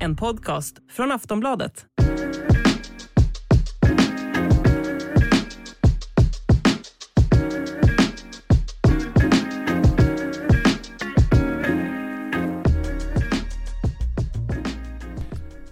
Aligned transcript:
En 0.00 0.16
podcast 0.16 0.76
från 0.90 1.12
Aftonbladet. 1.12 1.86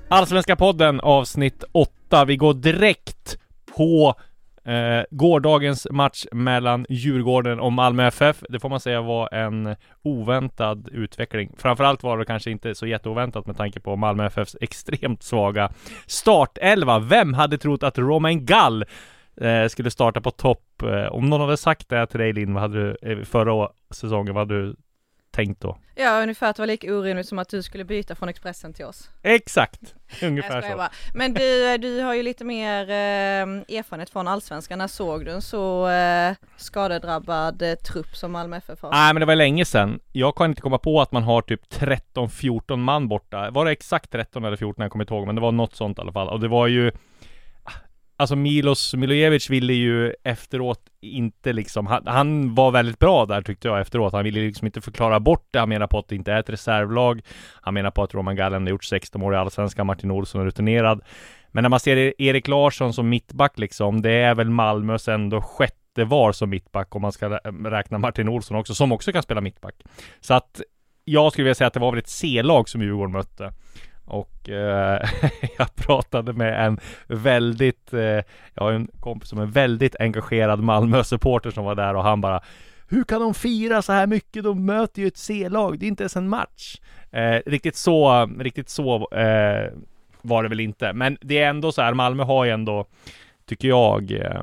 Allsvenska 0.08 0.56
podden 0.56 1.00
avsnitt 1.00 1.64
8. 1.72 2.24
Vi 2.24 2.36
går 2.36 2.54
direkt 2.54 3.38
på 3.76 4.14
eh, 4.66 5.04
gårdagens 5.10 5.86
match 5.90 6.24
mellan 6.32 6.86
Djurgården 6.88 7.60
och 7.60 7.72
Malmö 7.72 8.06
FF. 8.06 8.42
Det 8.48 8.60
får 8.60 8.68
man 8.68 8.80
säga 8.80 9.00
var 9.00 9.34
en 9.34 9.76
oväntad 10.02 10.88
utveckling. 10.92 11.52
Framförallt 11.58 12.02
var 12.02 12.18
det 12.18 12.24
kanske 12.24 12.50
inte 12.50 12.74
så 12.74 12.86
jätteoväntat 12.86 13.46
med 13.46 13.56
tanke 13.56 13.80
på 13.80 13.96
Malmö 13.96 14.26
FFs 14.26 14.56
extremt 14.60 15.22
svaga 15.22 15.70
startelva. 16.06 16.98
Vem 16.98 17.34
hade 17.34 17.58
trott 17.58 17.82
att 17.82 17.98
Romain 17.98 18.46
Gall 18.46 18.84
eh, 19.40 19.66
skulle 19.68 19.90
starta 19.90 20.20
på 20.20 20.30
topp? 20.30 20.82
Eh, 20.82 21.06
om 21.06 21.30
någon 21.30 21.40
hade 21.40 21.56
sagt 21.56 21.88
det 21.88 22.06
till 22.06 22.20
dig 22.20 22.32
Linn, 22.32 22.54
vad 22.54 22.62
hade 22.62 22.82
du 22.82 22.96
eh, 23.02 23.24
förra 23.24 23.68
säsongen, 23.90 24.34
vad 24.34 24.40
hade 24.48 24.62
du 24.62 24.76
tänkt 25.36 25.60
då? 25.60 25.78
Ja, 25.94 26.22
ungefär 26.22 26.50
att 26.50 26.56
det 26.56 26.62
var 26.62 26.66
lika 26.66 26.94
orimligt 26.94 27.28
som 27.28 27.38
att 27.38 27.48
du 27.48 27.62
skulle 27.62 27.84
byta 27.84 28.14
från 28.14 28.28
Expressen 28.28 28.72
till 28.72 28.84
oss. 28.84 29.10
Exakt! 29.22 29.94
Ungefär 30.22 30.60
skojar 30.60 30.70
så. 30.70 30.76
bara. 30.76 30.90
Men 31.14 31.34
du, 31.34 31.78
du 31.78 32.00
har 32.00 32.14
ju 32.14 32.22
lite 32.22 32.44
mer 32.44 32.90
eh, 32.90 33.76
erfarenhet 33.78 34.10
från 34.10 34.28
Allsvenskan. 34.28 34.78
När 34.78 34.86
såg 34.86 35.24
du 35.24 35.30
en 35.30 35.42
så 35.42 35.88
eh, 35.88 36.34
skadedrabbad 36.56 37.62
eh, 37.62 37.74
trupp 37.74 38.16
som 38.16 38.32
Malmö 38.32 38.56
FF 38.56 38.82
har? 38.82 38.90
Nej 38.90 39.14
men 39.14 39.20
det 39.20 39.26
var 39.26 39.36
länge 39.36 39.64
sedan. 39.64 40.00
Jag 40.12 40.36
kan 40.36 40.50
inte 40.50 40.62
komma 40.62 40.78
på 40.78 41.00
att 41.00 41.12
man 41.12 41.22
har 41.22 41.42
typ 41.42 41.60
13-14 41.72 42.76
man 42.76 43.08
borta. 43.08 43.50
Var 43.50 43.64
det 43.64 43.70
exakt 43.70 44.10
13 44.10 44.44
eller 44.44 44.56
14? 44.56 44.82
Jag 44.82 44.92
kommer 44.92 45.04
inte 45.04 45.14
ihåg, 45.14 45.26
men 45.26 45.34
det 45.34 45.40
var 45.40 45.52
något 45.52 45.76
sånt 45.76 45.98
i 45.98 46.00
alla 46.00 46.12
fall. 46.12 46.28
Och 46.28 46.40
det 46.40 46.48
var 46.48 46.66
ju 46.66 46.92
Alltså 48.18 48.36
Milos 48.36 48.94
Milojevic 48.94 49.50
ville 49.50 49.72
ju 49.72 50.14
efteråt 50.24 50.80
inte 51.00 51.52
liksom, 51.52 51.86
han, 51.86 52.06
han 52.06 52.54
var 52.54 52.70
väldigt 52.70 52.98
bra 52.98 53.26
där 53.26 53.42
tyckte 53.42 53.68
jag 53.68 53.80
efteråt. 53.80 54.12
Han 54.12 54.24
ville 54.24 54.40
liksom 54.40 54.66
inte 54.66 54.80
förklara 54.80 55.20
bort 55.20 55.48
det. 55.50 55.58
Han 55.58 55.68
menar 55.68 55.86
på 55.86 55.98
att 55.98 56.08
det 56.08 56.16
inte 56.16 56.32
är 56.32 56.40
ett 56.40 56.50
reservlag. 56.50 57.20
Han 57.60 57.74
menar 57.74 57.90
på 57.90 58.02
att 58.02 58.14
Roman 58.14 58.36
Gallen 58.36 58.62
har 58.62 58.70
gjort 58.70 58.84
16 58.84 59.22
år 59.22 59.34
i 59.34 59.36
Allsvenskan, 59.36 59.86
Martin 59.86 60.10
Olsson 60.10 60.40
är 60.40 60.44
rutinerad. 60.44 61.00
Men 61.48 61.62
när 61.62 61.68
man 61.68 61.80
ser 61.80 62.22
Erik 62.22 62.48
Larsson 62.48 62.92
som 62.92 63.08
mittback 63.08 63.58
liksom, 63.58 64.02
det 64.02 64.10
är 64.12 64.34
väl 64.34 64.50
Malmös 64.50 65.08
ändå 65.08 65.40
sjätte 65.40 66.04
var 66.04 66.32
som 66.32 66.50
mittback 66.50 66.94
om 66.94 67.02
man 67.02 67.12
ska 67.12 67.28
räkna 67.64 67.98
Martin 67.98 68.28
Olsson 68.28 68.56
också, 68.56 68.74
som 68.74 68.92
också 68.92 69.12
kan 69.12 69.22
spela 69.22 69.40
mittback. 69.40 69.74
Så 70.20 70.34
att 70.34 70.60
jag 71.04 71.32
skulle 71.32 71.44
vilja 71.44 71.54
säga 71.54 71.68
att 71.68 71.74
det 71.74 71.80
var 71.80 71.90
väl 71.90 71.98
ett 71.98 72.08
C-lag 72.08 72.68
som 72.68 72.82
Djurgården 72.82 73.12
mötte. 73.12 73.52
Och 74.06 74.48
eh, 74.48 75.08
jag 75.58 75.74
pratade 75.74 76.32
med 76.32 76.66
en 76.66 76.78
väldigt, 77.06 77.92
eh, 77.92 78.00
jag 78.54 78.62
har 78.62 78.72
en 78.72 78.88
kompis 79.00 79.28
som 79.28 79.38
är 79.38 79.46
väldigt 79.46 79.96
engagerad 80.00 80.60
Malmö-supporter 80.60 81.50
som 81.50 81.64
var 81.64 81.74
där 81.74 81.94
och 81.94 82.02
han 82.02 82.20
bara 82.20 82.40
Hur 82.88 83.04
kan 83.04 83.20
de 83.20 83.34
fira 83.34 83.82
så 83.82 83.92
här 83.92 84.06
mycket? 84.06 84.44
De 84.44 84.66
möter 84.66 85.02
ju 85.02 85.08
ett 85.08 85.16
C-lag, 85.16 85.78
det 85.78 85.86
är 85.86 85.88
inte 85.88 86.02
ens 86.02 86.16
en 86.16 86.28
match. 86.28 86.80
Eh, 87.10 87.40
riktigt 87.46 87.76
så, 87.76 88.26
riktigt 88.38 88.68
så 88.68 89.08
eh, 89.10 89.72
var 90.22 90.42
det 90.42 90.48
väl 90.48 90.60
inte. 90.60 90.92
Men 90.92 91.18
det 91.20 91.38
är 91.38 91.48
ändå 91.48 91.72
så 91.72 91.82
här, 91.82 91.94
Malmö 91.94 92.22
har 92.22 92.44
ju 92.44 92.50
ändå, 92.50 92.86
tycker 93.46 93.68
jag, 93.68 94.12
eh, 94.12 94.42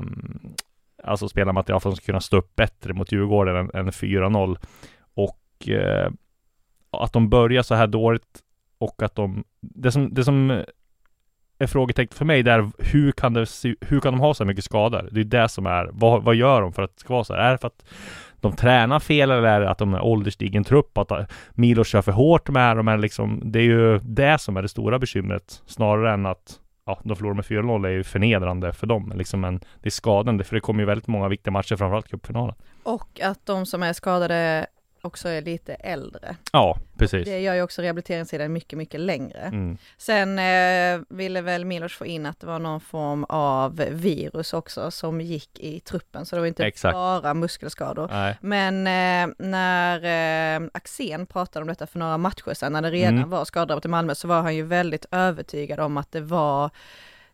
alltså 1.04 1.28
spelarmaterial 1.28 1.80
för 1.80 1.88
att 1.88 1.94
de 1.94 1.96
ska 1.96 2.06
kunna 2.06 2.20
stå 2.20 2.36
upp 2.36 2.56
bättre 2.56 2.92
mot 2.92 3.12
Djurgården 3.12 3.56
än, 3.56 3.70
än 3.74 3.92
4-0. 3.92 4.58
Och 5.14 5.68
eh, 5.68 6.10
att 6.90 7.12
de 7.12 7.28
börjar 7.28 7.62
så 7.62 7.74
här 7.74 7.86
dåligt 7.86 8.43
och 8.84 9.02
att 9.02 9.14
de, 9.14 9.44
det 9.60 9.92
som, 9.92 10.14
det 10.14 10.24
som 10.24 10.64
är 11.58 11.66
frågetecknet 11.66 12.18
för 12.18 12.24
mig 12.24 12.42
det 12.42 12.52
är 12.52 12.70
hur 12.78 13.12
kan 13.12 13.34
det 13.34 13.46
se, 13.46 13.74
hur 13.80 14.00
kan 14.00 14.12
de 14.12 14.20
ha 14.20 14.34
så 14.34 14.44
här 14.44 14.48
mycket 14.48 14.64
skador? 14.64 15.08
Det 15.12 15.20
är 15.20 15.24
det 15.24 15.48
som 15.48 15.66
är, 15.66 15.90
vad, 15.92 16.22
vad 16.22 16.34
gör 16.34 16.60
de 16.60 16.72
för 16.72 16.82
att 16.82 16.94
det 16.94 17.00
ska 17.00 17.14
vara 17.14 17.24
så 17.24 17.34
här? 17.34 17.40
Är 17.40 17.52
det 17.52 17.58
för 17.58 17.66
att 17.66 17.84
de 18.40 18.56
tränar 18.56 19.00
fel 19.00 19.30
eller 19.30 19.42
är 19.42 19.60
det 19.60 19.70
att 19.70 19.78
de 19.78 19.94
är 19.94 20.04
ålderstigen 20.04 20.64
trupp? 20.64 20.98
Att 20.98 21.30
Milo 21.50 21.84
kör 21.84 22.02
för 22.02 22.12
hårt 22.12 22.48
med 22.48 22.76
dem? 22.76 22.88
Är 22.88 22.98
liksom, 22.98 23.42
det 23.44 23.58
är 23.58 23.62
ju 23.62 23.98
det 23.98 24.38
som 24.38 24.56
är 24.56 24.62
det 24.62 24.68
stora 24.68 24.98
bekymret 24.98 25.62
snarare 25.66 26.12
än 26.12 26.26
att 26.26 26.60
Ja, 26.86 27.00
de 27.04 27.16
förlorar 27.16 27.34
med 27.34 27.44
4-0 27.44 27.86
är 27.86 27.90
ju 27.90 28.04
förnedrande 28.04 28.72
för 28.72 28.86
dem, 28.86 29.12
liksom, 29.16 29.40
men 29.40 29.58
det 29.58 29.88
är 29.88 29.90
skadande 29.90 30.44
för 30.44 30.54
det 30.54 30.60
kommer 30.60 30.80
ju 30.80 30.86
väldigt 30.86 31.06
många 31.06 31.28
viktiga 31.28 31.52
matcher, 31.52 31.76
framförallt 31.76 32.08
cupfinalen. 32.08 32.54
Och 32.82 33.20
att 33.20 33.46
de 33.46 33.66
som 33.66 33.82
är 33.82 33.92
skadade 33.92 34.66
också 35.04 35.28
är 35.28 35.42
lite 35.42 35.74
äldre. 35.74 36.36
Ja, 36.52 36.78
precis. 36.98 37.24
Det 37.24 37.40
gör 37.40 37.54
ju 37.54 37.62
också 37.62 37.82
rehabiliteringstiden 37.82 38.52
mycket, 38.52 38.78
mycket 38.78 39.00
längre. 39.00 39.38
Mm. 39.40 39.78
Sen 39.98 40.38
eh, 40.38 41.00
ville 41.08 41.40
väl 41.40 41.64
Milos 41.64 41.92
få 41.92 42.06
in 42.06 42.26
att 42.26 42.40
det 42.40 42.46
var 42.46 42.58
någon 42.58 42.80
form 42.80 43.24
av 43.28 43.76
virus 43.90 44.52
också 44.54 44.90
som 44.90 45.20
gick 45.20 45.58
i 45.60 45.80
truppen, 45.80 46.26
så 46.26 46.36
det 46.36 46.40
var 46.40 46.46
inte 46.46 46.64
Exakt. 46.66 46.94
bara 46.94 47.34
muskelskador. 47.34 48.08
Nej. 48.12 48.38
Men 48.40 48.86
eh, 49.30 49.34
när 49.38 50.04
eh, 50.62 50.68
Axén 50.74 51.26
pratade 51.26 51.62
om 51.62 51.68
detta 51.68 51.86
för 51.86 51.98
några 51.98 52.18
matcher 52.18 52.54
sedan, 52.54 52.72
när 52.72 52.82
det 52.82 52.90
redan 52.90 53.14
Mm. 53.18 53.30
var 53.30 53.44
skadedrabbat 53.44 53.84
i 53.84 53.88
Malmö, 53.88 54.14
så 54.14 54.28
var 54.28 54.42
han 54.42 54.54
ju 54.56 54.62
väldigt 54.62 55.06
övertygad 55.10 55.80
om 55.80 55.96
att 55.96 56.12
det 56.12 56.20
var 56.20 56.70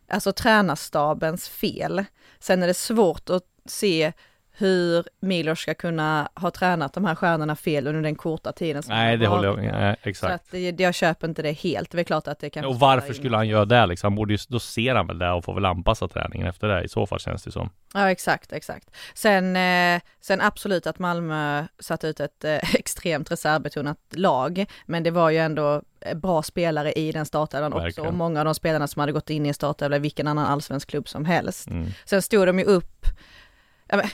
alltså 0.09 0.31
tränarstabens 0.31 1.49
fel. 1.49 2.05
Sen 2.39 2.63
är 2.63 2.67
det 2.67 2.73
svårt 2.73 3.29
att 3.29 3.43
se 3.65 4.11
hur 4.57 5.05
Milos 5.19 5.59
ska 5.59 5.73
kunna 5.73 6.29
ha 6.35 6.51
tränat 6.51 6.93
de 6.93 7.05
här 7.05 7.15
stjärnorna 7.15 7.55
fel 7.55 7.87
under 7.87 8.01
den 8.01 8.15
korta 8.15 8.51
tiden 8.51 8.83
som 8.83 8.93
Nej, 8.95 9.17
det 9.17 9.27
håller 9.27 9.47
jag, 9.47 9.57
där. 9.57 9.71
nej, 9.71 9.95
Så 10.03 10.09
exakt. 10.09 10.33
att 10.33 10.51
det, 10.51 10.79
jag 10.79 10.93
köper 10.93 11.27
inte 11.27 11.41
det 11.41 11.51
helt. 11.51 11.91
Det 11.91 11.99
är 11.99 12.03
klart 12.03 12.27
att 12.27 12.39
det 12.39 12.49
kan 12.49 12.65
Och 12.65 12.79
varför 12.79 13.13
skulle 13.13 13.37
han 13.37 13.47
göra 13.47 13.65
det 13.65 13.85
liksom? 13.85 14.07
Han 14.07 14.15
borde 14.15 14.33
ju, 14.33 14.39
då 14.47 14.59
ser 14.59 14.95
han 14.95 15.07
väl 15.07 15.19
det 15.19 15.31
och 15.31 15.43
får 15.43 15.53
väl 15.53 15.65
anpassa 15.65 16.07
träningen 16.07 16.47
efter 16.47 16.67
det 16.67 16.83
i 16.83 16.89
så 16.89 17.05
fall 17.05 17.19
känns 17.19 17.43
det 17.43 17.51
som. 17.51 17.69
Ja 17.93 18.11
exakt, 18.11 18.53
exakt. 18.53 18.89
Sen, 19.13 19.55
eh, 19.55 20.01
sen 20.21 20.41
absolut 20.41 20.87
att 20.87 20.99
Malmö 20.99 21.65
satte 21.79 22.07
ut 22.07 22.19
ett 22.19 22.43
eh, 22.43 22.55
extremt 22.75 23.31
reservbetonat 23.31 23.97
lag, 24.11 24.65
men 24.85 25.03
det 25.03 25.11
var 25.11 25.29
ju 25.29 25.37
ändå 25.37 25.81
eh, 26.01 26.17
bra 26.17 26.43
spelare 26.43 26.91
i 26.91 27.11
den 27.11 27.25
startelvan 27.25 27.73
också 27.73 28.01
och 28.01 28.13
många 28.13 28.39
av 28.39 28.45
de 28.45 28.55
spelarna 28.55 28.87
som 28.87 28.99
hade 28.99 29.11
gått 29.11 29.29
in 29.29 29.45
i 29.45 29.47
en 29.47 29.53
startelva 29.53 29.95
i 29.95 29.99
vilken 29.99 30.27
annan 30.27 30.45
allsvensk 30.45 30.89
klubb 30.89 31.07
som 31.09 31.25
helst. 31.25 31.67
Mm. 31.67 31.87
Sen 32.05 32.21
stod 32.21 32.47
de 32.47 32.59
ju 32.59 32.65
upp, 32.65 33.05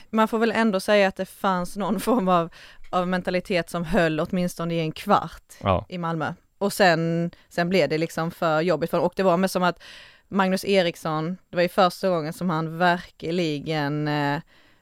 man 0.09 0.27
får 0.27 0.39
väl 0.39 0.51
ändå 0.51 0.79
säga 0.79 1.07
att 1.07 1.15
det 1.15 1.25
fanns 1.25 1.75
någon 1.77 1.99
form 2.07 2.27
av, 2.27 2.49
av 2.89 3.07
mentalitet 3.07 3.69
som 3.69 3.85
höll 3.85 4.19
åtminstone 4.19 4.73
i 4.73 4.79
en 4.79 4.91
kvart 4.91 5.53
Ja, 5.63 5.85
i 5.89 5.97
Malmö. 5.97 6.33
Och 6.57 6.73
sen, 6.73 7.31
sen 7.49 7.69
blev 7.69 7.89
det 7.89 7.97
liksom 7.97 8.31
för 8.31 8.61
jobbigt 8.61 8.89
för 8.89 8.97
dem. 8.97 9.05
Och 9.05 9.13
det 9.15 9.23
var 9.23 9.37
med 9.37 9.51
som 9.51 9.63
att 9.63 9.83
Magnus 10.27 10.65
Eriksson, 10.65 11.37
det 11.49 11.55
var 11.55 11.63
ju 11.63 11.69
första 11.69 12.09
gången 12.09 12.33
som 12.33 12.49
han 12.49 12.77
verkligen 12.77 14.07
eh, 14.07 14.39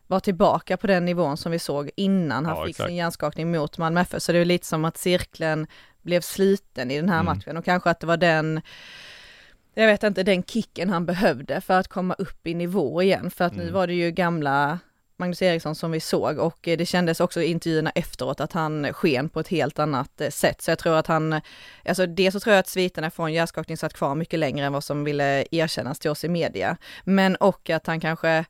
var 0.08 0.20
tillbaka 0.20 0.78
på 0.78 0.88
den 0.88 1.06
nivån 1.06 1.38
som 1.38 1.52
vi 1.52 1.60
såg 1.60 1.90
innan 1.96 2.46
han 2.46 2.56
Ja, 2.58 2.64
fick 2.66 2.70
exakt. 2.70 2.88
sin 2.88 2.96
hjärnskakning 2.98 3.52
mot 3.52 3.78
Malmö 3.78 4.02
FF. 4.02 4.22
Så 4.22 4.32
det 4.32 4.40
är 4.40 4.46
lite 4.46 4.66
som 4.68 4.86
att 4.86 4.98
cirkeln 4.98 5.68
blev 6.02 6.22
sliten 6.22 6.92
i 6.92 6.96
den 6.96 7.10
här 7.10 7.20
Mm. 7.20 7.26
matchen 7.38 7.58
och 7.58 7.66
kanske 7.66 7.90
att 7.90 8.00
det 8.00 8.08
var 8.08 8.18
den 8.18 8.62
jag 9.76 9.88
vet 9.88 10.04
inte, 10.04 10.24
den 10.24 10.44
kicken 10.44 10.90
han 10.90 11.06
behövde 11.06 11.62
för 11.62 11.80
att 11.80 11.88
komma 11.88 12.14
upp 12.14 12.48
i 12.48 12.54
nivå 12.54 13.02
igen. 13.02 13.32
För 13.32 13.46
att 13.46 13.56
nu 13.56 13.62
Mm. 13.62 13.74
var 13.74 13.88
det 13.88 13.94
ju 13.94 14.12
gamla 14.12 14.80
Magnus 15.18 15.42
Eriksson 15.42 15.76
som 15.76 15.92
vi 15.92 16.00
såg 16.00 16.38
och 16.40 16.68
eh, 16.68 16.78
det 16.78 16.86
kändes 16.86 17.20
också 17.20 17.42
i 17.42 17.46
intervjuerna 17.46 17.90
efteråt 17.90 18.40
att 18.40 18.54
han 18.54 18.94
sken 18.94 19.30
på 19.30 19.40
ett 19.40 19.48
helt 19.48 19.80
annat 19.80 20.22
eh, 20.22 20.30
sätt. 20.30 20.62
Så 20.62 20.72
jag 20.72 20.80
tror 20.80 20.96
att 20.98 21.08
han, 21.08 21.42
alltså 21.86 22.06
det 22.06 22.32
så 22.32 22.40
tror 22.40 22.54
jag 22.54 22.60
att 22.60 22.68
sviterna 22.68 23.12
från 23.12 23.34
hjärnskakning 23.34 23.78
satt 23.78 23.94
kvar 23.94 24.16
mycket 24.16 24.40
längre 24.40 24.66
än 24.66 24.74
vad 24.74 24.84
som 24.84 25.04
ville 25.04 25.46
erkännas 25.52 26.00
till 26.00 26.12
oss 26.12 26.24
i 26.24 26.30
media. 26.30 26.78
Men 27.04 27.36
och 27.36 27.70
att 27.70 27.88
han 27.88 28.00
kanske 28.00 28.46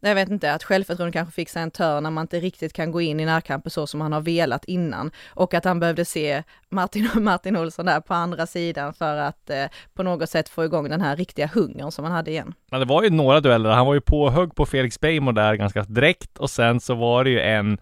jag 0.00 0.14
vet 0.14 0.28
inte, 0.28 0.52
att 0.52 0.64
självförtroendet 0.64 1.12
kanske 1.12 1.34
fick 1.34 1.48
sig 1.48 1.62
en 1.62 1.70
törn 1.70 2.02
när 2.02 2.10
man 2.10 2.22
inte 2.22 2.40
riktigt 2.40 2.72
kan 2.72 2.90
gå 2.92 3.00
in 3.00 3.20
i 3.20 3.24
närkampen 3.24 3.70
så 3.70 3.86
som 3.86 4.00
han 4.00 4.12
har 4.12 4.20
velat 4.20 4.64
innan. 4.64 5.10
Och 5.28 5.54
att 5.54 5.64
han 5.64 5.80
behövde 5.80 6.04
se 6.04 6.42
Martin, 6.68 7.08
Martin 7.14 7.56
Olsson 7.56 7.86
där 7.86 8.00
på 8.00 8.14
andra 8.14 8.46
sidan 8.46 8.94
för 8.94 9.16
att 9.16 9.50
eh, 9.50 9.64
på 9.94 10.02
något 10.02 10.30
sätt 10.30 10.48
få 10.48 10.64
igång 10.64 10.88
den 10.88 11.00
här 11.00 11.16
riktiga 11.16 11.50
hungern 11.54 11.90
som 11.90 12.04
han 12.04 12.12
hade 12.12 12.30
igen. 12.30 12.54
Ja, 12.70 12.78
det 12.78 12.84
var 12.84 13.02
ju 13.02 13.10
några 13.10 13.40
dueller. 13.40 13.70
Han 13.70 13.86
var 13.86 13.94
ju 13.94 14.00
påhugg 14.00 14.54
på 14.54 14.66
Felix 14.66 15.00
Beijmo 15.00 15.32
där 15.32 15.54
ganska 15.54 15.82
direkt 15.82 16.38
och 16.38 16.50
sen 16.50 16.80
så 16.80 16.94
var 16.94 17.24
det 17.24 17.30
ju 17.30 17.40
en 17.40 17.78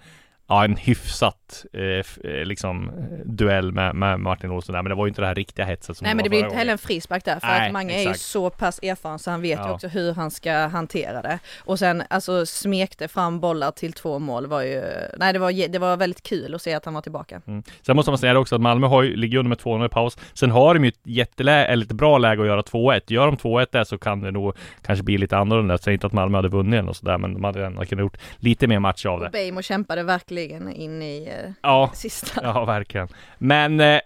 ja, 0.48 0.64
en 0.64 0.76
hyfsat 0.76 1.64
eh, 1.72 1.82
eh, 1.82 2.04
liksom 2.44 2.90
duell 3.24 3.72
med, 3.72 3.94
med 3.94 4.20
Martin 4.20 4.50
Olsson 4.50 4.72
där, 4.74 4.82
men 4.82 4.90
det 4.90 4.96
var 4.96 5.06
ju 5.06 5.08
inte 5.08 5.20
det 5.20 5.26
här 5.26 5.34
riktiga 5.34 5.64
hetset 5.64 5.96
som 5.96 6.04
Nej 6.04 6.14
men 6.14 6.22
det 6.22 6.28
blir 6.30 6.44
inte 6.44 6.56
heller 6.56 6.72
en 6.72 6.78
frispark 6.78 7.24
där, 7.24 7.40
för 7.40 7.46
Nej, 7.46 7.66
att 7.66 7.72
Mange 7.72 7.92
exakt. 7.94 8.06
är 8.06 8.10
ju 8.10 8.18
så 8.18 8.50
pass 8.50 8.80
erfaren 8.82 9.18
så 9.18 9.30
han 9.30 9.42
vet 9.42 9.58
Ja. 9.58 9.66
ju 9.68 9.72
också 9.74 9.88
hur 9.88 10.14
han 10.14 10.30
ska 10.30 10.52
hantera 10.52 11.22
det. 11.22 11.38
Och 11.64 11.78
sen 11.78 12.02
alltså 12.10 12.46
smekte 12.46 13.08
fram 13.08 13.40
bollar 13.40 13.70
till 13.70 13.92
två 13.92 14.18
mål 14.18 14.46
var 14.46 14.62
ju, 14.62 14.82
nej 15.18 15.32
det 15.32 15.38
var, 15.38 15.68
det 15.68 15.78
var 15.78 15.96
väldigt 15.96 16.22
kul 16.22 16.54
att 16.54 16.62
se 16.62 16.74
att 16.74 16.84
han 16.84 16.94
var 16.94 17.02
tillbaka. 17.02 17.40
Mm. 17.46 17.62
Sen 17.82 17.96
måste 17.96 18.10
man 18.10 18.18
säga 18.18 18.32
det 18.32 18.38
också 18.38 18.54
att 18.54 18.60
Malmö 18.60 18.86
har 18.86 19.02
ju, 19.02 19.16
ligger 19.16 19.38
under 19.38 19.48
med 19.48 19.58
2-0 19.58 19.86
i 19.86 19.88
paus. 19.88 20.18
Sen 20.34 20.50
har 20.50 20.74
de 20.74 20.84
ju 20.84 20.88
ett 20.88 21.00
jättelä 21.04 21.66
eller 21.66 21.84
ett 21.84 21.92
bra 21.92 22.18
läge 22.18 22.42
att 22.42 22.48
göra 22.48 22.62
2-1. 22.62 23.00
Gör 23.06 23.26
de 23.26 23.36
2-1 23.36 23.66
där 23.72 23.84
så 23.84 23.98
kan 23.98 24.20
det 24.20 24.30
nog 24.30 24.56
kanske 24.82 25.02
bli 25.02 25.18
lite 25.18 25.36
annorlunda. 25.36 25.72
Jag 25.72 25.80
säger 25.80 25.94
inte 25.94 26.06
att 26.06 26.12
Malmö 26.12 26.38
hade 26.38 26.48
vunnit 26.48 26.80
eller 26.80 26.92
sådär, 26.92 27.18
men 27.18 27.34
de 27.34 27.44
hade 27.44 27.66
ändå 27.66 27.84
kunnat 27.84 28.02
gjort 28.02 28.16
lite 28.36 28.66
mer 28.66 28.78
match 28.78 29.06
av 29.06 29.20
det. 29.20 29.26
Och 29.26 29.32
Beijmo 29.32 29.62
kämpade 29.62 30.02
verkligen 30.02 30.35
in 30.38 31.02
i 31.02 31.28
eh, 31.28 31.50
Ja, 31.62 31.90
sista. 31.94 32.40
ja 32.42 32.64
verkligen. 32.64 33.08
Men 33.38 33.80
eh, 33.80 34.00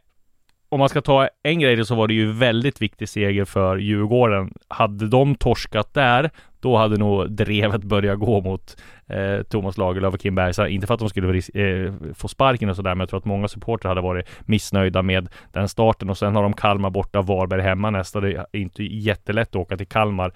om 0.69 0.79
man 0.79 0.89
ska 0.89 1.01
ta 1.01 1.29
en 1.43 1.61
grej 1.61 1.85
så 1.85 1.95
var 1.95 2.09
det 2.09 2.15
ju 2.15 2.33
väldigt 2.33 2.83
viktig 2.83 3.09
seger 3.09 3.45
för 3.45 3.77
Djurgården. 3.77 4.53
Hade 4.69 5.09
de 5.09 5.35
torskat 5.35 5.95
där, 5.95 6.31
då 6.61 6.77
hade 6.77 6.97
nog 6.97 7.31
drevet 7.31 7.85
börjat 7.85 8.19
gå 8.19 8.41
mot 8.41 8.77
eh, 9.07 9.43
Thomas 9.43 9.79
Lagerlöf 9.79 10.15
och 10.15 10.21
Kim 10.21 10.35
Bergström. 10.35 10.69
Inte 10.69 10.87
för 10.87 10.95
att 10.95 11.01
de 11.01 11.09
skulle 11.09 11.39
eh, 11.39 11.93
få 12.15 12.29
sparken 12.29 12.69
och 12.69 12.77
sådär, 12.77 12.95
men 12.95 13.01
jag 13.01 13.09
tror 13.09 13.19
att 13.19 13.25
många 13.25 13.49
supportrar 13.49 13.89
hade 13.89 14.01
varit 14.01 14.29
missnöjda 14.41 15.03
med 15.03 15.29
den 15.53 15.69
starten. 15.69 16.11
Och 16.11 16.19
sen 16.19 16.37
har 16.37 16.43
de 16.43 16.53
Kalmar 16.53 16.91
borta, 16.91 17.23
Varberg 17.23 17.63
hemma 17.63 17.91
nästa. 17.91 18.21
Det 18.21 18.33
är 18.33 18.47
inte 18.53 18.85
jättelätt 18.85 19.49
att 19.49 19.57
åka 19.57 19.77
till 19.77 19.87
Kalmar 19.87 20.33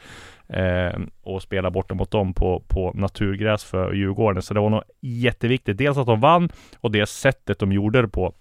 eh, 0.48 1.00
och 1.22 1.42
spela 1.42 1.70
borta 1.70 1.94
mot 1.94 2.10
dem 2.10 2.34
på, 2.34 2.62
på 2.68 2.92
naturgräs 2.94 3.64
för 3.64 3.92
Djurgården. 3.92 4.42
Så 4.42 4.54
det 4.54 4.60
var 4.60 4.70
nog 4.70 4.82
jätteviktigt. 5.00 5.78
Dels 5.78 5.98
att 5.98 6.06
de 6.06 6.20
vann 6.20 6.48
och 6.80 6.90
det 6.90 7.06
sättet 7.06 7.58
de 7.58 7.72
gjorde 7.72 8.02
det 8.02 8.08
på. 8.08 8.34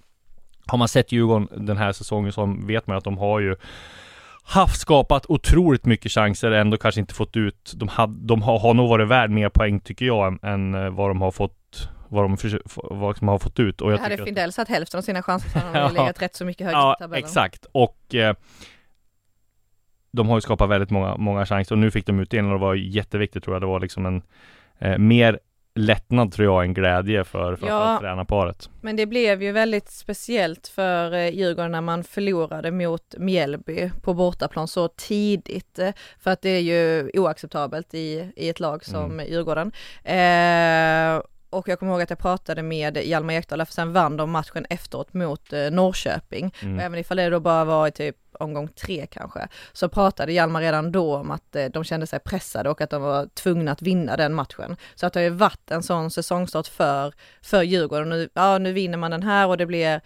Har 0.68 0.78
man 0.78 0.88
sett 0.88 1.12
Djurgården 1.12 1.66
den 1.66 1.78
här 1.78 1.92
säsongen 1.92 2.32
så 2.32 2.58
vet 2.66 2.88
man 2.88 2.98
att 2.98 3.04
de 3.04 3.18
har 3.18 3.40
ju 3.40 3.56
haft 4.44 4.80
skapat 4.80 5.26
otroligt 5.30 5.86
mycket 5.86 6.12
chanser 6.12 6.52
ändå 6.52 6.78
kanske 6.78 7.02
inte 7.02 7.14
fått 7.14 7.38
ut. 7.38 7.74
De, 7.76 7.88
hade, 7.90 8.28
de 8.28 8.42
har, 8.42 8.60
har 8.60 8.74
nog 8.74 8.90
varit 8.90 9.08
värd 9.08 9.30
mer 9.32 9.50
poäng 9.50 9.80
tycker 9.80 10.06
jag 10.06 10.28
än, 10.28 10.40
än 10.44 10.74
eh, 10.86 10.90
vad 10.90 11.10
de 11.10 11.22
har 11.22 11.32
fått 11.32 11.90
vad 12.10 12.24
de, 12.24 12.36
försö- 12.38 12.62
vad 12.92 13.20
de 13.20 13.28
har 13.28 13.40
fått 13.40 13.60
ut. 13.60 13.82
Och 13.82 13.92
jag 13.92 13.98
hade 13.98 14.14
att- 14.16 14.24
Findell 14.24 14.54
satt 14.54 14.68
hälften 14.70 14.98
av 14.98 15.02
sina 15.02 15.24
chanser 15.24 15.50
så 15.50 15.60
hade 15.60 15.80
han 15.80 15.94
legat 15.94 16.22
rätt 16.22 16.36
så 16.36 16.46
mycket 16.46 16.66
högre 16.68 16.80
Ja, 16.80 16.96
i 17.00 17.04
tabellen. 17.04 17.24
exakt. 17.26 17.66
Och 17.72 18.16
eh, 18.16 18.36
de 20.12 20.30
har 20.30 20.38
ju 20.38 20.42
skapat 20.42 20.70
väldigt 20.70 20.90
många, 20.90 21.18
många 21.18 21.46
chanser 21.46 21.76
och 21.76 21.80
nu 21.80 21.92
fick 21.92 22.06
de 22.06 22.20
utdelning 22.20 22.52
och 22.52 22.60
det 22.60 22.66
var 22.66 22.76
jätteviktigt 22.76 23.44
tror 23.44 23.56
jag. 23.56 23.62
Det 23.62 23.68
var 23.68 23.80
liksom 23.80 24.06
en 24.06 24.22
eh, 24.80 24.98
mer 24.98 25.40
lättnad 25.76 26.32
tror 26.32 26.46
jag 26.46 26.64
än 26.66 26.74
glädje 26.74 27.24
för 27.24 27.56
framförallt 27.56 28.02
Ja. 28.04 28.08
tränarparet. 28.08 28.70
Men 28.82 28.96
det 28.96 29.06
blev 29.06 29.44
ju 29.44 29.52
väldigt 29.52 29.90
speciellt 29.90 30.68
för 30.68 31.14
eh, 31.14 31.28
Djurgården 31.30 31.72
när 31.72 31.82
man 31.82 32.04
förlorade 32.04 32.72
mot 32.72 33.16
Mjällby 33.18 33.92
på 34.02 34.14
bortaplan 34.14 34.68
så 34.68 34.88
tidigt. 34.88 35.80
eh, 35.80 35.90
För 36.20 36.32
att 36.32 36.42
det 36.42 36.50
är 36.50 36.60
ju 36.60 37.10
oacceptabelt 37.14 37.94
i, 37.94 38.32
i 38.36 38.50
ett 38.50 38.60
lag 38.60 38.86
som 38.86 39.12
Mm. 39.12 39.26
Djurgården. 39.28 39.72
Eh, 40.04 41.22
och 41.54 41.68
jag 41.68 41.80
kommer 41.80 41.92
ihåg 41.92 42.02
att 42.02 42.10
jag 42.10 42.20
pratade 42.20 42.64
med 42.64 42.98
Hjalmar 42.98 43.34
Ekdal, 43.34 43.66
för 43.66 43.74
sen 43.74 43.94
vann 43.94 44.18
de 44.18 44.32
matchen 44.32 44.66
efteråt 44.70 45.14
mot 45.14 45.54
eh, 45.54 45.72
Norrköping. 45.72 46.56
Mm. 46.62 46.78
Och 46.78 46.84
även 46.84 47.00
ifall 47.00 47.18
det 47.18 47.30
då 47.30 47.40
bara 47.40 47.66
var 47.66 47.88
i 47.88 47.92
typ 47.92 48.16
omgång 48.40 48.68
tre 48.68 49.08
kanske, 49.12 49.48
så 49.74 49.90
pratade 49.90 50.34
Hjalmar 50.34 50.62
redan 50.62 50.92
då 50.92 51.16
om 51.16 51.32
att 51.32 51.56
eh, 51.56 51.66
de 51.66 51.84
kände 51.84 52.08
sig 52.08 52.20
pressade 52.20 52.70
och 52.70 52.82
att 52.82 52.90
de 52.90 53.02
var 53.02 53.28
tvungna 53.28 53.72
att 53.72 53.82
vinna 53.82 54.18
den 54.18 54.34
matchen. 54.34 54.78
Så 54.96 55.06
att 55.06 55.14
det 55.14 55.20
har 55.20 55.24
ju 55.24 55.30
varit 55.30 55.72
en 55.72 55.84
sån 55.84 56.12
säsongstart 56.12 56.68
för, 56.68 57.14
för 57.42 57.64
Djurgården. 57.64 58.10
Nu, 58.10 58.30
ja, 58.34 58.58
nu 58.58 58.74
vinner 58.74 58.98
man 58.98 59.12
den 59.12 59.24
här 59.24 59.48
och 59.48 59.58
det 59.58 59.66
blir 59.66 60.02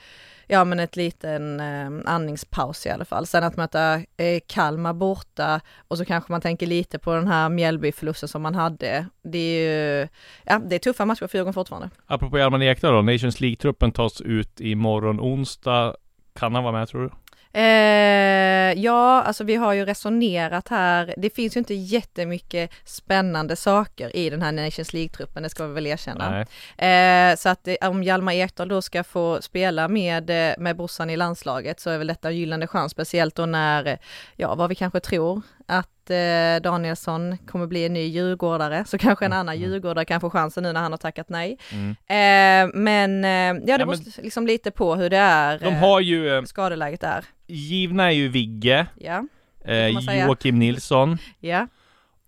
Ja 0.50 0.64
men 0.64 0.80
ett 0.80 0.96
liten 0.96 1.60
eh, 1.60 2.14
andningspaus 2.14 2.86
i 2.86 2.90
alla 2.90 3.06
fall. 3.06 3.28
Sen 3.28 3.44
att 3.44 3.58
möta 3.58 3.96
eh, 3.96 4.40
Kalmar 4.48 4.94
borta 4.94 5.62
och 5.88 5.98
så 5.98 6.06
kanske 6.06 6.32
man 6.32 6.42
tänker 6.42 6.68
lite 6.68 7.00
på 7.00 7.14
den 7.16 7.28
här 7.28 7.50
Mjällby-förlusten 7.50 8.30
som 8.30 8.42
man 8.42 8.56
hade. 8.56 9.06
Det 9.24 9.38
är 9.38 10.02
ju, 10.02 10.08
ja 10.46 10.60
det 10.60 10.76
är 10.76 10.80
tuffa 10.80 11.06
matcher 11.06 11.28
för 11.28 11.38
Djurgården 11.38 11.54
fortfarande. 11.54 11.90
Apropå 12.06 12.38
Hjalmar 12.38 12.64
Ekdal 12.64 12.94
då, 12.94 13.02
Nations 13.02 13.40
League-truppen 13.40 13.92
tas 13.92 14.22
ut 14.22 14.62
imorgon 14.62 15.20
onsdag. 15.20 15.96
Kan 16.34 16.56
han 16.56 16.64
vara 16.64 16.74
med 16.80 16.88
tror 16.88 17.04
du? 17.04 17.10
Eh, 17.58 18.74
ja, 18.84 19.22
alltså 19.22 19.44
vi 19.44 19.56
har 19.56 19.74
ju 19.74 19.86
resonerat 19.86 20.68
här. 20.68 21.14
Det 21.18 21.30
finns 21.30 21.56
ju 21.56 21.60
inte 21.60 21.74
jättemycket 21.74 22.72
spännande 22.86 23.56
saker 23.56 24.16
i 24.16 24.30
den 24.30 24.42
här 24.42 24.52
Nations 24.52 24.94
League-truppen, 24.94 25.44
det 25.44 25.50
ska 25.50 25.68
vi 25.68 25.74
väl 25.74 25.88
erkänna. 25.88 26.46
Eh, 26.78 27.36
så 27.36 27.50
att 27.50 27.64
det, 27.64 27.78
om 27.82 28.04
Hjalmar 28.04 28.34
Ekdal 28.34 28.68
då 28.68 28.82
ska 28.82 29.04
få 29.04 29.42
spela 29.42 29.88
med, 29.88 30.30
eh, 30.30 30.56
med 30.58 30.76
brorsan 30.78 31.10
i 31.10 31.18
landslaget 31.18 31.80
så 31.80 31.90
är 31.90 31.98
väl 31.98 32.08
detta 32.08 32.28
en 32.30 32.38
gyllene 32.38 32.68
chans, 32.68 32.92
speciellt 32.92 33.36
då 33.36 33.46
när, 33.46 33.86
eh, 33.88 33.98
ja 34.36 34.56
vad 34.56 34.70
vi 34.70 34.76
kanske 34.76 35.00
tror, 35.00 35.42
att 35.66 36.10
eh, 36.10 36.62
Danielsson 36.64 37.38
kommer 37.38 37.68
bli 37.68 37.86
en 37.86 37.94
ny 37.94 38.06
djurgårdare, 38.08 38.86
så 38.88 38.98
kanske 38.98 39.26
en 39.26 39.34
annan 39.34 39.56
Mm. 39.56 39.70
djurgårdare 39.70 40.06
kan 40.06 40.22
få 40.22 40.30
chansen 40.30 40.64
nu 40.64 40.74
när 40.74 40.82
han 40.82 40.92
har 40.94 40.98
tackat 40.98 41.30
nej. 41.30 41.58
Mm. 41.72 41.90
Eh, 41.90 42.76
men 42.76 43.26
eh, 43.26 43.32
ja, 43.32 43.54
det 43.54 43.72
Ja, 43.72 43.78
men- 43.78 43.88
måste 43.88 44.22
liksom 44.22 44.48
lite 44.48 44.72
på 44.72 44.96
hur 44.96 45.10
det 45.10 45.18
är, 45.18 45.60
De 45.60 45.66
eh, 45.66 45.74
har 45.80 46.00
ju, 46.00 46.38
eh, 46.38 46.44
skadeläget 46.44 47.04
är. 47.04 47.26
Givna 47.48 48.04
är 48.04 48.12
ju 48.12 48.28
Vigge, 48.28 48.88
Ja, 48.96 49.24
eh. 49.66 49.88
Joakim 50.26 50.60
Nilsson 50.60 51.18
ja. 51.40 51.68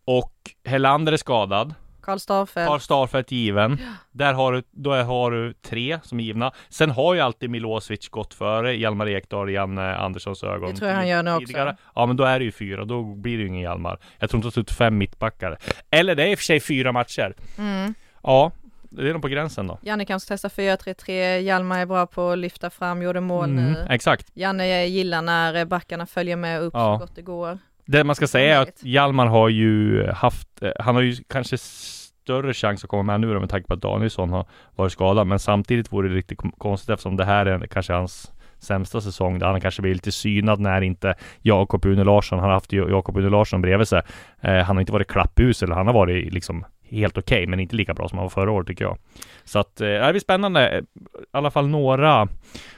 och 0.05 0.33
Helander 0.65 1.13
är 1.13 1.17
skadad. 1.17 1.73
Karl 2.01 2.19
Starfelt. 2.19 2.67
Karl 2.67 2.79
Starfelt 2.79 3.31
given. 3.31 3.77
Där 4.11 4.33
har 4.33 4.53
du, 4.53 4.63
då 4.71 4.95
har 4.95 5.31
du 5.31 5.53
tre 5.53 5.99
som 6.03 6.19
är 6.19 6.23
givna. 6.23 6.51
Sen 6.69 6.89
har 6.89 7.13
ju 7.13 7.19
alltid 7.19 7.49
Milosevic 7.49 8.09
gått 8.09 8.33
före 8.33 8.75
Hjalmar 8.75 9.09
Ekdal 9.09 9.49
i 9.49 9.53
Janne 9.53 9.95
Anderssons 9.95 10.43
ögon. 10.43 10.69
Det 10.71 10.75
tror 10.77 10.89
jag 10.89 10.97
han 10.97 11.07
gör 11.07 11.23
nu 11.23 11.31
också. 11.33 11.45
tidigare. 11.47 11.77
Ja 11.95 12.05
men 12.05 12.17
då 12.17 12.23
är 12.23 12.39
det 12.39 12.45
ju 12.45 12.51
fyra, 12.51 12.85
då 12.85 13.03
blir 13.03 13.37
det 13.37 13.41
ju 13.43 13.47
ingen 13.47 13.61
Hjalmar. 13.61 13.99
Jag 14.19 14.29
tror 14.29 14.45
inte 14.45 14.59
att 14.59 14.67
det 14.67 14.73
fem 14.73 14.97
mittbackar. 14.97 15.57
Eller 15.89 16.15
det 16.15 16.23
är 16.23 16.27
i 16.27 16.35
och 16.35 16.39
för 16.39 16.45
sig 16.45 16.59
fyra 16.59 16.91
matcher. 16.91 17.33
Mm. 17.57 17.93
Ja, 18.23 18.51
det 18.89 19.09
är 19.09 19.13
nog 19.13 19.21
på 19.21 19.27
gränsen 19.27 19.67
då. 19.67 19.77
Janne 19.81 20.05
kanske 20.05 20.27
testar 20.33 20.49
4-3-3, 20.49 21.37
Hjalmar 21.39 21.79
är 21.79 21.85
bra 21.85 22.05
på 22.05 22.29
att 22.29 22.37
lyfta 22.37 22.69
fram, 22.69 23.01
gjorde 23.01 23.21
mål 23.21 23.49
Mm, 23.49 23.65
nu. 23.73 23.87
exakt. 23.89 24.27
Janne 24.33 24.85
gillar 24.85 25.21
när 25.21 25.65
backarna 25.65 26.05
följer 26.05 26.35
med 26.35 26.61
upp 26.61 26.73
Ja. 26.73 26.95
så 26.99 27.05
gott 27.05 27.15
det 27.15 27.21
går. 27.21 27.57
Det 27.85 28.03
man 28.03 28.15
ska 28.15 28.27
säga 28.27 28.57
är 28.57 28.61
att. 28.61 28.83
Hjalmar 28.83 29.25
har 29.27 29.49
ju 29.49 30.05
haft, 30.11 30.61
eh, 30.63 30.71
han 30.79 30.95
har 30.95 31.01
ju 31.01 31.15
kanske 31.27 31.57
större 31.57 32.53
chans 32.53 32.83
att 32.83 32.89
komma 32.89 33.03
med 33.03 33.21
nu 33.21 33.33
då 33.33 33.39
med 33.39 33.49
tanke 33.49 33.67
på 33.67 33.73
att 33.73 33.81
Danielsson 33.81 34.29
har 34.29 34.45
varit 34.75 34.91
skadad. 34.91 35.27
Men 35.27 35.39
samtidigt 35.39 35.91
vore 35.93 36.09
det 36.09 36.15
riktigt 36.15 36.39
konstigt 36.57 36.89
eftersom 36.89 37.17
det 37.17 37.25
här 37.25 37.45
är 37.45 37.67
kanske 37.67 37.93
hans 37.93 38.31
sämsta 38.59 39.01
säsong 39.01 39.39
där 39.39 39.47
han 39.47 39.61
kanske 39.61 39.81
blir 39.81 39.93
lite 39.93 40.11
synad 40.11 40.59
när 40.59 40.81
inte 40.81 41.15
Jakob 41.41 41.85
Une 41.85 42.03
Larsson, 42.03 42.39
han 42.39 42.47
har 42.47 42.53
haft 42.53 42.73
Jakob 42.73 43.17
Une 43.17 43.29
Larsson 43.29 43.61
bredvid 43.61 43.87
sig. 43.87 44.01
Eh, 44.41 44.53
han 44.57 44.75
har 44.75 44.81
inte 44.81 44.91
varit 44.93 45.07
klappus 45.07 45.63
eller 45.63 45.75
han 45.75 45.87
har 45.87 45.93
varit 45.93 46.33
liksom 46.33 46.65
helt 46.91 47.17
okej, 47.17 47.47
men 47.47 47.59
inte 47.59 47.75
lika 47.75 47.93
bra 47.93 48.09
som 48.09 48.17
han 48.17 48.25
var 48.25 48.29
förra 48.29 48.51
året 48.51 48.67
tycker 48.67 48.85
jag. 48.85 48.97
Så 49.43 49.59
att 49.59 49.81
eh, 49.81 49.87
det 49.87 50.07
blir 50.11 50.19
spännande. 50.19 50.79
I 50.79 50.83
alla 51.31 51.51
fall 51.51 51.67
några 51.67 52.27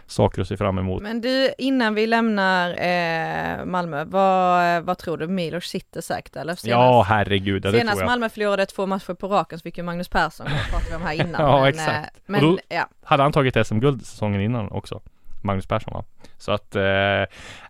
saker 0.05 0.41
att 0.41 0.47
se 0.47 0.57
fram 0.57 0.77
emot. 0.77 1.01
Men 1.01 1.21
du, 1.21 1.49
innan 1.57 1.95
vi 1.95 2.07
lämnar 2.07 2.69
eh, 2.69 3.65
Malmö, 3.65 4.03
vad, 4.05 4.83
vad 4.83 4.97
tror 4.97 5.17
du? 5.17 5.27
Milos 5.27 5.65
sitter 5.65 6.01
säkert 6.01 6.35
eller? 6.35 6.55
Senast, 6.55 6.65
Ja, 6.69 7.05
herregud, 7.07 7.65
ja, 7.65 7.71
senast. 7.71 8.05
Malmö 8.05 8.29
förlorade 8.29 8.65
två 8.65 8.85
matcher 8.85 9.13
på 9.13 9.27
raken 9.27 9.59
så 9.59 9.63
fick 9.63 9.77
ju 9.77 9.83
Magnus 9.83 10.09
Persson, 10.09 10.45
det 10.45 10.71
pratade 10.71 10.89
vi 10.89 10.95
om 10.95 11.01
här 11.01 11.13
innan. 11.13 11.41
Ja, 11.51 11.59
men, 11.59 11.67
exakt. 11.69 11.89
eh, 12.15 12.21
Men, 12.25 12.45
Och 12.45 12.51
då- 12.51 12.59
ja. 12.69 12.87
Hade 13.03 13.23
han 13.23 13.31
tagit 13.31 13.67
SM-guld 13.67 14.05
säsongen 14.05 14.41
innan 14.41 14.71
också? 14.71 15.01
Magnus 15.43 15.67
Persson 15.67 15.93
va? 15.93 16.03
Så 16.37 16.51
att, 16.51 16.75
eh, 16.75 16.81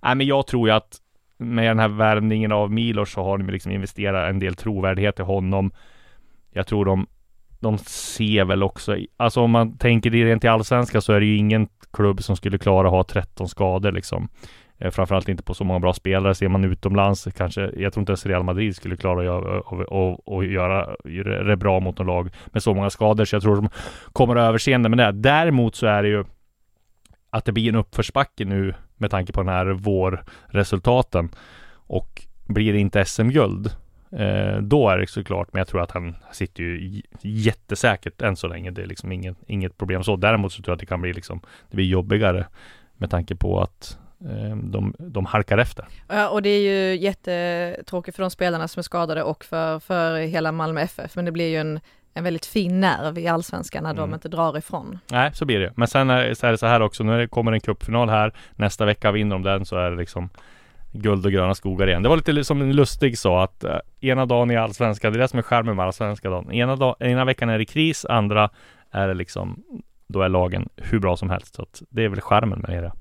nej 0.01 0.15
men 0.15 0.21
jag 0.21 0.47
tror 0.47 0.67
ju 0.69 0.73
att 0.75 0.97
med 1.37 1.65
den 1.69 1.79
här 1.79 1.87
värvningen 1.87 2.51
av 2.51 2.71
Milos 2.71 3.11
så 3.11 3.23
har 3.23 3.37
de 3.37 3.49
liksom 3.49 3.71
investerat 3.71 4.29
en 4.29 4.39
del 4.39 4.55
trovärdighet 4.55 5.19
i 5.19 5.23
honom. 5.23 5.71
Jag 6.51 6.67
tror 6.67 6.85
de, 6.85 7.07
de 7.59 7.77
ser 7.77 8.45
väl 8.45 8.63
också, 8.63 8.97
alltså 9.17 9.41
om 9.41 9.51
man 9.51 9.77
tänker 9.77 10.09
det 10.09 10.25
rent 10.25 10.43
i 10.43 10.47
allsvenska 10.47 11.01
så 11.01 11.13
är 11.13 11.19
det 11.19 11.25
ju 11.25 11.37
ingen 11.37 11.67
klubb 11.93 12.23
som 12.23 12.35
skulle 12.35 12.57
klara 12.57 12.87
att 12.87 12.93
ha 12.93 13.03
13 13.03 13.47
skador 13.47 13.91
liksom. 13.91 14.29
Eh, 14.77 14.91
framförallt 14.91 15.29
inte 15.29 15.43
på 15.43 15.53
så 15.53 15.63
många 15.63 15.79
bra 15.79 15.93
spelare. 15.93 16.35
Ser 16.35 16.47
man 16.47 16.63
utomlands 16.63 17.27
kanske, 17.37 17.61
jag 17.61 17.93
tror 17.93 18.01
inte 18.01 18.11
ens 18.11 18.25
Real 18.25 18.43
Madrid 18.43 18.75
skulle 18.75 18.97
klara 18.97 19.19
att 19.19 19.25
göra, 19.25 20.95
göra 21.05 21.43
det 21.43 21.57
bra 21.57 21.79
mot 21.79 21.97
något 21.97 22.07
lag 22.07 22.29
med 22.45 22.63
så 22.63 22.73
många 22.73 22.89
skador. 22.89 23.25
Så 23.25 23.35
jag 23.35 23.43
tror 23.43 23.55
de 23.55 23.69
kommer 24.11 24.35
att 24.35 24.41
ha 24.41 24.47
överseende 24.47 24.89
med 24.89 24.97
det. 24.97 25.11
Däremot 25.11 25.75
så 25.75 25.87
är 25.87 26.03
det 26.03 26.09
ju 26.09 26.23
att 27.29 27.45
det 27.45 27.51
blir 27.51 27.69
en 27.69 27.75
uppförsbacke 27.75 28.45
nu 28.45 28.73
med 28.97 29.11
tanke 29.11 29.33
på 29.33 29.41
den 29.41 29.49
här 29.49 29.65
vårresultaten. 29.65 31.29
Och 31.73 32.21
blir 32.47 32.73
det 32.73 32.79
inte 32.79 33.05
SM-guld 33.05 33.75
eh, 34.11 34.57
då 34.61 34.89
är 34.89 34.97
det 34.97 35.07
såklart, 35.09 35.47
men 35.53 35.59
jag 35.59 35.67
tror 35.67 35.81
att 35.81 35.91
han 35.91 36.15
sitter 36.31 36.63
ju 36.63 37.01
jättesäkert 37.21 38.21
än 38.21 38.35
så 38.35 38.47
länge. 38.47 38.71
Det 38.71 38.81
är 38.81 38.85
liksom 38.85 39.11
inget, 39.11 39.37
inget 39.47 39.77
problem 39.77 40.03
så. 40.03 40.15
Däremot 40.15 40.53
så 40.53 40.61
tror 40.61 40.71
jag 40.71 40.75
att 40.75 40.79
det 40.79 40.85
kan 40.85 41.01
bli 41.01 41.13
liksom, 41.13 41.41
det 41.69 41.75
blir 41.75 41.85
jobbigare 41.85 42.47
med 42.97 43.09
tanke 43.09 43.35
på 43.35 43.61
att 43.61 43.97
eh, 44.29 44.55
de, 44.57 44.95
de 44.99 45.25
halkar 45.25 45.57
efter. 45.57 45.85
Ja, 46.07 46.29
och 46.29 46.41
det 46.41 46.49
är 46.49 46.61
ju 46.61 46.97
jättetråkigt 46.97 48.15
för 48.15 48.23
de 48.23 48.29
spelarna 48.29 48.67
som 48.67 48.79
är 48.79 48.83
skadade 48.83 49.23
och 49.23 49.43
för, 49.45 49.79
för 49.79 50.17
hela 50.19 50.51
Malmö 50.51 50.81
FF, 50.81 51.15
men 51.15 51.25
det 51.25 51.31
blir 51.31 51.49
ju 51.49 51.57
en, 51.57 51.79
en 52.13 52.23
väldigt 52.23 52.45
fin 52.45 52.79
nerv 52.79 53.17
i 53.17 53.27
allsvenskan 53.27 53.83
när 53.83 53.93
de 53.93 53.99
Mm. 54.03 54.13
inte 54.13 54.29
drar 54.29 54.57
ifrån. 54.57 54.99
Nej, 55.11 55.31
så 55.33 55.45
blir 55.45 55.59
det. 55.59 55.73
Men 55.75 55.87
sen 55.87 56.09
är, 56.09 56.33
så 56.33 56.47
är 56.47 56.51
det 56.51 56.57
så 56.57 56.65
här 56.65 56.81
också, 56.81 57.03
nu 57.03 57.27
kommer 57.27 57.51
en 57.51 57.59
cupfinal 57.59 58.09
här, 58.09 58.33
nästa 58.55 58.85
vecka 58.85 59.11
vinner 59.11 59.35
de 59.35 59.43
den 59.43 59.65
så 59.65 59.75
är 59.77 59.91
det 59.91 59.97
liksom 59.97 60.29
guld 60.91 61.25
och 61.25 61.31
gröna 61.31 61.55
skogar 61.55 61.87
igen. 61.87 62.03
Det 62.03 62.09
var 62.09 62.15
lite 62.15 62.43
som 62.43 62.61
en 62.61 62.75
lustig 62.75 63.17
sa 63.17 63.43
att 63.43 63.63
eh, 63.63 63.77
ena 63.99 64.25
dagen 64.25 64.51
i 64.51 64.57
allsvenskan, 64.57 65.13
det 65.13 65.19
är 65.19 65.21
det 65.21 65.27
som 65.27 65.39
är 65.39 65.43
charmen 65.43 65.75
med 65.75 65.85
allsvenska 65.85 66.29
dagen. 66.29 66.51
Ena, 66.51 66.75
dag, 66.75 66.95
ena 66.99 67.25
veckan 67.25 67.49
är 67.49 67.57
det 67.57 67.65
kris, 67.65 68.05
andra 68.05 68.49
är 68.91 69.07
det 69.07 69.13
liksom, 69.13 69.63
då 70.07 70.21
är 70.21 70.29
lagen 70.29 70.69
hur 70.75 70.99
bra 70.99 71.17
som 71.17 71.29
helst. 71.29 71.55
Så 71.55 71.61
att 71.61 71.81
det 71.89 72.03
är 72.03 72.09
väl 72.09 72.21
charmen 72.21 72.59
med 72.59 72.83
det. 72.83 72.91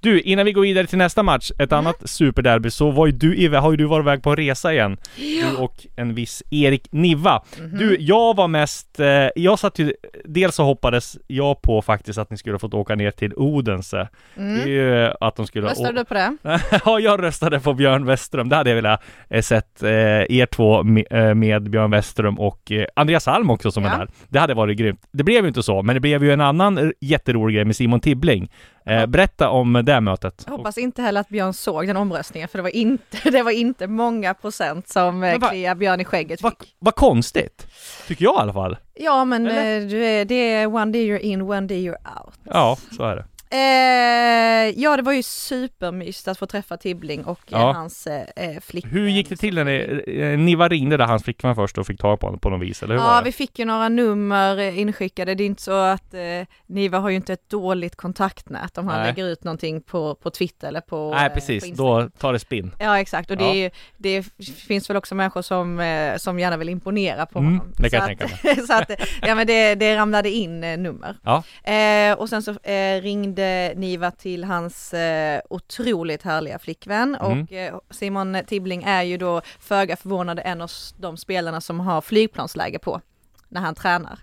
Du, 0.00 0.20
innan 0.20 0.44
vi 0.44 0.52
går 0.52 0.62
vidare 0.62 0.86
till 0.86 0.98
nästa 0.98 1.22
match, 1.22 1.50
ett 1.58 1.72
Mm. 1.72 1.86
annat 1.86 2.10
superderby, 2.10 2.70
så 2.70 2.90
var 2.90 3.06
ju 3.06 3.12
du, 3.12 3.48
har 3.56 3.70
ju 3.70 3.76
du 3.76 3.84
varit 3.84 4.04
iväg 4.04 4.22
på 4.22 4.30
en 4.30 4.36
resa 4.36 4.72
igen. 4.72 4.96
Du 5.16 5.56
och 5.56 5.86
en 5.96 6.14
viss 6.14 6.42
Erik 6.50 6.92
Niva. 6.92 7.42
Mhm. 7.60 7.78
Du, 7.78 7.96
jag 8.00 8.36
var 8.36 8.48
mest, 8.48 9.00
eh, 9.00 9.06
jag 9.36 9.58
satt 9.58 9.78
ju, 9.78 9.92
dels 10.24 10.54
så 10.54 10.64
hoppades 10.64 11.16
jag 11.26 11.62
på 11.62 11.82
faktiskt 11.82 12.18
att 12.18 12.30
ni 12.30 12.36
skulle 12.36 12.54
ha 12.54 12.58
fått 12.58 12.74
åka 12.74 12.94
ner 12.94 13.10
till 13.10 13.32
Odense. 13.36 14.08
Det 14.34 14.40
är 14.42 14.54
Mm. 14.54 14.68
ju 14.68 15.10
att 15.20 15.36
de 15.36 15.46
skulle 15.46 15.66
Röstade 15.68 15.98
du 15.98 16.04
på 16.04 16.14
det? 16.14 16.36
ja, 16.84 17.00
jag 17.00 17.22
röstade 17.22 17.60
på 17.60 17.74
Björn 17.74 18.04
Westström. 18.06 18.48
Det 18.48 18.56
hade 18.56 18.70
jag 18.70 18.74
velat 18.76 19.02
eh, 19.30 19.42
sett 19.42 19.82
eh, 19.82 19.90
er 19.90 20.46
två 20.46 20.82
med, 20.82 21.04
eh, 21.10 21.34
med 21.34 21.70
Björn 21.70 21.90
Westström 21.90 22.38
och 22.40 22.72
eh, 22.72 22.86
Andreas 22.96 23.28
Alm 23.28 23.50
också 23.50 23.70
som 23.70 23.84
Ja. 23.84 23.90
är 23.94 23.98
där. 23.98 24.08
Det 24.28 24.38
hade 24.38 24.54
varit 24.54 24.78
grymt. 24.78 25.00
Det 25.12 25.24
blev 25.24 25.42
ju 25.44 25.48
inte 25.48 25.62
så, 25.62 25.82
men 25.82 25.94
det 25.94 26.00
blev 26.00 26.24
ju 26.24 26.32
en 26.32 26.40
annan 26.40 26.78
eh, 26.78 26.90
jätterolig 27.00 27.54
grej 27.56 27.64
med 27.64 27.76
Simon 27.76 28.00
Tibbling. 28.00 28.50
Eh, 28.86 29.06
berätta 29.06 29.48
om 29.50 29.82
det 29.84 30.00
mötet. 30.00 30.42
Jag 30.46 30.56
hoppas 30.56 30.78
inte 30.78 31.02
heller 31.02 31.20
att 31.20 31.28
Björn 31.28 31.52
såg 31.52 31.86
den 31.86 31.96
omröstningen, 31.96 32.48
för 32.48 32.58
det 32.58 32.62
var 32.62 32.76
inte, 32.76 33.30
det 33.30 33.42
var 33.42 33.50
inte 33.50 33.86
många 33.86 34.34
procent 34.34 34.88
som 34.88 35.22
eh, 35.24 35.38
va- 35.38 35.48
kliade 35.48 35.78
Björn 35.78 36.00
i 36.00 36.04
skägget 36.04 36.42
Vad 36.42 36.52
fick. 36.60 36.74
vad 36.78 36.94
konstigt, 36.94 37.66
tycker 38.08 38.24
jag 38.24 38.34
i 38.34 38.38
alla 38.38 38.52
fall. 38.52 38.76
Ja, 38.94 39.24
men 39.24 39.46
eh, 39.46 40.24
det 40.26 40.34
är 40.52 40.66
one 40.66 40.92
day 40.92 41.10
you're 41.10 41.18
in, 41.18 41.42
one 41.42 41.66
day 41.66 41.88
you're 41.88 42.20
out. 42.24 42.34
Ja, 42.44 42.76
så 42.96 43.02
är 43.04 43.16
det. 43.16 43.24
Eh, 43.52 44.68
ja, 44.82 44.96
det 44.96 45.02
var 45.02 45.12
ju 45.12 45.22
supermysigt 45.22 46.28
att 46.28 46.38
få 46.38 46.46
träffa 46.46 46.76
Tibbling 46.76 47.24
och 47.24 47.40
eh, 47.52 47.60
Ja. 47.60 47.72
hans 47.72 48.06
eh, 48.06 48.60
flickvän. 48.60 48.92
Hur 48.92 49.08
gick 49.08 49.28
det 49.28 49.36
till 49.36 49.54
när 49.54 49.64
ni, 49.64 50.02
eh, 50.06 50.38
Niva 50.38 50.68
ringde 50.68 50.96
där 50.96 51.04
hans 51.06 51.22
flickvän 51.24 51.54
först 51.54 51.78
och 51.78 51.86
fick 51.86 52.00
tag 52.00 52.20
på 52.20 52.26
honom 52.26 52.40
på 52.40 52.50
något 52.50 52.62
vis, 52.62 52.82
eller 52.82 52.94
hur 52.94 53.02
Ja, 53.02 53.22
vi 53.24 53.32
fick 53.32 53.58
ju 53.58 53.64
några 53.64 53.88
nummer 53.88 54.58
eh, 54.58 54.78
inskickade. 54.78 55.34
Det 55.34 55.42
är 55.44 55.46
inte 55.46 55.62
så 55.62 55.72
att 55.72 56.14
eh, 56.14 56.20
Niva 56.66 56.98
har 56.98 57.10
ju 57.10 57.16
inte 57.16 57.32
ett 57.32 57.48
dåligt 57.50 57.96
kontaktnät 57.96 58.78
om 58.78 58.88
han 58.88 58.98
Nej. 59.00 59.06
lägger 59.06 59.24
ut 59.28 59.44
någonting 59.44 59.82
på, 59.82 60.14
på 60.14 60.30
Twitter 60.30 60.68
eller 60.68 60.80
på 60.80 61.10
Nej, 61.14 61.22
eh, 61.24 61.28
på 61.28 61.34
precis. 61.34 61.64
Instagram. 61.66 62.02
Då 62.02 62.08
tar 62.18 62.32
det 62.32 62.38
spinn. 62.38 62.74
Ja 62.78 62.98
exakt 63.00 63.30
och 63.30 63.36
det, 63.36 63.44
Ja. 63.44 63.54
ju- 63.54 63.70
det 63.98 64.22
finns 64.66 64.90
väl 64.90 64.96
också 64.96 65.14
människor 65.14 65.42
som, 65.42 65.80
eh, 65.80 66.16
som 66.16 66.38
gärna 66.38 66.56
vill 66.56 66.68
imponera 66.68 67.26
på 67.26 67.38
Mm, 67.38 67.58
honom. 67.58 67.72
det 67.78 67.90
kan 67.90 68.00
så 68.00 68.06
jag 68.06 68.12
att, 68.22 68.42
tänka 68.42 68.62
så 68.66 68.72
att, 68.74 68.90
ja 69.22 69.34
men 69.34 69.46
det, 69.46 69.74
det 69.74 69.96
ramlade 69.96 70.30
in 70.30 70.64
eh, 70.64 70.78
nummer. 70.78 71.16
Ja. 71.22 71.42
Eh, 71.72 72.18
och 72.18 72.28
sen 72.28 72.42
så 72.42 72.50
eh, 72.50 73.00
ringde 73.42 73.80
Niva 73.80 74.10
till 74.10 74.44
hans 74.44 74.94
eh, 74.94 75.40
otroligt 75.50 76.22
härliga 76.22 76.58
flickvän 76.58 77.14
Mm. 77.22 77.42
och 77.42 77.52
eh, 77.52 77.78
Simon 77.90 78.38
Tibbling 78.46 78.82
är 78.82 79.02
ju 79.02 79.16
då 79.16 79.42
föga 79.60 79.96
förvånande 79.96 80.42
en 80.42 80.60
av 80.60 80.70
de 80.96 81.16
spelarna 81.16 81.60
som 81.60 81.80
har 81.80 82.00
flygplansläge 82.00 82.78
på 82.78 83.00
när 83.48 83.60
han 83.60 83.74
tränar. 83.74 84.18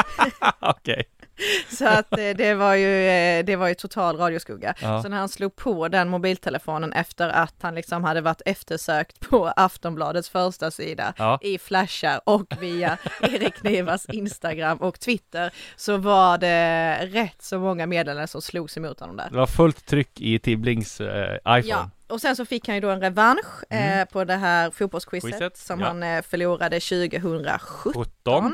Okej. 0.60 1.04
Så 1.78 1.86
att 1.88 2.18
eh, 2.18 2.30
det 2.36 2.54
var 2.54 2.74
ju, 2.74 3.06
eh, 3.08 3.44
det 3.44 3.56
var 3.56 3.68
ju 3.68 3.74
total 3.74 4.16
radioskugga. 4.16 4.74
Ja. 4.82 5.02
Så 5.02 5.08
när 5.08 5.16
han 5.16 5.28
slog 5.28 5.56
på 5.56 5.88
den 5.88 6.08
mobiltelefonen 6.08 6.92
efter 6.92 7.28
att 7.28 7.54
han 7.62 7.74
liksom 7.74 8.04
hade 8.04 8.20
varit 8.20 8.42
eftersökt 8.46 9.20
på 9.20 9.46
Aftonbladets 9.56 10.28
första 10.28 10.70
sida 10.70 11.14
Ja. 11.16 11.38
i 11.42 11.58
flashar 11.58 12.20
och 12.24 12.46
via 12.60 12.98
Erik 13.22 13.62
Nevas 13.62 14.06
Instagram 14.06 14.78
och 14.78 15.00
Twitter 15.00 15.52
så 15.76 15.96
var 15.96 16.38
det 16.38 16.96
rätt 17.06 17.42
så 17.42 17.58
många 17.58 17.86
meddelanden 17.86 18.28
som 18.28 18.42
slogs 18.42 18.76
emot 18.76 19.00
honom 19.00 19.16
där. 19.16 19.28
Det 19.30 19.36
var 19.36 19.46
fullt 19.46 19.86
tryck 19.86 20.20
i 20.20 20.38
Tibblings 20.38 21.00
eh, 21.00 21.34
iPhone. 21.34 21.62
Ja, 21.68 21.90
och 22.10 22.20
sen 22.20 22.36
så 22.36 22.44
fick 22.44 22.68
han 22.68 22.74
ju 22.74 22.80
då 22.80 22.90
en 22.90 23.00
revansch 23.00 23.72
eh, 23.72 24.04
på 24.04 24.24
det 24.24 24.36
här 24.36 24.70
fotbollsquizet 24.70 25.30
Quizet, 25.30 25.56
som 25.56 25.80
ja. 25.80 25.86
han 25.86 26.02
eh, 26.02 26.22
förlorade 26.22 26.80
2017. 26.80 27.92
17. 27.94 28.44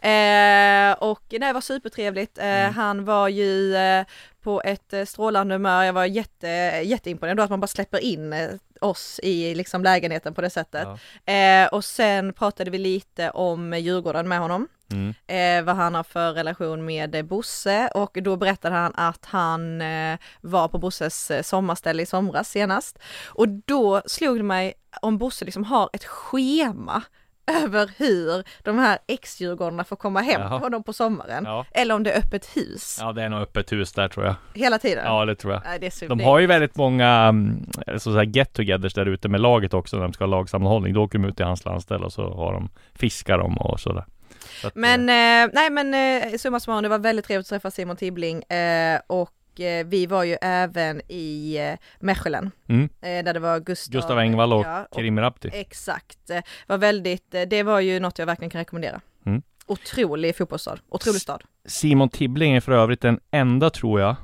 Eh, 0.00 0.92
och 0.92 1.22
det 1.28 1.52
var 1.52 1.60
supertrevligt. 1.60 2.38
Eh, 2.38 2.44
Mm. 2.64 2.74
Han 2.74 3.04
var 3.04 3.28
ju 3.28 3.76
eh, 3.76 4.04
på 4.42 4.62
ett 4.64 4.92
eh, 4.92 5.04
strålande 5.04 5.54
humör. 5.54 5.82
Jag 5.84 5.92
var 5.92 6.04
jätte, 6.04 6.48
jätteimponerad 6.84 7.36
då 7.36 7.42
att 7.42 7.50
man 7.50 7.60
bara 7.60 7.66
släpper 7.66 7.98
in 7.98 8.32
eh, 8.32 8.48
oss 8.80 9.20
i 9.22 9.54
liksom 9.54 9.82
lägenheten 9.82 10.34
på 10.34 10.40
det 10.40 10.50
sättet. 10.50 10.88
Ja. 11.24 11.32
Eh, 11.32 11.68
och 11.68 11.84
sen 11.84 12.32
pratade 12.32 12.70
vi 12.70 12.78
lite 12.78 13.30
om 13.30 13.72
Djurgården 13.72 14.28
med 14.28 14.38
honom. 14.38 14.68
Mm. 14.92 15.14
Eh, 15.26 15.66
vad 15.66 15.76
han 15.76 15.94
har 15.94 16.02
för 16.02 16.32
relation 16.32 16.84
med 16.84 17.14
eh, 17.14 17.22
Bosse 17.22 17.90
och 17.94 18.18
då 18.22 18.36
berättade 18.36 18.74
han 18.74 18.92
att 18.94 19.24
han 19.24 19.80
eh, 19.80 20.18
var 20.40 20.68
på 20.68 20.78
Bosses 20.78 21.30
eh, 21.30 21.42
sommarställe 21.42 22.02
i 22.02 22.06
somras 22.06 22.50
senast. 22.50 22.98
Och 23.26 23.48
då 23.48 24.02
slog 24.06 24.36
det 24.36 24.42
mig 24.42 24.74
om 25.02 25.18
Bosse 25.18 25.44
liksom 25.44 25.64
har 25.64 25.90
ett 25.92 26.04
schema 26.04 27.02
över 27.64 27.90
hur 27.96 28.44
de 28.62 28.78
här 28.78 28.98
ex-djurgårdarna 29.06 29.84
får 29.84 29.96
komma 29.96 30.20
hem 30.20 30.40
Jaha. 30.40 30.50
till 30.50 30.64
honom 30.64 30.82
på 30.82 30.92
sommaren. 30.92 31.44
Ja. 31.44 31.66
Eller 31.70 31.94
om 31.94 32.02
det 32.02 32.12
är 32.12 32.18
öppet 32.18 32.56
hus 32.56 32.98
ja, 33.00 33.12
det 33.12 33.22
är 33.22 33.28
nog 33.28 33.40
öppet 33.40 33.72
hus 33.72 33.92
där 33.92 34.08
tror 34.08 34.26
jag. 34.26 34.34
hela 34.54 34.78
tiden. 34.78 35.04
Ja, 35.04 35.24
det 35.24 35.34
tror 35.34 35.52
jag. 35.52 35.62
Nej, 35.64 35.78
det 35.78 36.08
De 36.08 36.20
har 36.20 36.38
ju 36.38 36.46
väldigt 36.46 36.76
många 36.76 37.08
mm, 37.08 37.66
så 37.86 37.94
att 37.94 38.02
säga, 38.02 38.24
get-togethers 38.24 38.94
där 38.94 39.06
ute 39.06 39.28
med 39.28 39.40
laget 39.40 39.74
också 39.74 39.96
när 39.96 40.02
de 40.02 40.12
ska 40.12 40.24
ha 40.24 40.30
lagsammanhållning. 40.30 40.94
Då 40.94 41.02
åker 41.02 41.18
de 41.18 41.28
ut 41.28 41.36
till 41.36 41.46
hans 41.46 41.64
landställe 41.64 42.04
och 42.04 42.12
så 42.12 42.34
har 42.34 42.52
de 42.52 42.68
fiskar 42.94 43.38
dem 43.38 43.58
och 43.58 43.80
sådär. 43.80 44.04
Att, 44.64 44.74
Men, 44.74 45.08
eh, 45.08 45.14
eh, 45.14 45.50
nej 45.52 45.70
men 45.70 45.94
eh, 45.94 46.36
summa 46.38 46.60
summarum, 46.60 46.82
det 46.82 46.88
var 46.88 46.98
väldigt 46.98 47.24
trevligt 47.24 47.44
att 47.44 47.48
träffa 47.48 47.70
Simon 47.70 47.96
Tibbling 47.96 48.42
eh, 48.42 49.00
och 49.06 49.60
eh, 49.60 49.86
vi 49.86 50.06
var 50.06 50.24
ju 50.24 50.36
även 50.40 51.00
i 51.08 51.56
eh, 51.56 51.78
Mechelen, 52.00 52.50
mm. 52.68 52.88
där 53.00 53.34
det 53.34 53.40
var 53.40 53.60
Gustav, 53.60 53.92
Gustav 53.92 54.18
Engvall 54.18 54.52
och 54.52 54.64
ja, 54.64 54.88
Kerim 54.94 55.20
Rapti. 55.20 55.50
Exakt, 55.52 56.30
var 56.66 56.78
väldigt, 56.78 57.30
det 57.30 57.62
var 57.62 57.80
ju 57.80 58.00
något 58.00 58.18
jag 58.18 58.26
verkligen 58.26 58.50
kan 58.50 58.58
rekommendera. 58.58 59.00
Mm. 59.26 59.42
Otrolig 59.66 60.36
fotbollsstad, 60.36 60.78
otrolig 60.88 61.20
stad. 61.20 61.42
Simon 61.64 62.08
Tibbling 62.08 62.54
är 62.54 62.60
för 62.60 62.72
övrigt 62.72 63.00
den 63.00 63.20
enda 63.30 63.70
tror 63.70 64.00
jag, 64.00 64.16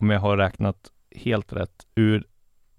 om 0.00 0.10
jag 0.10 0.20
har 0.20 0.36
räknat 0.36 0.76
helt 1.14 1.52
rätt, 1.52 1.86
ur 1.94 2.24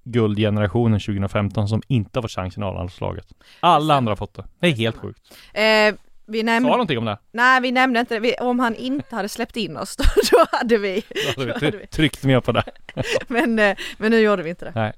guldgenerationen 0.03 0.99
2015 0.99 1.67
som 1.67 1.81
inte 1.87 2.19
har 2.19 2.21
fått 2.21 2.31
chansen 2.31 2.63
i 2.63 2.65
A-landslaget. 2.65 3.27
Alla 3.59 3.95
andra 3.95 4.11
har 4.11 4.15
fått 4.15 4.33
det. 4.33 4.45
Det 4.59 4.67
är 4.67 4.71
helt 4.71 4.97
sjukt. 4.97 5.21
Eh, 5.53 5.95
vi 6.33 6.39
Sa 6.39 6.45
nämnde, 6.45 6.69
någonting 6.69 6.97
om 6.97 7.05
det? 7.05 7.17
nej 7.31 7.61
vi 7.61 7.71
nämnde 7.71 7.99
inte 7.99 8.13
det, 8.13 8.19
vi, 8.19 8.35
om 8.35 8.59
han 8.59 8.75
inte 8.75 9.15
hade 9.15 9.29
släppt 9.29 9.57
in 9.57 9.77
oss 9.77 9.95
då, 9.97 10.03
då 10.31 10.45
hade 10.51 10.77
vi, 10.77 11.03
Då 11.35 11.41
hade 11.53 11.77
vi 11.77 11.87
tryckt 11.87 12.23
mer 12.23 12.39
på 12.39 12.51
det. 12.51 12.63
men, 13.27 13.59
eh, 13.59 13.77
men 13.97 14.11
nu 14.11 14.19
gjorde 14.19 14.43
vi 14.43 14.49
inte 14.49 14.65
det. 14.71 14.93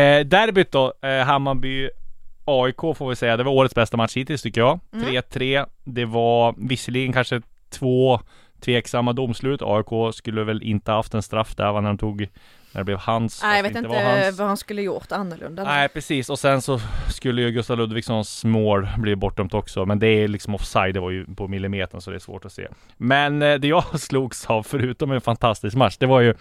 Eh, 0.00 0.24
derbyt 0.24 0.72
då, 0.72 0.92
eh, 1.02 1.24
Hammarby 1.24 1.90
AIK 2.44 2.80
får 2.96 3.08
vi 3.08 3.16
säga, 3.16 3.36
det 3.36 3.42
var 3.42 3.52
årets 3.52 3.74
bästa 3.74 3.96
match 3.96 4.16
hittills 4.16 4.42
tycker 4.42 4.60
jag. 4.60 4.80
Mm. 4.92 5.08
3-3. 5.08 5.66
Det 5.84 6.04
var 6.04 6.54
visserligen 6.58 7.12
kanske 7.12 7.42
två 7.70 8.20
tveksamma 8.64 9.12
domslut. 9.12 9.62
AIK 9.62 10.14
skulle 10.14 10.44
väl 10.44 10.62
inte 10.62 10.92
haft 10.92 11.14
en 11.14 11.22
straff 11.22 11.54
där 11.56 11.80
när 11.80 11.88
de 11.88 11.98
tog, 11.98 12.20
när 12.72 12.80
det 12.80 12.84
blev 12.84 12.98
hans. 12.98 13.42
Nej 13.42 13.56
jag 13.56 13.62
vet 13.62 13.76
inte 13.76 13.88
hans. 13.88 14.38
vad 14.38 14.48
han 14.48 14.56
skulle 14.56 14.82
gjort 14.82 15.12
annorlunda. 15.12 15.64
Nej 15.64 15.88
precis, 15.88 16.30
och 16.30 16.38
sen 16.38 16.62
så 16.62 16.80
skulle 17.08 17.42
ju 17.42 17.50
Gustav 17.50 17.78
Ludvigssons 17.78 18.44
mål 18.44 18.88
bli 18.98 19.16
bortdömt 19.16 19.54
också 19.54 19.86
Men 19.86 19.98
det 19.98 20.06
är 20.06 20.28
liksom 20.28 20.54
offside, 20.54 20.94
det 20.94 21.00
var 21.00 21.10
ju 21.10 21.34
på 21.34 21.48
millimetern 21.48 22.00
så 22.00 22.10
det 22.10 22.16
är 22.16 22.20
svårt 22.20 22.44
att 22.44 22.52
se 22.52 22.68
Men 22.96 23.42
eh, 23.42 23.54
det 23.54 23.68
jag 23.68 23.84
slogs 24.00 24.46
av, 24.46 24.62
förutom 24.62 25.10
en 25.12 25.20
fantastisk 25.20 25.76
match, 25.76 25.96
det 25.96 26.06
var 26.06 26.20
ju 26.20 26.34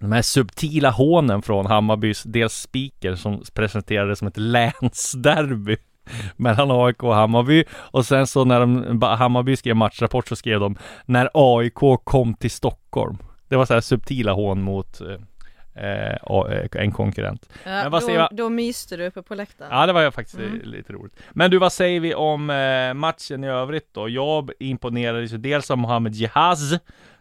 de 0.00 0.12
här 0.12 0.22
subtila 0.22 0.90
hånen 0.90 1.42
från 1.42 1.66
Hammarbys 1.66 2.22
dels 2.22 2.54
speaker 2.54 3.14
som 3.14 3.42
presenterades 3.54 4.18
som 4.18 4.28
ett 4.28 4.36
länsderby 4.40 5.76
mellan 6.36 6.70
AIK 6.70 7.02
och 7.02 7.14
Hammarby 7.14 7.64
och 7.72 8.06
sen 8.06 8.26
så 8.26 8.44
när 8.44 8.60
de, 8.60 9.02
Hammarby 9.02 9.56
skrev 9.56 9.76
matchrapport 9.76 10.28
så 10.28 10.36
skrev 10.36 10.60
de 10.60 10.76
när 11.06 11.30
AIK 11.34 12.00
kom 12.04 12.34
till 12.34 12.50
Stockholm. 12.50 13.18
Det 13.48 13.56
var 13.56 13.66
så 13.66 13.74
här 13.74 13.80
subtila 13.80 14.32
hån 14.32 14.62
mot 14.62 15.00
eh, 15.00 15.84
eh, 15.84 16.16
eh, 16.50 16.68
en 16.82 16.92
konkurrent. 16.92 17.48
Ja, 17.64 17.70
Men 17.70 17.90
vad 17.92 18.02
då, 18.02 18.06
säger 18.06 18.18
jag? 18.18 18.28
då 18.32 18.48
myste 18.48 18.96
du 18.96 19.06
uppe 19.06 19.22
på 19.22 19.34
läktaren. 19.34 19.70
Ja 19.72 19.86
det 19.86 19.92
var 19.92 20.10
faktiskt 20.10 20.38
Mm. 20.38 20.60
eh, 20.60 20.66
lite 20.66 20.92
roligt. 20.92 21.16
Men 21.30 21.50
du 21.50 21.58
vad 21.58 21.72
säger 21.72 22.00
vi 22.00 22.14
om 22.14 22.50
eh, 22.50 22.94
matchen 22.94 23.44
i 23.44 23.48
övrigt 23.48 23.94
då? 23.94 24.08
Jag 24.08 24.50
imponerades 24.58 25.32
ju 25.32 25.36
dels 25.38 25.70
av 25.70 25.78
Mohamed 25.78 26.14
Jehaz 26.14 26.74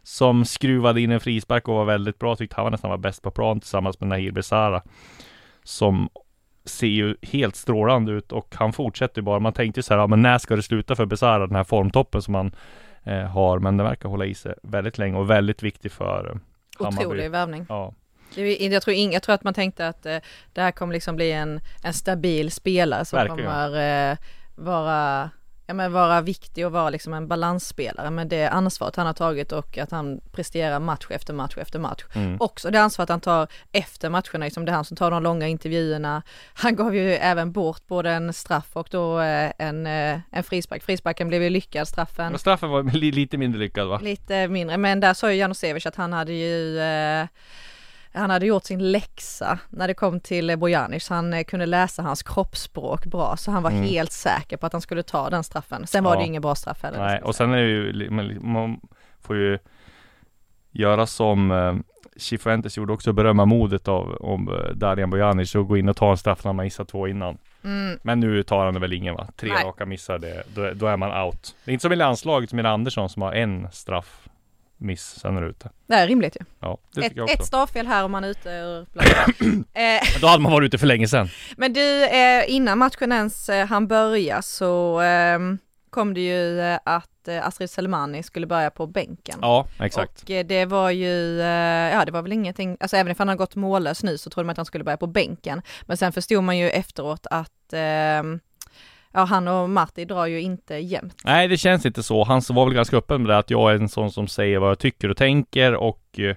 som 0.03 0.45
skruvade 0.45 1.01
in 1.01 1.11
en 1.11 1.19
frispark 1.19 1.67
och 1.67 1.75
var 1.75 1.85
väldigt 1.85 2.19
bra. 2.19 2.35
Tyckte 2.35 2.55
han 2.55 2.63
var 2.63 2.71
nästan 2.71 2.89
var 2.89 2.97
bäst 2.97 3.21
på 3.21 3.31
plan 3.31 3.59
tillsammans 3.59 3.99
med 3.99 4.09
Nahir 4.09 4.31
Besara. 4.31 4.81
Som 5.63 6.09
ser 6.65 6.87
ju 6.87 7.15
helt 7.21 7.55
strålande 7.55 8.11
ut 8.11 8.31
och 8.31 8.55
han 8.55 8.73
fortsätter 8.73 9.21
ju 9.21 9.25
bara. 9.25 9.39
Man 9.39 9.53
tänkte 9.53 9.83
så 9.83 9.93
här, 9.93 10.01
ja, 10.01 10.07
men 10.07 10.21
när 10.21 10.37
ska 10.37 10.55
det 10.55 10.63
sluta 10.63 10.95
för 10.95 11.05
Besara, 11.05 11.47
den 11.47 11.55
här 11.55 11.63
formtoppen 11.63 12.21
som 12.21 12.35
han 12.35 12.55
eh, 13.03 13.23
har. 13.23 13.59
Men 13.59 13.77
den 13.77 13.87
verkar 13.87 14.09
hålla 14.09 14.25
i 14.25 14.33
sig 14.33 14.53
väldigt 14.63 14.97
länge 14.97 15.17
och 15.17 15.29
väldigt 15.29 15.63
viktig 15.63 15.91
för 15.91 16.31
eh, 16.31 16.37
Hammarby. 16.85 17.05
Otrolig 17.05 17.31
värvning. 17.31 17.65
Ja. 17.69 17.93
Jag 18.59 18.81
tror, 18.83 18.95
jag 18.95 19.23
tror 19.23 19.35
att 19.35 19.43
man 19.43 19.53
tänkte 19.53 19.87
att 19.87 20.05
eh, 20.05 20.17
det 20.53 20.61
här 20.61 20.71
kommer 20.71 20.93
liksom 20.93 21.15
bli 21.15 21.31
en, 21.31 21.59
en 21.83 21.93
stabil 21.93 22.51
spelare 22.51 23.05
som 23.05 23.17
Verkligen. 23.17 23.51
kommer 23.51 24.11
eh, 24.11 24.17
vara 24.55 25.29
ja, 25.65 25.73
men 25.73 25.91
vara 25.91 26.21
viktig 26.21 26.65
och 26.65 26.71
vara 26.71 26.89
liksom 26.89 27.13
en 27.13 27.27
balansspelare 27.27 28.09
med 28.09 28.27
det 28.27 28.47
ansvaret 28.49 28.95
han 28.95 29.05
har 29.05 29.13
tagit 29.13 29.51
och 29.51 29.77
att 29.77 29.91
han 29.91 30.21
presterar 30.31 30.79
match 30.79 31.05
efter 31.09 31.33
match 31.33 31.57
efter 31.57 31.79
match. 31.79 32.03
Mm. 32.13 32.37
Också 32.39 32.71
det 32.71 32.81
ansvaret 32.81 33.09
han 33.09 33.21
tar 33.21 33.47
efter 33.71 34.09
matcherna, 34.09 34.45
liksom 34.45 34.65
det 34.65 34.71
är 34.71 34.75
han 34.75 34.85
som 34.85 34.97
tar 34.97 35.11
de 35.11 35.23
långa 35.23 35.47
intervjuerna. 35.47 36.21
Han 36.53 36.75
gav 36.75 36.95
ju 36.95 37.13
även 37.13 37.51
bort 37.51 37.87
både 37.87 38.11
en 38.11 38.33
straff 38.33 38.69
och 38.73 38.87
då 38.91 39.19
eh, 39.19 39.51
en, 39.57 39.87
eh, 39.87 40.19
en 40.31 40.43
frispark. 40.43 40.83
Frisparken 40.83 41.27
blev 41.27 41.43
ju 41.43 41.49
lyckad, 41.49 41.87
straffen 41.87 42.31
Men 42.31 42.39
straffen 42.39 42.69
var 42.69 42.83
li- 42.83 43.11
lite 43.11 43.37
mindre 43.37 43.59
lyckad 43.59 43.87
va? 43.87 43.99
lite 44.03 44.47
mindre. 44.47 44.77
Men 44.77 44.99
där 44.99 45.13
sa 45.13 45.31
ju 45.31 45.37
Janosevic 45.37 45.85
att 45.85 45.95
han 45.95 46.13
hade 46.13 46.33
ju 46.33 46.79
eh, 46.79 47.27
han 48.15 48.29
hade 48.29 48.45
gjort 48.45 48.63
sin 48.63 48.91
läxa 48.91 49.59
när 49.69 49.87
det 49.87 49.93
kom 49.93 50.19
till 50.19 50.57
Bojanic. 50.57 51.09
Han 51.09 51.33
eh, 51.33 51.43
kunde 51.43 51.65
läsa 51.65 52.01
hans 52.01 52.23
kroppsspråk 52.23 53.05
bra, 53.05 53.37
så 53.37 53.51
han 53.51 53.63
var 53.63 53.71
Mm. 53.71 53.83
helt 53.83 54.11
säker 54.11 54.57
på 54.57 54.65
att 54.65 54.71
han 54.73 54.81
skulle 54.81 55.03
ta 55.03 55.29
den 55.29 55.43
straffen. 55.43 55.87
Sen 55.87 56.03
var 56.03 56.13
Ja. 56.15 56.19
det 56.19 56.25
ingen 56.25 56.41
bra 56.41 56.55
straff 56.55 56.83
heller. 56.83 56.99
Nej, 56.99 57.19
vi 57.23 57.29
och 57.29 57.35
sen 57.35 57.53
är 57.53 57.57
det 57.57 57.67
ju, 57.69 58.39
man 58.39 58.79
får 59.21 59.35
ju 59.35 59.57
göra 60.71 61.05
som 61.07 61.51
eh, 61.51 61.73
Cifuentes 62.17 62.77
gjorde 62.77 62.93
också, 62.93 63.13
berömma 63.13 63.45
modet 63.45 63.87
av 63.87 64.15
om 64.21 64.49
eh, 64.49 64.75
Darijan 64.75 65.09
Bojanic 65.09 65.55
och 65.55 65.67
gå 65.67 65.77
in 65.77 65.89
och 65.89 65.97
ta 65.97 66.11
en 66.11 66.17
straff 66.17 66.43
när 66.43 66.53
man 66.53 66.63
missat 66.65 66.87
två 66.87 67.07
innan. 67.07 67.37
Mm, 67.63 67.99
Men 68.03 68.19
nu 68.19 68.43
tar 68.43 68.65
han 68.65 68.73
det 68.73 68.79
väl 68.79 68.93
ingen 68.93 69.15
va? 69.15 69.27
Tre 69.35 69.49
Nej. 69.53 69.63
raka 69.65 69.85
missar, 69.85 70.19
det, 70.19 70.43
då, 70.55 70.61
är- 70.61 70.73
då 70.73 70.87
är 70.87 70.97
man 70.97 71.25
out. 71.25 71.55
Det 71.65 71.71
är 71.71 71.73
inte 71.73 71.81
som 71.81 71.91
i 71.91 71.95
landslaget 71.95 72.53
i 72.53 72.59
Andersson 72.59 73.09
som 73.09 73.21
har 73.21 73.33
en 73.33 73.67
straff 73.71 74.27
miss, 74.77 75.19
sen 75.19 75.37
är 75.37 75.41
det 75.41 75.47
ute. 75.47 75.69
det 75.87 75.95
är 75.95 76.07
rimligt 76.07 76.35
ju. 76.35 76.45
Ja, 76.59 76.77
det 76.93 77.05
Ett, 77.05 77.29
ett 77.29 77.45
stavfel 77.45 77.87
här 77.87 78.03
om 78.03 78.11
man 78.11 78.23
är 78.23 78.27
ute 78.29 78.49
ur 78.49 78.81
eh, 79.73 80.21
Då 80.21 80.27
hade 80.27 80.43
man 80.43 80.51
varit 80.51 80.67
ute 80.67 80.77
för 80.77 80.87
länge 80.87 81.07
sedan. 81.07 81.29
Men 81.57 81.73
du, 81.73 82.03
eh, 82.05 82.43
innan 82.47 82.77
matchen 82.77 83.11
ens 83.11 83.49
eh, 83.49 83.67
han 83.67 83.87
börja 83.87 84.41
så 84.41 85.01
eh, 85.01 85.39
kom 85.89 86.13
det 86.13 86.21
ju 86.21 86.59
eh, 86.61 86.79
att 86.85 87.27
eh, 87.27 87.47
Astrid 87.47 87.69
Selmani 87.69 88.23
skulle 88.23 88.47
börja 88.47 88.69
på 88.69 88.87
bänken. 88.87 89.39
Ja, 89.41 89.67
exakt. 89.79 90.21
Och 90.21 90.45
det 90.45 90.65
var 90.65 90.89
ju, 90.89 91.37
ja 91.93 92.05
det 92.05 92.11
var 92.11 92.21
väl 92.21 92.31
ingenting, 92.33 92.77
alltså 92.79 92.97
även 92.97 93.11
om 93.11 93.15
han 93.17 93.27
har 93.27 93.35
gått 93.35 93.55
mållös 93.55 94.03
nu 94.03 94.17
så 94.17 94.29
trodde 94.29 94.45
man 94.45 94.51
att 94.51 94.57
han 94.57 94.65
skulle 94.65 94.83
börja 94.83 94.97
på 94.97 95.07
bänken. 95.07 95.61
Men 95.81 95.97
sen 95.97 96.11
förstod 96.11 96.43
man 96.43 96.57
ju 96.57 96.69
efteråt 96.69 97.27
att 97.31 97.73
eh, 97.73 98.23
ja, 99.15 99.23
han 99.23 99.47
och 99.47 99.69
Marti 99.69 100.05
drar 100.05 100.25
ju 100.25 100.41
inte 100.41 100.75
jämnt. 100.75 101.15
Nej, 101.25 101.47
det 101.47 101.57
känns 101.57 101.85
inte 101.85 102.03
så. 102.03 102.23
Han 102.23 102.41
var 102.49 102.65
väl 102.65 102.73
ganska 102.73 102.97
öppen 102.97 103.21
med 103.21 103.29
det 103.31 103.37
att 103.37 103.49
jag 103.49 103.71
är 103.71 103.75
en 103.75 103.89
sån 103.89 104.11
som 104.11 104.27
säger 104.27 104.59
vad 104.59 104.69
jag 104.69 104.79
tycker 104.79 105.09
och 105.09 105.17
tänker 105.17 105.75
och 105.75 106.19
eh, 106.19 106.35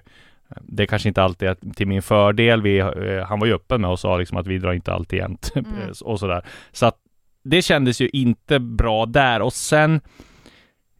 det 0.61 0.87
kanske 0.87 1.07
inte 1.07 1.23
alltid 1.23 1.49
är 1.49 1.55
till 1.75 1.87
min 1.87 2.01
fördel. 2.01 2.61
Vi, 2.61 2.77
eh, 2.79 3.25
han 3.27 3.39
var 3.39 3.47
ju 3.47 3.53
öppen 3.53 3.81
med 3.81 3.89
och 3.89 3.99
sa 3.99 4.17
liksom 4.17 4.37
att 4.37 4.47
vi 4.47 4.57
drar 4.57 4.73
inte 4.73 4.93
alltid 4.93 5.19
jämnt 5.19 5.51
Mm. 5.55 5.71
och 6.03 6.19
sådär. 6.19 6.45
Så 6.71 6.85
att 6.85 6.97
det 7.43 7.61
kändes 7.61 8.01
ju 8.01 8.09
inte 8.09 8.59
bra 8.59 9.05
där 9.05 9.41
och 9.41 9.53
sen 9.53 10.01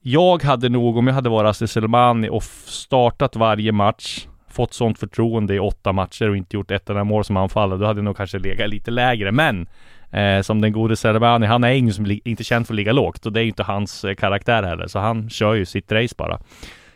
jag 0.02 0.44
hade 0.44 0.70
nog, 0.70 0.98
om 0.98 1.08
jag 1.08 1.14
hade 1.14 1.30
varit 1.30 1.50
Aziz 1.50 1.72
Selmani 1.72 2.30
och 2.30 2.44
startat 2.44 3.36
varje 3.36 3.72
match, 3.72 4.28
fått 4.48 4.74
sånt 4.74 5.00
förtroende 5.00 5.56
i 5.56 5.60
åtta 5.60 5.92
matcher 5.92 6.30
och 6.30 6.38
inte 6.38 6.56
gjort 6.56 6.72
ett 6.72 6.90
enda 6.90 7.04
mål 7.04 7.24
som 7.26 7.38
anfallare, 7.38 7.80
då 7.80 7.86
hade 7.86 7.98
jag 7.98 8.06
nog 8.06 8.18
kanske 8.18 8.40
legat 8.40 8.70
lite 8.70 8.92
lägre. 8.92 9.32
Men 9.32 9.68
eh, 10.12 10.42
som 10.42 10.62
den 10.62 10.72
gode 10.72 10.96
Selmani, 10.96 11.46
han 11.48 11.64
är 11.64 11.70
ingen 11.72 11.94
som 11.94 12.20
inte 12.26 12.44
känd 12.44 12.68
för 12.68 12.74
att 12.74 12.76
ligga 12.76 12.92
lågt 12.92 13.26
och 13.26 13.34
det 13.34 13.40
är 13.40 13.44
ju 13.44 13.50
inte 13.50 13.64
hans 13.64 14.04
eh, 14.06 14.16
karaktär 14.16 14.64
heller, 14.64 14.88
så 14.88 15.00
han 15.00 15.30
kör 15.30 15.54
ju 15.54 15.66
sitt 15.66 15.92
race 15.92 16.16
bara. 16.18 16.40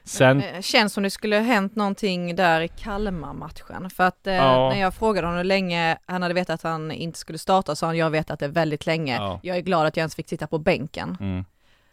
Sen, 0.06 0.42
Eh, 0.42 0.62
Känns 0.62 0.94
som 0.94 1.04
det 1.04 1.10
skulle 1.10 1.36
ha 1.36 1.44
hänt 1.44 1.76
någonting 1.76 2.36
där 2.36 2.62
i 2.62 2.68
Kalmar-matchen. 2.68 3.90
För 3.90 4.04
att 4.04 4.28
eh, 4.28 4.34
Ja. 4.34 4.70
när 4.70 4.80
jag 4.82 4.94
frågade 4.94 5.28
honom 5.28 5.38
hur 5.38 5.44
länge 5.44 5.98
han 6.06 6.22
hade 6.22 6.34
vetat 6.34 6.54
att 6.54 6.64
han 6.72 6.92
inte 6.92 7.20
skulle 7.20 7.38
starta 7.38 7.76
så 7.76 7.86
han 7.86 7.98
jag 7.98 8.10
vet 8.10 8.32
att 8.32 8.40
det 8.40 8.46
är 8.46 8.50
väldigt 8.50 8.86
länge. 8.86 9.16
Ja. 9.16 9.40
Jag 9.44 9.58
är 9.58 9.62
glad 9.62 9.86
att 9.88 9.98
jag 9.98 10.02
ens 10.02 10.16
fick 10.16 10.30
sitta 10.30 10.48
på 10.48 10.58
bänken. 10.60 11.18
mm, 11.20 11.46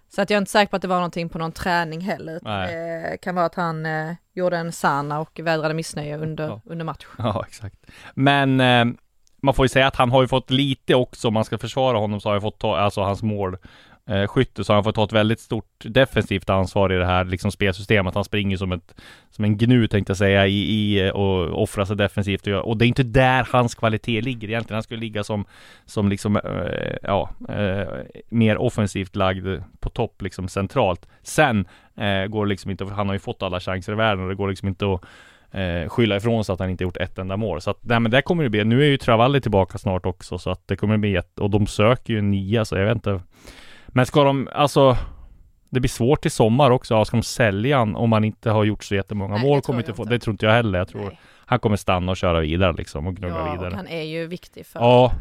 Så 0.09 0.23
att 0.23 0.31
jag 0.31 0.37
är 0.37 0.39
inte 0.41 0.51
säker 0.51 0.71
på 0.71 0.77
att 0.77 0.83
det 0.83 0.89
var 0.89 0.97
någonting 0.97 1.29
på 1.29 1.39
någon 1.39 1.53
träning 1.53 2.01
heller. 2.01 2.41
Det 2.45 3.17
kan 3.23 3.35
vara 3.35 3.47
att 3.47 3.55
han 3.55 3.87
eh, 3.87 4.13
gjorde 4.35 4.57
en 4.57 4.73
sana 4.73 5.21
och 5.21 5.41
vädrade 5.43 5.75
missnöje 5.75 6.17
under, 6.19 6.49
Ja. 6.49 6.61
under 6.65 6.85
match. 6.85 7.07
Ja, 7.19 7.45
exakt. 7.49 7.77
Men 8.15 8.61
eh, 8.61 8.85
man 9.43 9.55
får 9.55 9.65
ju 9.65 9.69
säga 9.69 9.87
att 9.87 9.97
han 9.97 10.11
har 10.11 10.23
ju 10.23 10.29
fått 10.29 10.51
lite 10.51 10.95
också, 10.95 11.29
om 11.29 11.35
man 11.35 11.45
ska 11.45 11.59
försvara 11.59 11.99
honom 11.99 12.21
så 12.21 12.29
har 12.29 12.35
jag 12.35 12.43
fått 12.43 12.59
ta, 12.59 12.77
alltså 12.77 13.01
hans 13.01 13.23
mål 13.23 13.57
eh, 14.07 14.27
skytte, 14.27 14.65
så 14.65 14.73
har 14.73 14.75
han 14.75 14.85
fått 14.85 14.95
ta 14.95 15.05
ett 15.05 15.13
väldigt 15.13 15.41
stort 15.41 15.85
defensivt 15.85 16.51
ansvar 16.51 16.93
i 16.93 16.97
det 16.97 17.07
här 17.07 17.25
liksom 17.25 17.53
spelsystemet. 17.53 18.15
Han 18.15 18.25
springer 18.25 18.57
som 18.57 18.73
ett, 18.73 18.95
som 19.31 19.45
en 19.45 19.57
gnu 19.57 19.87
tänkte 19.89 20.11
jag 20.11 20.17
säga, 20.17 20.47
i, 20.47 20.61
i 20.61 21.07
eh, 21.07 21.11
och 21.11 21.63
offrar 21.63 21.85
sig 21.85 21.97
defensivt. 21.97 22.47
Och, 22.47 22.69
och 22.69 22.77
det 22.77 22.85
är 22.85 22.89
inte 22.89 23.03
där 23.03 23.49
hans 23.53 23.75
kvalitet 23.75 24.21
ligger 24.21 24.49
egentligen. 24.49 24.77
Han 24.77 24.83
skulle 24.83 25.01
ligga 25.01 25.25
som, 25.25 25.45
som 25.87 26.09
liksom, 26.09 26.37
eh, 26.37 26.97
ja, 27.03 27.31
eh, 27.49 27.89
mer 28.29 28.59
offensivt 28.59 29.17
lagd 29.17 29.47
på 29.81 29.91
topp 29.91 30.23
liksom 30.23 30.49
centralt. 30.49 31.09
Sen 31.23 31.67
eh, 31.97 32.27
går 32.27 32.45
det 32.45 32.49
liksom 32.49 32.71
inte, 32.71 32.85
han 32.85 33.07
har 33.07 33.15
ju 33.15 33.21
fått 33.21 33.43
alla 33.43 33.61
chanser 33.61 33.93
i 33.93 33.97
världen 33.97 34.23
och 34.25 34.29
det 34.29 34.37
går 34.37 34.49
liksom 34.49 34.69
inte 34.69 34.95
att 34.95 35.05
eh, 35.53 35.89
skylla 35.89 36.17
ifrån 36.17 36.45
sig 36.45 36.53
att 36.53 36.61
han 36.61 36.71
inte 36.71 36.85
gjort 36.85 36.97
ett 36.97 37.19
enda 37.19 37.37
mål. 37.37 37.61
Så 37.61 37.71
att, 37.71 37.79
nej 37.83 38.01
men 38.01 38.11
det 38.11 38.23
kommer 38.23 38.43
det 38.45 38.51
bli. 38.51 38.65
Nu 38.65 38.83
är 38.83 38.87
ju 38.87 38.97
Travalli 38.97 39.41
tillbaka 39.41 39.79
snart 39.79 40.07
också 40.07 40.39
så 40.39 40.51
att 40.51 40.69
det 40.69 40.77
kommer 40.77 40.97
bli 40.97 41.17
ett, 41.17 41.39
och 41.39 41.51
de 41.51 41.67
söker 41.67 42.13
ju 42.13 42.19
en 42.19 42.31
nia 42.31 42.65
så 42.65 42.77
jag 42.77 42.85
vet 42.85 42.95
inte. 42.95 43.21
Men 43.89 44.07
ska 44.07 44.25
de, 44.25 44.49
alltså 44.53 44.97
det 45.71 45.81
blir 45.81 45.89
svårt 45.89 46.27
i 46.27 46.31
sommar 46.31 46.71
också. 46.71 46.95
Ja, 46.95 47.05
ska 47.05 47.17
de 47.17 47.23
sälja 47.23 47.79
han 47.79 47.97
om 47.97 48.13
han 48.13 48.25
inte 48.25 48.51
har 48.51 48.65
gjort 48.65 48.85
så 48.85 48.95
jättemånga 48.95 49.35
Nej, 49.35 49.43
mål? 49.47 49.61
Kommer 49.61 49.79
inte 49.81 49.95
få, 49.95 50.03
inte. 50.03 50.15
det 50.15 50.19
tror 50.19 50.33
inte 50.35 50.47
jag 50.47 50.53
heller. 50.53 50.79
Jag 50.79 50.89
tror 50.89 51.01
Nej. 51.03 51.19
han 51.47 51.59
kommer 51.59 51.77
stanna 51.77 52.13
och 52.13 52.17
köra 52.17 52.41
vidare 52.41 52.73
liksom 52.73 53.07
och 53.07 53.17
gnugga 53.17 53.35
Ja, 53.37 53.53
vidare. 53.53 53.71
och 53.71 53.77
han 53.77 53.87
är 53.87 54.03
ju 54.03 54.27
viktig 54.27 54.67
för 54.67 54.81
Ja, 54.81 55.13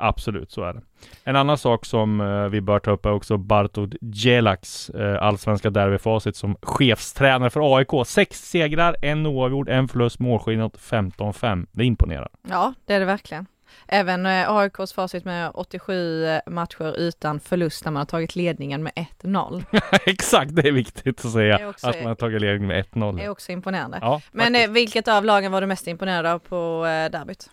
absolut 0.00 0.50
så 0.52 0.62
är 0.62 0.72
det. 0.74 0.80
En 1.24 1.36
annan 1.36 1.58
sak 1.58 1.84
som 1.86 2.20
eh, 2.20 2.44
vi 2.48 2.60
bör 2.60 2.78
ta 2.78 2.90
upp 2.90 3.06
är 3.06 3.12
också 3.12 3.36
Bartod 3.36 3.96
Djelax, 4.00 4.90
eh, 4.90 5.22
allsvenska 5.22 5.70
derbyfacit 5.70 6.36
som 6.36 6.56
chefstränare 6.62 7.50
för 7.50 7.76
AIK. 7.76 8.06
Sex 8.06 8.50
segrar, 8.50 8.96
en 9.02 9.26
oavgjord, 9.26 9.68
en 9.68 9.88
förlust, 9.88 10.18
målskillnad 10.18 10.72
15-5. 10.72 11.66
Det 11.72 11.84
imponerar. 11.84 12.28
Ja, 12.48 12.74
det 12.86 12.94
är 12.94 13.00
det 13.00 13.06
verkligen. 13.06 13.46
Även 13.88 14.26
eh, 14.26 14.50
AIKs 14.50 14.92
facit 14.92 15.24
med 15.24 15.50
87 15.54 16.26
matcher 16.46 16.94
utan 16.98 17.40
förlust 17.40 17.84
när 17.84 17.92
man 17.92 18.00
har 18.00 18.06
tagit 18.06 18.36
ledningen 18.36 18.82
med 18.82 18.92
1-0. 19.22 19.64
Exakt, 20.06 20.56
det 20.56 20.68
är 20.68 20.72
viktigt 20.72 21.24
att 21.24 21.32
säga. 21.32 21.58
Det 21.58 21.66
också- 21.66 21.88
att 21.88 21.96
man 21.96 22.06
har 22.06 22.14
tagit 22.14 22.40
ledning 22.40 22.68
med 22.68 22.84
1-0. 22.84 23.20
är 23.22 23.28
också 23.28 23.52
imponerande. 23.52 23.98
Ja, 24.00 24.20
Men 24.32 24.54
eh, 24.56 24.70
vilket 24.70 25.08
av 25.08 25.24
lagen 25.24 25.52
var 25.52 25.60
du 25.60 25.66
mest 25.66 25.86
imponerad 25.86 26.26
av 26.26 26.38
på 26.38 26.86
eh, 26.86 27.10
derbyt? 27.10 27.50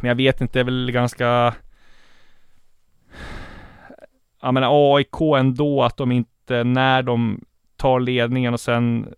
Men 0.00 0.08
jag 0.08 0.14
vet 0.14 0.40
inte, 0.40 0.58
det 0.58 0.60
är 0.60 0.64
väl 0.64 0.90
ganska... 0.92 1.54
Jag 4.42 4.54
menar 4.54 4.96
AIK 4.96 5.20
ändå, 5.38 5.82
att 5.82 5.96
de 5.96 6.12
inte, 6.12 6.64
när 6.64 7.02
de 7.02 7.40
tar 7.76 8.00
ledningen 8.00 8.54
och 8.54 8.60
sen 8.60 9.14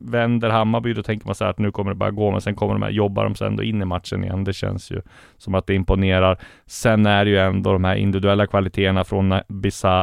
vänder 0.00 0.50
Hammarby, 0.50 0.92
då 0.92 1.02
tänker 1.02 1.26
man 1.26 1.34
så 1.34 1.44
här 1.44 1.50
att 1.50 1.58
nu 1.58 1.70
kommer 1.72 1.90
det 1.90 1.94
bara 1.94 2.10
gå, 2.10 2.30
men 2.30 2.40
sen 2.40 2.54
kommer 2.54 2.72
de 2.72 2.82
här, 2.82 2.90
jobbar 2.90 3.24
de 3.24 3.34
sig 3.34 3.46
ändå 3.46 3.62
in 3.62 3.82
i 3.82 3.84
matchen 3.84 4.24
igen. 4.24 4.44
Det 4.44 4.52
känns 4.52 4.90
ju 4.90 5.02
som 5.36 5.54
att 5.54 5.66
det 5.66 5.74
imponerar. 5.74 6.38
Sen 6.66 7.06
är 7.06 7.24
det 7.24 7.30
ju 7.30 7.38
ändå 7.38 7.72
de 7.72 7.84
här 7.84 7.96
individuella 7.96 8.46
kvaliteterna 8.46 9.04
från 9.04 9.34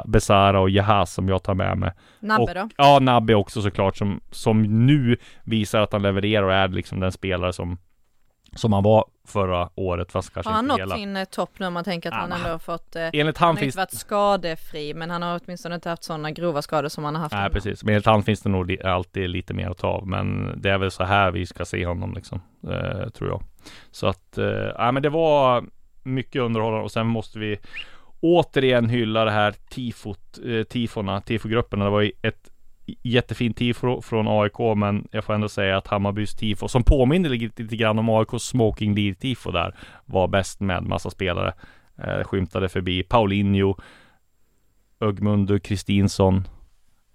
Besara 0.06 0.60
och 0.60 0.70
Jahas 0.70 1.14
som 1.14 1.30
jag 1.30 1.44
tar 1.44 1.54
med 1.54 1.78
mig. 1.78 1.92
Nabbe 2.20 2.44
Och- 2.44 2.50
då? 2.56 2.70
Ja, 2.78 3.00
Nabbe 3.02 3.36
också 3.36 3.62
såklart 3.62 3.98
som, 3.98 4.22
som 4.32 4.86
nu 4.86 5.18
visar 5.44 5.82
att 5.82 5.94
han 5.94 6.02
levererar 6.02 6.44
och 6.44 6.54
är 6.54 6.68
liksom 6.68 7.00
den 7.00 7.12
spelare 7.12 7.54
som 7.54 7.78
som 8.56 8.74
han 8.74 8.84
var 8.84 9.06
förra 9.28 9.70
året 9.76 10.12
fast 10.12 10.34
kanske 10.34 10.50
Har 10.50 10.56
han 10.56 10.66
inte 10.66 10.72
nått 10.74 10.80
hela. 10.80 10.96
sin 10.96 11.18
eh, 11.18 11.26
topp 11.26 11.50
nu 11.60 11.66
om 11.66 11.74
man 11.74 11.84
tänker 11.84 12.10
att 12.10 12.16
han 12.16 12.30
men 12.30 12.38
ändå 12.38 12.50
har 12.50 12.60
fått 12.60 12.96
eh, 12.96 13.10
Enligt 13.14 13.38
han 13.38 13.48
han 13.48 13.56
har 13.56 13.60
finns 13.62 13.76
inte 13.76 13.78
varit 13.82 13.94
skadefri 13.94 14.94
men 14.94 15.10
han 15.10 15.22
har 15.22 15.40
åtminstone 15.46 15.76
inte 15.76 15.90
haft 15.90 16.04
sådana 16.04 16.32
grova 16.32 16.62
skador 16.62 16.90
som 16.90 17.04
han 17.04 17.16
har 17.16 17.22
haft 17.22 17.34
Nej 17.34 17.40
innan. 17.42 17.52
precis, 17.52 17.84
men 17.84 17.94
enligt 17.94 18.06
han 18.06 18.24
finns 18.24 18.42
det 18.42 18.50
nog 18.50 18.68
li- 18.68 18.82
alltid 18.84 19.30
lite 19.30 19.54
mer 19.54 19.70
att 19.70 19.78
ta 19.78 19.88
av. 19.88 20.08
Men 20.08 20.54
det 20.62 20.70
är 20.70 20.78
väl 20.78 20.92
så 20.92 21.04
här 21.04 21.32
vi 21.32 21.46
ska 21.46 21.66
se 21.66 21.86
honom 21.86 22.14
liksom 22.14 22.42
eh, 22.70 23.10
Tror 23.10 23.30
jag. 23.30 23.44
Så 23.92 24.08
att, 24.08 24.38
eh, 24.38 24.46
ja 24.78 24.92
men 24.92 25.04
det 25.04 25.10
var 25.10 25.64
mycket 26.04 26.42
underhållande. 26.42 26.84
Och 26.84 26.92
sen 26.92 27.08
måste 27.08 27.40
vi 27.40 27.60
Återigen 28.20 28.90
hylla 28.90 29.26
det 29.26 29.32
här 29.32 29.52
tifot, 29.70 30.40
eh, 30.46 30.64
tifona, 30.64 31.22
tifogrupperna 31.22 31.86
Det 31.86 31.92
var 31.92 32.02
ju 32.02 32.12
ett 32.22 32.50
jättefint 32.86 33.58
tifo 33.58 34.02
från 34.02 34.28
AIK 34.28 34.60
men 34.78 35.08
jag 35.12 35.24
får 35.24 35.34
ändå 35.34 35.50
säga 35.50 35.78
att 35.78 35.88
Hammarbys 35.88 36.36
tifo 36.36 36.68
som 36.68 36.84
påminner 36.84 37.30
lite, 37.30 37.64
lite 37.64 37.76
grann 37.76 38.00
om 38.00 38.10
AIKs 38.10 38.44
Smoking 38.44 38.96
Lead 38.96 39.20
tifo 39.20 39.52
där 39.52 39.76
var 40.06 40.28
bäst 40.28 40.60
med 40.60 40.84
massa 40.84 41.10
spelare 41.10 41.54
eh, 41.98 42.24
skymtade 42.24 42.70
förbi 42.70 43.04
Paulinho 43.04 43.76
Ögmundur 45.00 45.60
Kristinsson 45.60 46.48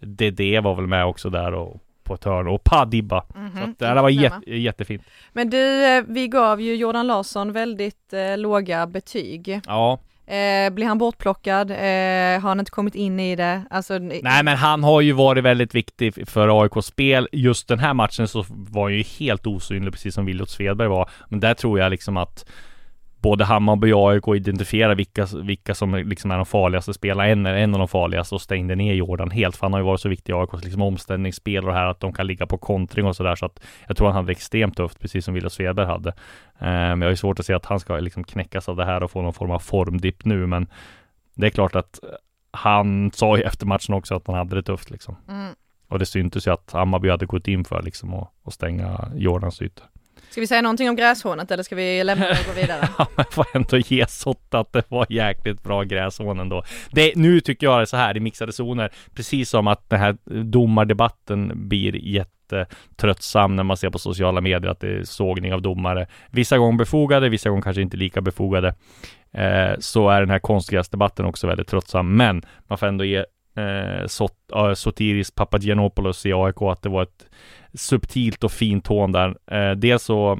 DD 0.00 0.60
var 0.62 0.74
väl 0.74 0.86
med 0.86 1.06
också 1.06 1.30
där 1.30 1.54
och 1.54 1.82
på 2.04 2.14
ett 2.14 2.24
hörn 2.24 2.48
och 2.48 2.64
Padibba. 2.64 3.24
Mhm, 3.34 3.56
Så 3.56 3.70
att 3.70 3.78
det 3.78 3.86
här 3.86 4.02
var 4.02 4.08
jätte, 4.10 4.56
jättefint. 4.56 5.02
Men 5.32 5.50
du, 5.50 5.84
eh, 5.84 6.04
vi 6.08 6.28
gav 6.28 6.60
ju 6.60 6.74
Jordan 6.76 7.06
Larsson 7.06 7.52
väldigt 7.52 8.12
eh, 8.12 8.38
låga 8.38 8.86
betyg. 8.86 9.60
Ja, 9.66 9.98
Eh, 10.28 10.70
blir 10.70 10.86
han 10.86 10.98
bortplockad? 10.98 11.70
Eh, 11.70 11.76
har 12.40 12.48
han 12.48 12.58
inte 12.60 12.70
kommit 12.70 12.94
in 12.94 13.20
i 13.20 13.36
det? 13.36 13.62
Alltså, 13.70 13.98
nej 13.98 14.42
men 14.42 14.56
han 14.56 14.84
har 14.84 15.00
ju 15.00 15.12
varit 15.12 15.44
väldigt 15.44 15.74
viktig 15.74 16.28
för 16.28 16.62
AIKs 16.62 16.86
spel. 16.86 17.28
Just 17.32 17.68
den 17.68 17.78
här 17.78 17.94
matchen 17.94 18.28
så 18.28 18.44
var 18.48 18.82
han 18.82 18.94
ju 18.94 19.02
helt 19.02 19.46
osynlig 19.46 19.92
precis 19.92 20.14
som 20.14 20.26
Williot 20.26 20.50
Svedberg 20.50 20.88
var. 20.88 21.10
Men 21.28 21.40
där 21.40 21.54
tror 21.54 21.78
jag 21.78 21.90
liksom 21.90 22.16
att 22.16 22.44
både 23.20 23.44
Hammarby 23.44 23.92
och 23.92 24.10
AIK 24.10 24.28
identifierar 24.28 24.94
vilka, 24.94 25.26
vilka 25.42 25.74
som 25.74 25.94
liksom 25.94 26.30
är 26.30 26.36
de 26.36 26.46
farligaste 26.46 26.94
spelarna. 26.94 27.28
En, 27.28 27.46
en 27.46 27.74
av 27.74 27.78
de 27.78 27.88
farligaste 27.88 28.34
och 28.34 28.40
stängde 28.40 28.76
ner 28.76 28.94
Jordan 28.94 29.30
helt. 29.30 29.56
För 29.56 29.66
han 29.66 29.72
har 29.72 29.80
ju 29.80 29.86
varit 29.86 30.00
så 30.00 30.08
viktig 30.08 30.32
i 30.32 30.36
AIKs 30.36 30.64
liksom 30.64 30.82
omställningsspel 30.82 31.64
och 31.64 31.70
det 31.70 31.78
här 31.78 31.86
att 31.86 32.00
de 32.00 32.12
kan 32.12 32.26
ligga 32.26 32.46
på 32.46 32.58
kontring 32.58 33.06
och 33.06 33.16
sådär. 33.16 33.34
Så 33.34 33.46
att 33.46 33.60
jag 33.86 33.96
tror 33.96 34.06
han 34.06 34.16
hade 34.16 34.32
extremt 34.32 34.76
tufft, 34.76 35.00
precis 35.00 35.24
som 35.24 35.34
Williot 35.34 35.52
Svedberg 35.52 35.86
hade. 35.86 36.08
Eh, 36.08 36.14
Men 36.58 37.00
jag 37.00 37.06
har 37.06 37.10
ju 37.10 37.16
svårt 37.16 37.40
att 37.40 37.46
se 37.46 37.54
att 37.54 37.66
han 37.66 37.80
ska 37.80 37.96
liksom 37.98 38.24
knäckas 38.24 38.68
av 38.68 38.76
det 38.76 38.84
här 38.84 39.02
och 39.02 39.10
få 39.10 39.22
någon 39.22 39.34
form 39.34 39.50
av 39.50 39.58
formdipp 39.58 40.24
nu. 40.24 40.46
Men 40.46 40.66
det 41.34 41.46
är 41.46 41.50
klart 41.50 41.76
att 41.76 42.00
han 42.50 43.10
sa 43.12 43.36
ju 43.36 43.42
efter 43.42 43.66
matchen 43.66 43.94
också 43.94 44.14
att 44.14 44.26
han 44.26 44.36
hade 44.36 44.56
det 44.56 44.62
tufft 44.62 44.90
liksom. 44.90 45.16
Mm. 45.28 45.54
Och 45.88 45.98
det 45.98 46.06
syntes 46.06 46.46
ju 46.46 46.50
att 46.50 46.72
Hammarby 46.72 47.10
hade 47.10 47.26
gått 47.26 47.48
in 47.48 47.64
för 47.64 47.82
liksom 47.82 48.14
att, 48.14 48.30
att 48.44 48.52
stänga 48.54 49.10
Jordans 49.14 49.62
ytor. 49.62 49.86
Ska 50.30 50.40
vi 50.40 50.46
säga 50.46 50.62
någonting 50.62 50.88
om 50.88 50.96
gräshånet 50.96 51.50
eller 51.50 51.62
ska 51.62 51.76
vi 51.76 52.04
lämna 52.04 52.26
det 52.26 52.38
och 52.40 52.54
gå 52.54 52.60
vidare? 52.60 52.88
Ja 52.98 53.06
men 53.16 53.24
får 53.30 53.46
ändå 53.54 53.76
ge 53.78 54.06
Sotta 54.06 54.58
att 54.58 54.72
det 54.72 54.82
var 54.88 55.06
jäkligt 55.08 55.62
bra 55.62 55.82
gräshån 55.82 56.40
ändå. 56.40 56.62
Det, 56.90 57.12
nu 57.16 57.40
tycker 57.40 57.66
jag 57.66 57.78
det 57.78 57.82
är 57.82 57.86
så 57.86 57.96
här 57.96 58.16
i 58.16 58.20
mixade 58.20 58.52
zoner, 58.52 58.90
precis 59.14 59.50
som 59.50 59.66
att 59.66 59.90
den 59.90 60.00
här 60.00 60.16
domardebatten 60.42 61.68
blir 61.68 61.96
jättetröttsam 61.96 63.56
när 63.56 63.62
man 63.62 63.76
ser 63.76 63.90
på 63.90 63.98
sociala 63.98 64.40
medier 64.40 64.70
att 64.70 64.80
det 64.80 64.88
är 64.88 65.04
sågning 65.04 65.54
av 65.54 65.62
domare. 65.62 66.06
Vissa 66.30 66.58
gånger 66.58 66.78
befogade, 66.78 67.28
vissa 67.28 67.50
gånger 67.50 67.62
kanske 67.62 67.82
inte 67.82 67.96
lika 67.96 68.20
befogade. 68.20 68.74
Eh, 69.32 69.78
så 69.78 70.08
är 70.08 70.20
den 70.20 70.30
här 70.30 70.38
konstgräsdebatten 70.38 71.24
också 71.24 71.46
väldigt 71.46 71.68
tröttsam, 71.68 72.16
men 72.16 72.42
man 72.68 72.78
får 72.78 72.86
ändå 72.86 73.04
ge 73.04 73.24
eh, 73.58 74.06
Sot, 74.06 74.32
äh, 74.54 74.74
Sotiris 74.74 75.30
Papagiannopoulos 75.30 76.26
i 76.26 76.32
AIK 76.32 76.62
att 76.62 76.82
det 76.82 76.88
var 76.88 77.02
ett 77.02 77.26
subtilt 77.74 78.44
och 78.44 78.52
fint 78.52 78.86
hån 78.86 79.12
där. 79.12 79.36
Eh, 79.50 79.70
dels 79.76 80.02
så 80.02 80.38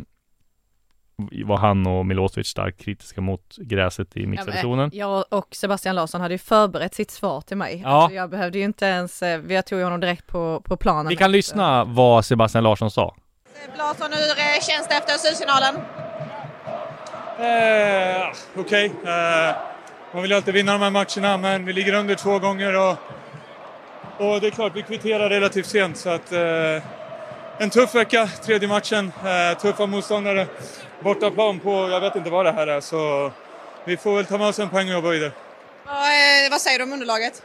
var 1.45 1.57
han 1.57 1.87
och 1.87 2.07
Milosevic 2.07 2.47
starkt 2.49 2.81
kritiska 2.81 3.21
mot 3.21 3.57
gräset 3.57 4.17
i 4.17 4.27
mixade 4.27 4.57
Ja, 4.57 4.63
zonen. 4.63 4.89
men 4.89 4.99
Jag 4.99 5.25
och 5.31 5.49
Sebastian 5.55 5.95
Larsson 5.97 6.21
hade 6.21 6.35
ju 6.35 6.39
förberett 6.39 6.95
sitt 6.95 7.11
svar 7.11 7.41
till 7.41 7.57
mig. 7.57 7.81
Ja. 7.85 7.89
Alltså 7.89 8.17
jag 8.17 8.31
behövde 8.31 8.59
ju 8.59 8.65
inte 8.65 8.87
ens, 8.87 9.23
eh, 9.23 9.41
jag 9.49 9.67
tog 9.67 9.79
ju 9.79 9.85
honom 9.85 10.01
direkt 10.01 10.27
på, 10.27 10.61
på 10.65 10.77
planen. 10.77 11.07
Vi 11.09 11.17
kan 11.17 11.33
lyssna 11.33 11.85
vad 11.85 12.25
Sebastian 12.25 12.65
Larsson 12.65 12.91
sa. 12.91 13.15
Larsson, 13.79 14.13
hur 14.13 14.31
eh, 14.39 14.61
känns 14.69 14.89
det 14.89 14.95
efter 14.95 15.13
slutsignalen? 15.13 15.75
Eh, 17.39 18.27
Okej. 18.57 18.93
Eh, 19.05 19.57
man 20.13 20.23
vill 20.23 20.31
ju 20.31 20.37
alltid 20.37 20.55
vinna 20.55 20.73
de 20.73 20.83
här 20.83 20.91
matcherna, 20.91 21.37
men 21.37 21.65
vi 21.65 21.73
ligger 21.73 21.93
under 21.93 22.15
två 22.15 22.39
gånger 22.39 22.77
och, 22.77 22.97
och 24.17 24.41
det 24.41 24.47
är 24.47 24.51
klart, 24.51 24.73
vi 24.77 24.83
kvitterar 24.83 25.29
relativt 25.31 25.67
sent. 25.67 25.97
Så 25.97 26.11
att, 26.11 26.33
eh, 26.33 26.83
en 27.59 27.71
tuff 27.71 27.95
vecka, 27.95 28.29
tredje 28.45 28.69
matchen. 28.69 29.13
Eh, 29.25 29.59
tuffa 29.59 29.87
motståndare. 29.87 30.47
Bortaplan 31.01 31.61
på, 31.61 31.89
jag 31.91 32.01
vet 32.01 32.17
inte 32.17 32.31
vad 32.31 32.45
det 32.47 32.53
här 32.53 32.67
är, 32.67 32.81
så 32.81 33.33
vi 33.85 33.97
får 33.97 34.17
väl 34.17 34.27
ta 34.27 34.39
med 34.39 34.47
oss 34.47 34.59
en 34.59 34.69
poäng 34.69 34.89
och 34.89 34.95
jobba 34.95 35.11
vidare. 35.11 35.33
Vad, 35.87 35.95
eh, 35.95 36.51
vad 36.51 36.61
säger 36.61 36.79
du 36.79 36.85
om 36.85 36.93
underlaget? 36.93 37.43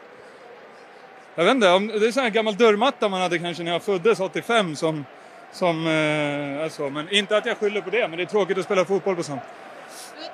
Jag 1.35 1.43
vet 1.43 1.55
inte, 1.55 1.69
om, 1.69 1.87
det 1.87 2.07
är 2.07 2.11
sån 2.11 2.23
här 2.23 2.29
gammal 2.29 2.57
dörrmatta 2.57 3.09
man 3.09 3.21
hade 3.21 3.39
kanske 3.39 3.63
när 3.63 3.71
jag 3.71 3.83
föddes 3.83 4.19
85 4.19 4.75
som, 4.75 5.05
som 5.51 5.87
eh, 5.87 6.63
är 6.65 6.69
så. 6.69 6.89
Men 6.89 7.09
inte 7.09 7.37
att 7.37 7.45
jag 7.45 7.57
skyller 7.57 7.81
på 7.81 7.89
det, 7.89 8.07
men 8.07 8.17
det 8.17 8.23
är 8.23 8.27
tråkigt 8.27 8.57
att 8.57 8.65
spela 8.65 8.85
fotboll 8.85 9.15
på 9.15 9.23
sånt. 9.23 9.41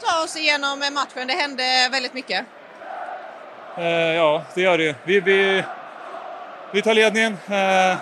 Ta 0.01 0.23
oss 0.23 0.35
igenom 0.35 0.79
matchen, 0.79 1.27
det 1.27 1.33
hände 1.33 1.89
väldigt 1.91 2.13
mycket. 2.13 2.45
Eh, 3.77 4.15
ja, 4.15 4.43
det 4.55 4.62
gör 4.62 4.77
det. 4.77 4.95
Vi, 5.03 5.19
vi, 5.19 5.63
vi 6.71 6.81
tar 6.81 6.93
ledningen. 6.93 7.38
Eh, 7.47 7.97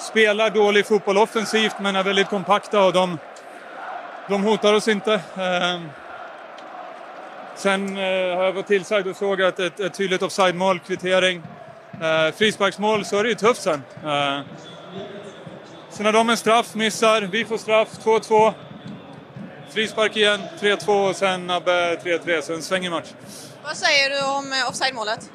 spelar 0.00 0.50
dålig 0.50 0.86
fotboll 0.86 1.18
offensivt 1.18 1.74
men 1.80 1.96
är 1.96 2.02
väldigt 2.02 2.28
kompakta 2.28 2.84
och 2.84 2.92
de, 2.92 3.18
de 4.28 4.42
hotar 4.42 4.74
oss 4.74 4.88
inte. 4.88 5.14
Eh, 5.14 5.80
sen 7.56 7.96
eh, 7.96 8.36
har 8.36 8.44
jag 8.44 8.52
varit 8.52 8.66
tillsagd 8.66 9.06
och 9.06 9.16
sågat 9.16 9.58
ett, 9.58 9.80
ett 9.80 9.94
tydligt 9.94 10.22
offside-mål, 10.22 10.78
kvittering. 10.78 11.42
Eh, 12.00 12.34
frisparksmål 12.34 13.04
så 13.04 13.16
är 13.18 13.22
det 13.22 13.28
ju 13.28 13.34
tufft 13.34 13.62
sen. 13.62 13.82
Eh, 14.04 14.40
sen 15.90 16.06
har 16.06 16.12
de 16.12 16.30
en 16.30 16.36
straff, 16.36 16.74
missar. 16.74 17.22
Vi 17.22 17.44
får 17.44 17.58
straff, 17.58 17.88
2-2. 18.04 18.52
Frispark 19.70 20.16
igen, 20.16 20.40
3-2 20.60 21.08
och 21.08 21.16
sen 21.16 21.46
Nabbe 21.46 21.96
3-3, 21.96 22.40
så 22.40 22.54
en 22.54 22.62
svängig 22.62 22.90
match. 22.90 23.08
Vad 23.64 23.76
säger 23.76 24.10
du 24.10 24.22
om 24.22 24.52
eh, 24.52 24.68
offside-målet? 24.68 25.30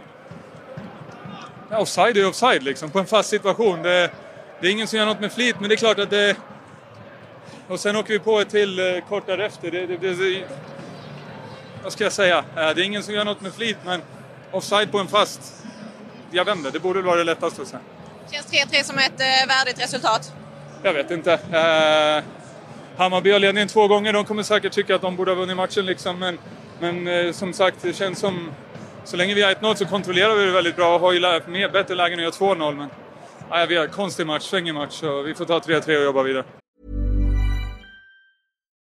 Ja, 1.69 1.77
offside 1.77 2.17
är 2.17 2.27
offside 2.27 2.63
liksom, 2.63 2.91
på 2.91 2.99
en 2.99 3.05
fast 3.05 3.29
situation. 3.29 3.81
Det, 3.81 4.11
det 4.61 4.67
är 4.67 4.71
ingen 4.71 4.87
som 4.87 4.99
gör 4.99 5.05
något 5.05 5.19
med 5.19 5.31
flit, 5.31 5.55
men 5.59 5.69
det 5.69 5.75
är 5.75 5.77
klart 5.77 5.99
att 5.99 6.09
det... 6.09 6.35
Och 7.67 7.79
sen 7.79 7.95
åker 7.95 8.13
vi 8.13 8.19
på 8.19 8.39
ett 8.39 8.49
till 8.49 8.79
eh, 8.79 9.01
kort 9.09 9.25
därefter. 9.25 9.71
Det, 9.71 9.85
det, 9.85 9.97
det, 9.97 10.43
vad 11.83 11.91
ska 11.91 12.03
jag 12.03 12.13
säga? 12.13 12.37
Eh, 12.37 12.43
det 12.55 12.61
är 12.61 12.83
ingen 12.83 13.03
som 13.03 13.13
gör 13.13 13.25
något 13.25 13.41
med 13.41 13.53
flit, 13.53 13.77
men 13.85 14.01
offside 14.51 14.91
på 14.91 14.99
en 14.99 15.07
fast... 15.07 15.53
Jag 16.31 16.45
inte, 16.45 16.71
det 16.71 16.79
borde 16.79 17.01
vara 17.01 17.15
det 17.15 17.23
lättaste 17.23 17.61
säga. 17.67 17.81
Känns 18.31 18.47
3-3 18.51 18.83
som 18.83 18.97
ett 18.97 19.19
värdigt 19.47 19.81
resultat? 19.81 20.33
Jag 20.83 20.93
vet 20.93 21.11
inte. 21.11 21.39
Hammarby 22.97 23.31
har 23.31 23.39
ledningen 23.39 23.67
två 23.67 23.87
gånger. 23.87 24.13
De 24.13 24.25
kommer 24.25 24.43
säkert 24.43 24.73
tycka 24.73 24.95
att 24.95 25.01
de 25.01 25.15
borde 25.15 25.31
ha 25.31 25.35
vunnit 25.35 25.57
matchen 25.57 25.85
liksom. 25.85 26.19
Men, 26.19 26.37
men 26.79 27.07
eh, 27.07 27.31
som 27.31 27.53
sagt, 27.53 27.77
det 27.81 27.93
känns 27.93 28.19
som... 28.19 28.51
Så 29.03 29.17
länge 29.17 29.33
vi 29.33 29.41
har 29.41 29.51
1-0 29.53 29.75
så 29.75 29.85
kontrollerar 29.85 30.35
vi 30.35 30.45
det 30.45 30.51
väldigt 30.51 30.75
bra 30.75 30.95
och 30.95 30.99
har 30.99 31.11
ju 31.13 31.19
lä- 31.19 31.41
mer, 31.47 31.69
bättre 31.69 31.95
lägen 31.95 32.19
att 32.19 32.41
göra 32.41 32.55
2-0. 32.55 32.75
Men 32.75 32.89
nej, 33.49 33.67
vi 33.67 33.75
har 33.75 33.85
en 33.85 33.91
konstig 33.91 34.27
match, 34.27 34.43
svängig 34.43 34.73
match. 34.73 34.91
Så 34.93 35.21
vi 35.21 35.33
får 35.35 35.45
ta 35.45 35.59
3-3 35.59 35.97
och 35.97 36.03
jobba 36.03 36.23
vidare. 36.23 36.43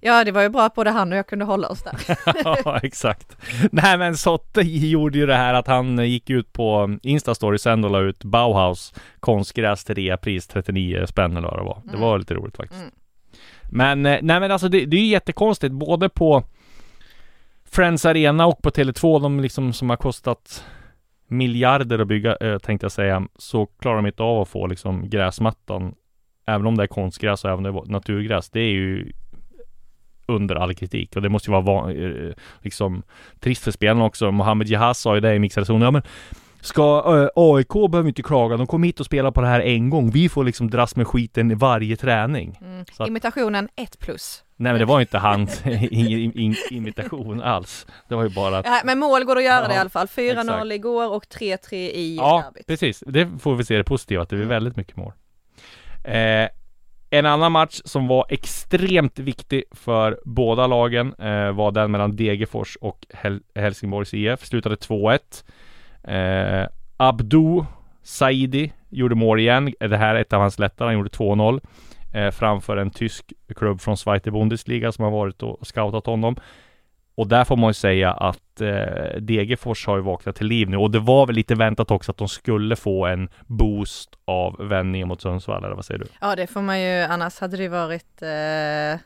Ja, 0.00 0.24
det 0.24 0.32
var 0.32 0.42
ju 0.42 0.48
bra 0.48 0.62
att 0.62 0.74
både 0.74 0.90
han 0.90 1.12
och 1.12 1.18
jag 1.18 1.26
kunde 1.26 1.44
hålla 1.44 1.68
oss 1.68 1.82
där. 1.82 2.18
ja, 2.64 2.80
exakt. 2.82 3.36
Nej 3.72 3.98
men 3.98 4.16
Sotte 4.16 4.60
gjorde 4.60 5.18
ju 5.18 5.26
det 5.26 5.36
här 5.36 5.54
att 5.54 5.66
han 5.66 6.08
gick 6.08 6.30
ut 6.30 6.52
på 6.52 6.98
Instastory 7.02 7.58
sen 7.58 7.84
och 7.84 7.90
la 7.90 8.00
ut 8.00 8.24
Bauhaus 8.24 8.94
konstgräs 9.20 9.84
till 9.84 9.94
reapris 9.94 10.46
39 10.46 11.06
spänn 11.06 11.36
eller 11.36 11.48
vad 11.48 11.58
det 11.58 11.64
var. 11.64 11.82
Det 11.84 11.96
var 11.96 12.18
lite 12.18 12.34
roligt 12.34 12.56
faktiskt. 12.56 12.80
Mm. 12.80 12.92
Men, 13.70 14.06
eh, 14.06 14.18
nej 14.22 14.40
men 14.40 14.50
alltså 14.50 14.68
det, 14.68 14.84
det 14.84 14.96
är 14.96 15.00
ju 15.00 15.06
jättekonstigt 15.06 15.72
både 15.74 16.08
på 16.08 16.44
Friends 17.64 18.06
Arena 18.06 18.46
och 18.46 18.62
på 18.62 18.70
Tele2, 18.70 19.22
de 19.22 19.40
liksom 19.40 19.72
som 19.72 19.90
har 19.90 19.96
kostat 19.96 20.64
miljarder 21.26 21.98
att 21.98 22.08
bygga, 22.08 22.36
eh, 22.36 22.58
tänkte 22.58 22.84
jag 22.84 22.92
säga, 22.92 23.28
så 23.38 23.66
klarar 23.66 23.96
de 23.96 24.06
inte 24.06 24.22
av 24.22 24.40
att 24.42 24.48
få 24.48 24.66
liksom 24.66 25.10
gräsmattan, 25.10 25.94
även 26.46 26.66
om 26.66 26.76
det 26.76 26.82
är 26.82 26.86
konstgräs 26.86 27.44
och 27.44 27.50
även 27.50 27.66
om 27.66 27.74
det 27.74 27.80
är 27.80 27.92
naturgräs, 27.92 28.50
det 28.50 28.60
är 28.60 28.70
ju 28.70 29.12
under 30.28 30.54
all 30.54 30.74
kritik 30.74 31.16
och 31.16 31.22
det 31.22 31.28
måste 31.28 31.50
ju 31.50 31.60
vara 31.62 31.92
eh, 31.92 32.32
liksom 32.62 33.02
trist 33.40 33.64
för 33.64 33.70
spelarna 33.70 34.04
också. 34.04 34.30
Mohamed 34.32 34.68
Jahaz 34.68 34.98
sa 35.00 35.14
ju 35.14 35.20
det 35.20 35.34
i 35.34 35.38
mixade 35.38 35.66
zonen. 35.66 35.82
Ja, 35.82 35.90
men 35.90 36.02
ska 36.60 37.04
eh, 37.22 37.28
AIK 37.34 37.90
behöver 37.90 38.08
inte 38.08 38.22
klaga. 38.22 38.56
De 38.56 38.66
kom 38.66 38.82
hit 38.82 39.00
och 39.00 39.06
spelade 39.06 39.32
på 39.34 39.40
det 39.40 39.46
här 39.46 39.60
en 39.60 39.90
gång. 39.90 40.10
Vi 40.10 40.28
får 40.28 40.44
liksom 40.44 40.70
dras 40.70 40.96
med 40.96 41.06
skiten 41.06 41.50
i 41.50 41.54
varje 41.54 41.96
träning. 41.96 42.58
Mm. 42.60 42.84
Att- 42.98 43.08
Imitationen 43.08 43.68
1 43.76 43.98
plus. 43.98 44.44
Nej 44.56 44.72
men 44.72 44.78
det 44.80 44.84
var 44.86 45.00
inte 45.00 45.18
hans 45.18 45.62
imitation 46.70 47.42
alls. 47.42 47.86
Det 48.08 48.14
var 48.14 48.22
ju 48.22 48.28
bara 48.28 48.58
att 48.58 48.66
Ja, 48.66 48.80
men 48.84 48.98
mål 48.98 49.24
går 49.24 49.36
att 49.36 49.44
göra 49.44 49.62
Ja, 49.62 49.68
det 49.68 49.74
i 49.74 49.78
alla 49.78 49.90
fall. 49.90 50.06
4-0 50.06 50.40
exakt. 50.40 50.72
igår 50.72 51.12
och 51.14 51.24
3-3 51.24 51.74
i 51.74 52.16
Ja, 52.16 52.42
derbyt. 52.46 52.66
precis. 52.66 53.02
Det 53.06 53.28
får 53.40 53.54
vi 53.54 53.64
se 53.64 53.76
det 53.76 53.84
positiva, 53.84 54.22
att 54.22 54.28
det 54.28 54.36
blir 54.36 54.46
väldigt 54.46 54.76
mycket 54.76 54.96
mål. 54.96 55.12
Eh, 56.04 56.48
en 57.10 57.26
annan 57.26 57.52
match 57.52 57.80
som 57.84 58.06
var 58.08 58.26
extremt 58.28 59.18
viktig 59.18 59.64
för 59.72 60.20
båda 60.24 60.66
lagen 60.66 61.14
eh, 61.18 61.52
var 61.52 61.72
den 61.72 61.90
mellan 61.90 62.16
Degerfors 62.16 62.76
och 62.80 63.06
Hel- 63.14 63.42
Helsingborgs 63.54 64.14
IF. 64.14 64.44
Slutade 64.46 64.74
2-1. 64.74 65.18
Eh, 66.04 66.68
Abdou 66.96 67.64
Saidi 68.02 68.72
gjorde 68.88 69.14
mål 69.14 69.40
igen. 69.40 69.74
Det 69.80 69.96
här 69.96 70.14
är 70.14 70.20
ett 70.20 70.32
av 70.32 70.40
hans 70.40 70.58
lättare. 70.58 70.86
Han 70.86 70.94
gjorde 70.94 71.08
2-0 71.10 71.60
eh, 72.14 72.30
framför 72.30 72.76
en 72.76 72.90
tysk 72.90 73.32
klubb 73.56 73.80
från 73.80 73.96
Zweite 73.96 74.30
Bundesliga 74.30 74.92
som 74.92 75.04
har 75.04 75.12
varit 75.12 75.42
och 75.42 75.66
scoutat 75.66 76.06
honom. 76.06 76.36
Och 77.18 77.26
där 77.28 77.44
får 77.44 77.56
man 77.56 77.70
ju 77.70 77.74
säga 77.74 78.12
att 78.12 78.60
eh, 78.60 79.20
Degerfors 79.20 79.86
har 79.86 79.96
ju 79.96 80.02
vaknat 80.02 80.36
till 80.36 80.46
liv 80.46 80.70
nu 80.70 80.76
och 80.76 80.90
det 80.90 80.98
var 80.98 81.26
väl 81.26 81.36
lite 81.36 81.54
väntat 81.54 81.90
också 81.90 82.10
att 82.12 82.16
de 82.16 82.28
skulle 82.28 82.76
få 82.76 83.06
en 83.06 83.28
boost 83.46 84.10
av 84.24 84.56
vändningen 84.68 85.08
mot 85.08 85.20
Sundsvall, 85.20 85.64
eller 85.64 85.74
vad 85.76 85.84
säger 85.84 85.98
du? 86.00 86.06
Ja, 86.20 86.36
det 86.36 86.46
får 86.46 86.62
man 86.62 86.80
ju, 86.82 87.00
annars 87.02 87.40
hade 87.40 87.56
det 87.56 87.68
varit 87.68 88.22
eh, 88.22 89.00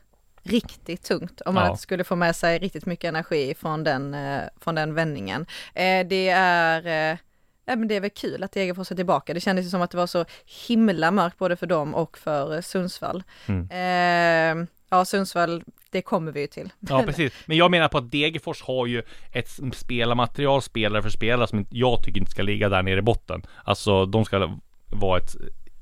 riktigt 0.51 1.03
tungt 1.03 1.41
om 1.41 1.55
man 1.55 1.67
Ja. 1.67 1.75
skulle 1.77 2.03
få 2.03 2.15
med 2.15 2.35
sig 2.35 2.59
riktigt 2.59 2.85
mycket 2.85 3.07
energi 3.09 3.53
från 3.59 3.83
den, 3.83 4.13
eh, 4.13 4.41
från 4.61 4.75
den 4.75 4.93
vändningen. 4.93 5.45
Eh, 5.73 6.07
det 6.07 6.29
är 6.35 7.11
eh, 7.11 7.17
Ja, 7.65 7.75
men 7.75 7.87
det 7.87 7.95
är 7.95 8.01
väl 8.01 8.09
kul 8.09 8.43
att 8.43 8.51
Degerfors 8.51 8.91
är 8.91 8.95
tillbaka. 8.95 9.33
Det 9.33 9.39
kändes 9.39 9.65
ju 9.65 9.69
som 9.69 9.81
att 9.81 9.91
det 9.91 9.97
var 9.97 10.07
så 10.07 10.25
himla 10.67 11.11
mörkt 11.11 11.37
både 11.37 11.55
för 11.55 11.67
dem 11.67 11.95
och 11.95 12.17
för 12.17 12.55
eh, 12.55 12.61
Sundsvall. 12.61 13.23
Mm. 13.47 14.67
Ja, 14.93 15.05
Sundsvall, 15.05 15.63
det 15.91 16.01
kommer 16.01 16.31
vi 16.31 16.41
ju 16.41 16.47
till. 16.47 16.69
Ja 16.79 17.03
precis, 17.05 17.33
men 17.45 17.57
jag 17.57 17.71
menar 17.71 17.87
på 17.87 17.97
att 17.97 18.11
Degerfors 18.11 18.61
har 18.61 18.87
ju 18.87 19.03
ett 19.31 19.49
spelarmaterial 19.73 20.61
spelare 20.61 21.01
för 21.01 21.09
spelare 21.09 21.47
som 21.47 21.65
jag 21.69 22.03
tycker 22.03 22.19
inte 22.19 22.31
ska 22.31 22.43
ligga 22.43 22.69
där 22.69 22.83
nere 22.83 22.99
i 22.99 23.01
botten. 23.01 23.41
Alltså 23.63 24.05
de 24.05 24.25
ska 24.25 24.57
vara 24.85 25.17
ett 25.17 25.35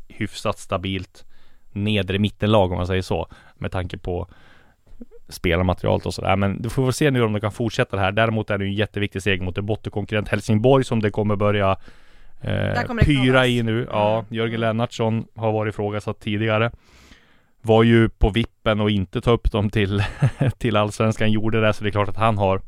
hyfsat 0.08 0.60
stabilt 0.60 1.26
nedre 1.71 2.19
mittenlag 2.19 2.71
om 2.71 2.78
man 2.78 2.88
säger 2.88 3.02
så. 3.02 3.28
Med 3.58 3.71
tanke 3.71 3.97
på 3.97 4.28
spelarmaterialet 5.30 6.06
och 6.06 6.13
sådär. 6.13 6.36
Men 6.36 6.62
du 6.62 6.69
får 6.69 6.84
väl 6.84 6.93
se 6.93 7.12
nu 7.12 7.24
om 7.24 7.34
de 7.34 7.39
kan 7.39 7.52
fortsätta 7.52 7.95
det 7.95 8.02
här. 8.02 8.12
Däremot 8.12 8.50
är 8.50 8.58
det 8.58 8.63
ju 8.65 8.69
en 8.69 8.76
jätteviktig 8.76 9.21
seger 9.21 9.43
mot 9.43 9.58
en 9.58 9.65
bottenkonkurrent 9.65 10.28
Helsingborg 10.28 10.84
som 10.84 11.02
det 11.02 11.12
kommer 11.12 11.36
börja 11.36 11.78
eh, 12.41 12.84
kommer 12.84 13.04
pyra 13.04 13.47
i 13.47 13.63
nu. 13.63 13.88
Ja, 13.91 14.13
Mm. 14.13 14.26
Jörgen 14.30 14.60
Lennartsson 14.60 15.26
har 15.36 15.52
varit 15.52 15.74
ifrågasatt 15.74 16.19
tidigare. 16.19 16.71
Var 17.62 17.84
ju 17.84 18.10
på 18.10 18.30
vippen 18.30 18.82
och 18.82 18.89
inte 18.91 19.21
ta 19.21 19.32
upp 19.32 19.52
dem 19.52 19.69
till, 19.69 20.04
till 20.58 20.76
allsvenskan. 20.76 21.32
Gjorde 21.32 21.62
det, 21.62 21.74
så 21.74 21.84
det 21.84 21.89
är 21.89 21.91
klart 21.91 22.10
att 22.10 22.17
han 22.17 22.38
har 22.38 22.62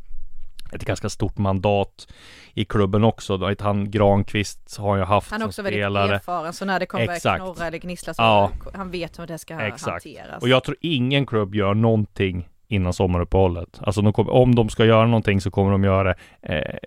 ett 0.72 0.86
ganska 0.86 1.10
stort 1.10 1.38
mandat 1.38 2.08
i 2.54 2.66
klubben 2.66 3.04
också. 3.04 3.54
Han 3.60 3.92
Granqvist 3.92 4.78
har 4.78 4.98
ju 4.98 5.04
haft 5.04 5.32
Han 5.32 5.42
är 5.42 5.44
som 5.44 5.48
också 5.50 5.62
väldigt 5.62 5.80
spelare. 5.82 6.16
erfaren, 6.16 6.54
så 6.54 6.66
när 6.66 6.80
det 6.80 6.86
kommer 6.86 7.10
Exakt. 7.10 7.44
knorra 7.44 7.68
eller 7.68 7.78
gnissla 7.78 8.14
så 8.14 8.22
Ja. 8.22 8.52
han 8.74 8.92
vet 8.92 9.20
hur 9.20 9.28
det 9.28 9.38
ska 9.38 9.62
Exakt. 9.62 9.88
hanteras. 10.06 10.42
Och 10.44 10.50
jag 10.50 10.64
tror 10.64 10.78
ingen 10.82 11.26
klubb 11.26 11.56
gör 11.56 11.74
någonting 11.74 12.50
innan 12.68 12.94
sommaruppehållet. 12.94 13.80
Alltså 13.82 14.02
de 14.02 14.14
kommer, 14.14 14.32
om 14.32 14.56
de 14.56 14.70
ska 14.70 14.86
göra 14.86 15.06
någonting 15.06 15.42
så 15.42 15.52
kommer 15.52 15.72
de 15.72 15.84
göra 15.84 16.04
det. 16.42 16.80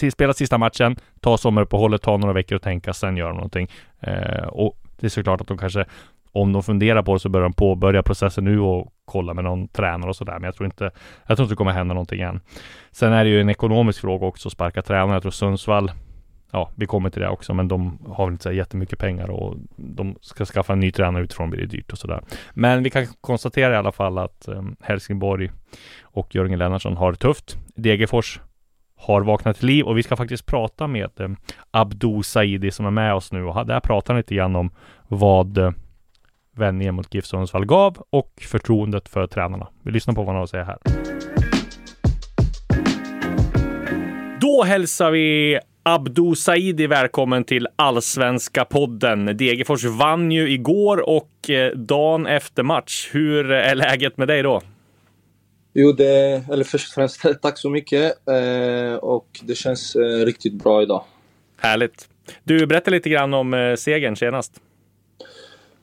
Eh, 0.00 0.10
spela 0.10 0.32
sista 0.32 0.58
matchen, 0.58 0.96
ta 1.20 1.38
sommaruppehållet, 1.38 2.02
ta 2.02 2.16
några 2.16 2.32
veckor 2.34 2.56
och 2.56 2.62
tänka, 2.62 2.92
sen 2.92 3.16
göra 3.16 3.32
någonting. 3.32 3.68
Eh, 4.00 4.46
och 4.46 4.78
det 5.00 5.06
är 5.06 5.10
såklart 5.10 5.40
att 5.40 5.46
de 5.48 5.58
kanske, 5.58 5.84
om 6.32 6.52
de 6.52 6.62
funderar 6.62 7.02
på 7.02 7.14
det 7.14 7.20
så 7.20 7.28
börjar 7.28 7.44
de 7.44 7.52
påbörja 7.52 8.02
processen 8.02 8.44
nu 8.44 8.60
och 8.60 8.92
kolla 9.04 9.34
med 9.34 9.44
någon 9.44 9.68
tränare 9.68 10.10
och 10.10 10.16
sådär. 10.16 10.32
Men 10.32 10.42
jag 10.42 10.54
tror 10.54 10.66
inte, 10.66 10.90
jag 11.26 11.36
tror 11.36 11.44
inte 11.44 11.52
det 11.52 11.56
kommer 11.56 11.72
hända 11.72 11.94
någonting 11.94 12.20
än. 12.20 12.40
Sen 12.90 13.12
är 13.12 13.24
det 13.24 13.30
ju 13.30 13.40
en 13.40 13.50
ekonomisk 13.50 14.00
fråga 14.00 14.26
också, 14.26 14.48
att 14.48 14.52
sparka 14.52 14.82
tränare. 14.82 15.12
Jag 15.12 15.22
tror 15.22 15.32
Sundsvall 15.32 15.90
Ja, 16.54 16.70
vi 16.76 16.86
kommer 16.86 17.10
till 17.10 17.22
det 17.22 17.28
också, 17.28 17.54
men 17.54 17.68
de 17.68 17.98
har 18.08 18.26
väl 18.26 18.32
inte 18.32 18.42
så 18.42 18.52
jättemycket 18.52 18.98
pengar 18.98 19.30
och 19.30 19.56
de 19.76 20.16
ska 20.20 20.44
skaffa 20.44 20.72
en 20.72 20.80
ny 20.80 20.92
tränare 20.92 21.24
utifrån 21.24 21.50
blir 21.50 21.60
det 21.60 21.66
dyrt 21.66 21.92
och 21.92 21.98
sådär. 21.98 22.22
Men 22.54 22.82
vi 22.82 22.90
kan 22.90 23.06
konstatera 23.20 23.74
i 23.74 23.76
alla 23.76 23.92
fall 23.92 24.18
att 24.18 24.48
um, 24.48 24.76
Helsingborg 24.80 25.50
och 26.02 26.34
Jörgen 26.34 26.58
Lennartsson 26.58 26.96
har 26.96 27.12
det 27.12 27.18
tufft. 27.18 27.56
Degerfors 27.74 28.40
har 28.96 29.20
vaknat 29.20 29.56
till 29.56 29.66
liv 29.66 29.86
och 29.86 29.98
vi 29.98 30.02
ska 30.02 30.16
faktiskt 30.16 30.46
prata 30.46 30.86
med 30.86 31.20
eh, 31.20 31.28
Abdo 31.70 32.22
Saidi 32.22 32.70
som 32.70 32.86
är 32.86 32.90
med 32.90 33.14
oss 33.14 33.32
nu 33.32 33.44
och 33.44 33.66
där 33.66 33.80
pratar 33.80 34.14
han 34.14 34.18
lite 34.18 34.34
grann 34.34 34.56
om 34.56 34.70
vad 35.08 35.58
eh, 35.58 35.70
vändningen 36.62 36.94
mot 36.94 37.14
GIF 37.14 37.26
Sundsvall 37.26 37.64
gav 37.64 38.02
och 38.10 38.32
förtroendet 38.40 39.08
för 39.08 39.26
tränarna. 39.26 39.68
Vi 39.82 39.90
lyssnar 39.90 40.14
på 40.14 40.20
vad 40.20 40.26
han 40.26 40.36
har 40.36 40.42
att 40.42 40.50
säga 40.50 40.64
här. 40.64 40.78
Då 44.40 44.62
hälsar 44.62 45.10
vi 45.10 45.58
Abdu 45.82 46.34
Saidi 46.34 46.86
välkommen 46.86 47.44
till 47.44 47.68
Allsvenska 47.76 48.64
podden. 48.64 49.26
Degerfors 49.26 49.84
vann 49.84 50.32
ju 50.32 50.50
igår 50.50 51.08
och 51.08 51.50
eh, 51.50 51.72
dagen 51.72 52.26
efter 52.26 52.62
match. 52.62 53.10
Hur 53.12 53.50
är 53.50 53.74
läget 53.74 54.16
med 54.16 54.28
dig 54.28 54.42
då? 54.42 54.60
Jo, 55.74 55.92
det, 55.92 56.44
eller 56.52 56.64
först 56.64 56.88
och 56.88 56.94
främst 56.94 57.20
tack 57.42 57.58
så 57.58 57.70
mycket. 57.70 58.28
Eh, 58.28 58.94
och 58.94 59.26
det 59.42 59.54
känns 59.54 59.96
eh, 59.96 60.24
riktigt 60.24 60.54
bra 60.54 60.82
idag. 60.82 61.04
Härligt. 61.60 62.08
Du, 62.44 62.66
berätta 62.66 62.90
lite 62.90 63.08
grann 63.08 63.34
om 63.34 63.54
eh, 63.54 63.74
segern 63.74 64.16
senast. 64.16 64.60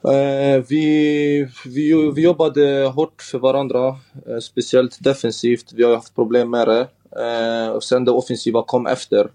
Eh, 0.03 0.63
vi, 0.69 1.47
vi, 1.65 2.11
vi 2.15 2.21
jobbade 2.21 2.85
hårt 2.95 3.21
för 3.21 3.39
varandra, 3.39 3.87
eh, 4.27 4.37
speciellt 4.41 5.03
defensivt. 5.03 5.73
Vi 5.73 5.83
har 5.83 5.95
haft 5.95 6.15
problem 6.15 6.49
med 6.49 6.67
det. 6.67 6.87
Eh, 7.11 7.69
och 7.69 7.83
sen 7.83 8.05
det 8.05 8.11
offensiva 8.11 8.63
kom 8.63 8.87
efter. 8.87 9.29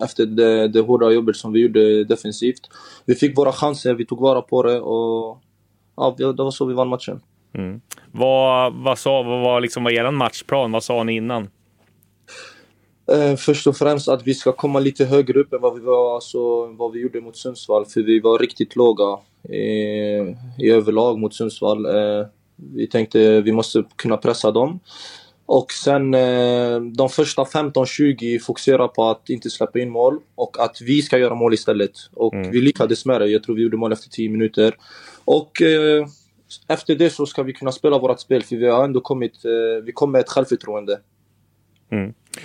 Efter 0.00 0.26
det, 0.26 0.68
det 0.68 0.80
hårda 0.80 1.10
jobbet 1.10 1.36
som 1.36 1.52
vi 1.52 1.60
gjorde 1.60 2.04
defensivt. 2.04 2.60
Vi 3.04 3.14
fick 3.14 3.38
våra 3.38 3.52
chanser, 3.52 3.94
vi 3.94 4.06
tog 4.06 4.20
vara 4.20 4.42
på 4.42 4.62
det 4.62 4.80
och 4.80 5.38
ja, 5.96 6.14
det 6.18 6.42
var 6.42 6.50
så 6.50 6.64
vi 6.64 6.74
vann 6.74 6.88
matchen. 6.88 7.20
Mm. 7.54 7.80
Vad, 8.12 8.74
vad 8.74 8.98
sa, 8.98 9.22
vad 9.22 9.40
var 9.40 9.60
liksom 9.60 9.84
vad 9.84 9.92
er 9.92 10.10
matchplan? 10.10 10.72
Vad 10.72 10.82
sa 10.84 11.02
ni 11.02 11.16
innan? 11.16 11.48
Eh, 13.12 13.36
först 13.36 13.66
och 13.66 13.76
främst 13.76 14.08
att 14.08 14.26
vi 14.26 14.34
ska 14.34 14.52
komma 14.52 14.80
lite 14.80 15.04
högre 15.04 15.40
upp 15.40 15.52
än 15.52 15.60
vad 15.60 15.74
vi, 15.74 15.80
var, 15.80 16.14
alltså, 16.14 16.66
vad 16.66 16.92
vi 16.92 17.00
gjorde 17.00 17.20
mot 17.20 17.36
Sundsvall. 17.36 17.86
För 17.86 18.00
vi 18.00 18.20
var 18.20 18.38
riktigt 18.38 18.76
låga 18.76 19.18
i 20.58 20.70
överlag 20.70 21.18
mot 21.18 21.34
Sundsvall. 21.34 21.86
Eh, 21.86 22.26
vi 22.74 22.86
tänkte 22.86 23.40
vi 23.40 23.52
måste 23.52 23.84
kunna 23.96 24.16
pressa 24.16 24.50
dem. 24.50 24.80
Och 25.46 25.72
sen 25.72 26.14
eh, 26.14 26.80
de 26.80 27.08
första 27.08 27.42
15-20 27.44 28.38
fokusera 28.38 28.88
på 28.88 29.04
att 29.10 29.30
inte 29.30 29.50
släppa 29.50 29.78
in 29.78 29.90
mål 29.90 30.18
och 30.34 30.56
att 30.64 30.80
vi 30.80 31.02
ska 31.02 31.18
göra 31.18 31.34
mål 31.34 31.54
istället. 31.54 31.92
Och 32.12 32.34
Mm. 32.34 32.50
vi 32.50 32.60
lyckades 32.60 33.06
med 33.06 33.20
det. 33.20 33.26
Jag 33.26 33.42
tror 33.42 33.56
vi 33.56 33.62
gjorde 33.62 33.76
mål 33.76 33.92
efter 33.92 34.08
10 34.10 34.28
minuter. 34.28 34.74
Och 35.24 35.62
eh, 35.62 36.06
efter 36.68 36.94
det 36.94 37.10
så 37.10 37.26
ska 37.26 37.42
vi 37.42 37.52
kunna 37.52 37.72
spela 37.72 37.98
vårt 37.98 38.20
spel 38.20 38.42
för 38.42 38.56
vi 38.56 38.68
har 38.68 38.84
ändå 38.84 39.00
kommit, 39.00 39.44
eh, 39.44 39.84
vi 39.84 39.92
kom 39.92 40.12
med 40.12 40.20
ett 40.20 40.28
självförtroende. 40.28 40.98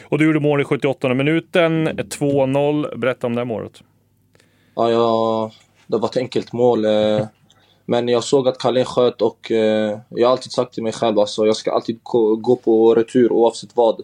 Och 0.05 0.17
du 0.17 0.25
gjorde 0.25 0.39
mål 0.39 0.61
i 0.61 0.63
78 0.63 1.13
minuten, 1.13 1.87
2-0. 1.87 2.97
Berätta 2.97 3.27
om 3.27 3.35
det 3.35 3.39
här 3.39 3.45
målet. 3.45 3.81
Ja, 4.75 4.91
jag, 4.91 5.51
det 5.91 5.97
var 5.97 6.09
ett 6.09 6.17
enkelt 6.17 6.53
mål. 6.53 6.85
Eh, 6.85 7.25
men 7.85 8.07
jag 8.07 8.23
såg 8.23 8.47
att 8.47 8.57
Kalin 8.57 8.85
sköt 8.85 9.21
och 9.21 9.51
eh, 9.51 9.99
jag 10.09 10.27
har 10.27 10.31
alltid 10.31 10.51
sagt 10.51 10.73
till 10.73 10.83
mig 10.83 10.91
själv 10.91 11.19
alltså, 11.19 11.45
jag 11.45 11.55
ska 11.55 11.71
alltid 11.71 11.99
gå, 12.03 12.35
gå 12.35 12.55
på 12.55 12.95
retur 12.95 13.31
oavsett 13.31 13.75
vad. 13.75 14.01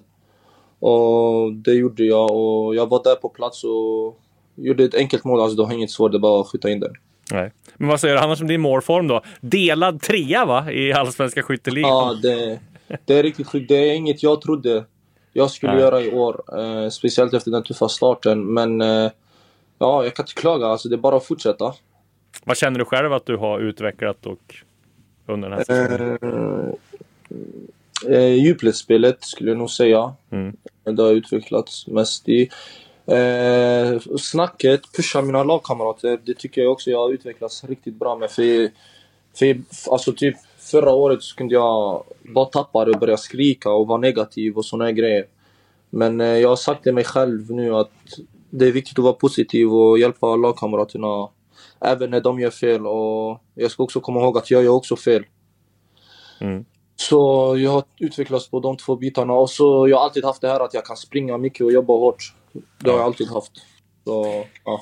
Och 0.80 1.54
det 1.54 1.74
gjorde 1.74 2.04
jag 2.04 2.32
och 2.32 2.76
jag 2.76 2.90
var 2.90 3.04
där 3.04 3.16
på 3.16 3.30
plats 3.30 3.64
och 3.64 4.20
gjorde 4.56 4.84
ett 4.84 4.96
enkelt 4.96 5.24
mål. 5.24 5.42
Alltså, 5.42 5.58
det 5.58 5.64
var 5.64 5.74
inget 5.74 5.92
svårt, 5.92 6.12
det 6.12 6.20
var 6.20 6.42
att 6.42 6.48
skjuta 6.48 6.70
in 6.70 6.80
den. 6.80 6.94
Nej. 7.32 7.52
Men 7.78 7.90
vad 7.90 8.00
säger 8.00 8.16
du 8.16 8.22
annars 8.22 8.42
om 8.42 8.48
din 8.48 8.62
målform 8.62 9.08
då? 9.08 9.22
Delad 9.42 10.02
trea 10.02 10.46
va? 10.46 10.72
I 10.72 10.94
Allsvenska 10.94 11.44
skytteligan. 11.44 11.90
Ja, 11.90 12.18
det, 12.22 12.60
det 13.06 13.20
är 13.20 13.24
riktigt 13.24 13.48
sjukt. 13.48 13.70
Det 13.70 13.90
är 13.90 13.94
inget 13.94 14.24
jag 14.24 14.42
trodde 14.42 14.86
jag 15.34 15.52
skulle 15.52 15.74
Nej. 15.74 15.82
göra 15.82 16.02
i 16.02 16.12
år. 16.12 16.60
Eh, 16.60 16.90
speciellt 16.90 17.34
efter 17.34 17.52
den 17.52 17.64
tuffa 17.64 17.90
starten. 17.90 18.54
Men 18.54 18.82
eh, 18.82 19.12
ja, 19.80 20.04
jag 20.04 20.16
kan 20.16 20.24
inte 20.24 20.34
klaga. 20.34 20.66
Alltså, 20.66 20.90
det 20.90 20.96
är 20.96 20.98
bara 20.98 21.18
att 21.18 21.26
fortsätta. 21.26 21.74
Vad 22.44 22.58
känner 22.58 22.80
du 22.80 22.86
själv 22.86 23.14
att 23.14 23.26
du 23.26 23.38
har 23.38 23.60
utvecklat 23.60 24.26
och 24.26 24.56
under 25.26 25.50
den 25.50 25.58
här 25.58 25.66
säsongen? 25.66 26.78
Eh, 28.06 28.14
eh, 28.14 28.34
djupledsspelet 28.34 29.24
skulle 29.24 29.52
jag 29.52 29.58
nog 29.58 29.70
säga. 29.70 30.14
Mm. 30.30 30.58
Det 30.84 31.04
har 31.04 31.12
utvecklats 31.12 31.88
mest 31.88 32.30
i. 32.30 32.50
Eh, 33.06 34.00
snacket, 34.20 34.82
pusha 34.96 35.22
mina 35.22 35.44
lagkamrater. 35.44 36.20
Det 36.24 36.34
tycker 36.34 36.62
jag 36.62 36.72
också 36.72 36.90
jag 36.90 37.00
har 37.00 37.14
utvecklats 37.14 37.64
riktigt 37.64 37.96
bra 37.96 38.16
med. 38.16 38.32
För, 38.32 38.72
för 39.36 39.62
alltså 39.92 40.14
typ 40.14 40.36
förra 40.58 40.92
året 40.92 41.24
så 41.24 41.36
kunde 41.36 41.54
jag 41.54 42.04
bara 42.22 42.46
tappa 42.46 42.86
det 42.86 42.92
och 42.92 43.00
börja 43.00 43.18
skrika 43.18 43.72
och 43.72 43.88
vara 43.88 44.00
negativ 44.00 44.58
och 44.58 44.66
såna 44.66 44.86
här 44.86 44.92
grejer. 44.92 45.26
Men 45.90 46.22
eh, 46.22 46.28
jag 46.28 46.50
har 46.50 46.56
sagt 46.56 46.84
till 46.84 46.94
mig 46.94 47.04
själv 47.04 47.52
nu 47.52 47.76
att 47.76 47.92
det 48.50 48.68
är 48.68 48.72
viktigt 48.72 49.00
att 49.00 49.04
vara 49.04 49.14
positiv 49.14 49.74
och 49.74 50.00
hjälpa 50.00 50.36
lagkamraterna 50.36 51.30
även 51.86 52.10
när 52.10 52.22
de 52.22 52.40
gör 52.40 52.50
fel. 52.50 52.88
Och 52.88 53.42
jag 53.56 53.72
ska 53.72 53.84
också 53.84 54.00
komma 54.00 54.20
ihåg 54.20 54.38
att 54.38 54.52
jag 54.52 54.64
gör 54.64 54.72
också 54.72 54.96
fel. 54.96 55.24
Mm. 56.42 56.66
Så 56.96 57.56
jag 57.58 57.72
har 57.72 57.84
utvecklats 58.00 58.50
på 58.50 58.60
de 58.60 58.78
två 58.78 58.96
bitarna 58.96 59.34
och 59.34 59.50
så 59.50 59.88
jag 59.90 59.98
har 59.98 60.04
alltid 60.04 60.26
haft 60.26 60.42
det 60.42 60.48
här 60.48 60.60
att 60.60 60.74
jag 60.74 60.86
kan 60.86 60.98
springa 60.98 61.38
mycket 61.38 61.66
och 61.66 61.72
jobba 61.72 61.94
hårt. 61.94 62.34
Det 62.80 62.90
har 62.90 62.98
jag 62.98 63.06
alltid 63.06 63.28
haft. 63.28 63.52
Så, 64.04 64.46
ja. 64.66 64.82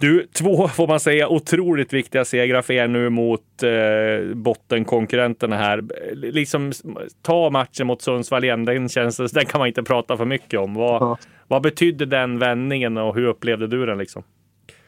Du, 0.00 0.26
två 0.32 0.68
får 0.68 0.86
man 0.86 1.00
säga 1.00 1.28
otroligt 1.28 1.92
viktiga 1.92 2.24
segrar 2.24 2.62
för 2.62 2.74
er 2.74 2.88
nu 2.88 3.08
mot 3.08 3.62
eh, 3.62 4.34
bottenkonkurrenterna 4.34 5.56
här. 5.56 5.82
Liksom 6.14 6.72
ta 7.22 7.50
matchen 7.50 7.86
mot 7.86 8.02
Sundsvall 8.02 8.44
igen, 8.44 8.64
den, 8.64 8.88
känns, 8.88 9.16
den 9.16 9.46
kan 9.46 9.58
man 9.58 9.68
inte 9.68 9.82
prata 9.82 10.16
för 10.16 10.24
mycket 10.24 10.60
om. 10.60 10.74
Vad, 10.74 11.02
Ja. 11.02 11.18
Vad 11.50 11.62
betydde 11.62 12.06
den 12.06 12.38
vändningen 12.38 12.96
och 12.96 13.14
hur 13.14 13.26
upplevde 13.26 13.66
du 13.66 13.86
den 13.86 13.98
liksom? 13.98 14.22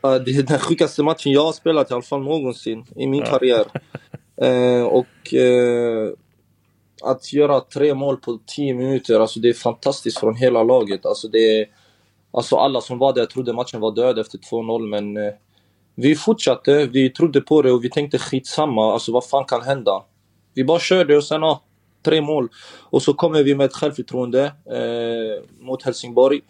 Det 0.03 0.09
är 0.31 0.43
den 0.43 0.59
sjukaste 0.59 1.03
matchen 1.03 1.33
jag 1.33 1.45
har 1.45 1.53
spelat 1.53 1.91
i 1.91 1.95
alla 1.95 2.03
fall 2.03 2.23
någonsin 2.23 2.85
i 2.97 3.07
min 3.07 3.21
Ja. 3.21 3.27
karriär. 3.27 3.65
Eh, 4.43 4.83
och 4.83 5.35
eh, 5.35 6.11
att 7.05 7.33
göra 7.33 7.61
tre 7.61 7.95
mål 7.95 8.17
på 8.17 8.39
10 8.47 8.75
minuter, 8.75 9.21
alltså 9.21 9.41
det 9.41 9.49
är 9.49 9.53
fantastiskt 9.53 10.19
från 10.19 10.37
hela 10.37 10.63
laget. 10.63 11.07
Alltså 11.07 11.29
det 11.29 11.67
alltså 12.33 12.57
alla 12.57 12.81
som 12.81 12.99
var 12.99 13.13
där 13.13 13.27
trodde 13.27 13.53
matchen 13.53 13.81
var 13.81 13.95
död 13.95 14.19
efter 14.19 14.39
2-0 14.39 14.87
men 14.89 15.17
eh, 15.17 15.33
vi 15.95 16.15
fortsatte, 16.15 16.87
vi 16.87 17.11
trodde 17.11 17.41
på 17.41 17.63
det 17.63 17.73
och 17.73 17.85
vi 17.85 17.91
tänkte 17.91 18.19
skitsamma, 18.19 18.93
alltså 18.93 19.13
vad 19.13 19.25
fan 19.25 19.45
kan 19.45 19.63
hända? 19.63 20.03
Vi 20.55 20.65
bara 20.65 20.79
körde 20.81 21.17
och 21.17 21.25
sen 21.25 21.43
ja, 21.43 21.63
tre 22.03 22.21
mål. 22.21 22.49
Och 22.81 23.03
så 23.03 23.15
kommer 23.15 23.43
vi 23.43 23.55
med 23.55 23.67
ett 23.67 23.77
självförtroende 23.77 24.45
eh, 24.67 25.65
mot 25.65 25.83
Helsingborg. 25.83 26.41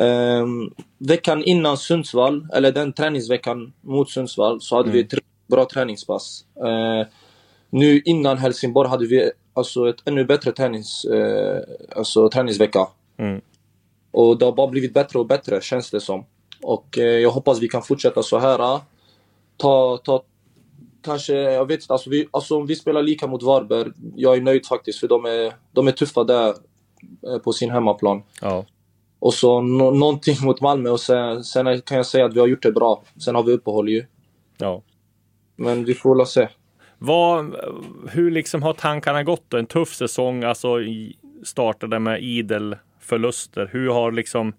Eh, 0.00 0.46
veckan 0.98 1.44
innan 1.44 1.76
Sundsvall, 1.76 2.46
eller 2.52 2.72
den 2.72 2.92
träningsveckan 2.92 3.72
mot 3.80 4.10
Sundsvall, 4.10 4.60
så 4.60 4.76
hade 4.76 4.90
vi 4.90 5.00
ett 5.00 5.14
riktigt 5.14 5.48
bra 5.48 5.64
träningspass. 5.64 6.44
Eh, 6.56 7.06
nu 7.70 8.00
innan 8.04 8.38
Helsingborg 8.38 8.88
hade 8.88 9.06
vi 9.06 9.30
alltså 9.54 9.88
ett 9.88 10.08
ännu 10.08 10.24
bättre 10.24 10.52
tränings, 10.52 11.04
eh, 11.04 11.62
alltså, 11.96 12.28
träningsvecka. 12.28 12.88
Mm. 13.18 13.40
Och 14.10 14.38
det 14.38 14.44
har 14.44 14.52
bara 14.52 14.66
blivit 14.66 14.94
bättre 14.94 15.18
och 15.18 15.26
bättre 15.26 15.60
känns 15.60 15.90
det 15.90 16.00
som. 16.00 16.24
Och 16.62 16.98
eh, 16.98 17.04
jag 17.04 17.30
hoppas 17.30 17.60
vi 17.60 17.68
kan 17.68 17.82
fortsätta 17.82 18.22
så 18.22 18.38
här. 18.38 18.80
Ta, 19.56 19.98
ta, 20.04 20.22
kanske, 21.02 21.34
jag 21.34 21.66
vet 21.66 21.80
inte, 21.80 21.92
alltså, 21.92 22.10
vi, 22.10 22.28
alltså 22.30 22.56
om 22.56 22.66
vi 22.66 22.76
spelar 22.76 23.02
lika 23.02 23.26
mot 23.26 23.42
Varberg, 23.42 23.92
jag 24.16 24.36
är 24.36 24.40
nöjd 24.40 24.66
faktiskt 24.66 24.98
för 24.98 25.08
de 25.08 25.24
är, 25.24 25.52
de 25.72 25.88
är 25.88 25.92
tuffa 25.92 26.24
där 26.24 26.48
eh, 27.28 27.38
på 27.44 27.52
sin 27.52 27.70
hemmaplan. 27.70 28.22
Ja. 28.40 28.64
Och 29.18 29.34
så 29.34 29.60
nå 29.60 29.90
någonting 29.90 30.36
mot 30.42 30.60
Malmö 30.60 30.90
och 30.90 31.00
sen, 31.00 31.44
sen 31.44 31.80
kan 31.80 31.96
jag 31.96 32.06
säga 32.06 32.24
att 32.24 32.34
vi 32.34 32.40
har 32.40 32.46
gjort 32.46 32.62
det 32.62 32.72
bra. 32.72 33.02
Sen 33.24 33.34
har 33.34 33.42
vi 33.42 33.52
uppehåll 33.52 33.88
ju. 33.88 34.04
ja. 34.58 34.82
Men 35.56 35.84
vi 35.84 35.94
får 35.94 36.16
väl 36.16 36.26
se. 36.26 36.48
Vad, 36.98 37.56
hur 38.10 38.30
liksom 38.30 38.62
har 38.62 38.72
tankarna 38.72 39.22
gått 39.22 39.44
då? 39.48 39.56
En 39.56 39.66
tuff 39.66 39.94
säsong, 39.94 40.44
alltså 40.44 40.68
startade 41.44 41.98
med 41.98 42.22
idel 42.22 42.76
förluster. 43.00 43.70
Hur 43.72 43.88
har 43.88 44.12
liksom 44.12 44.52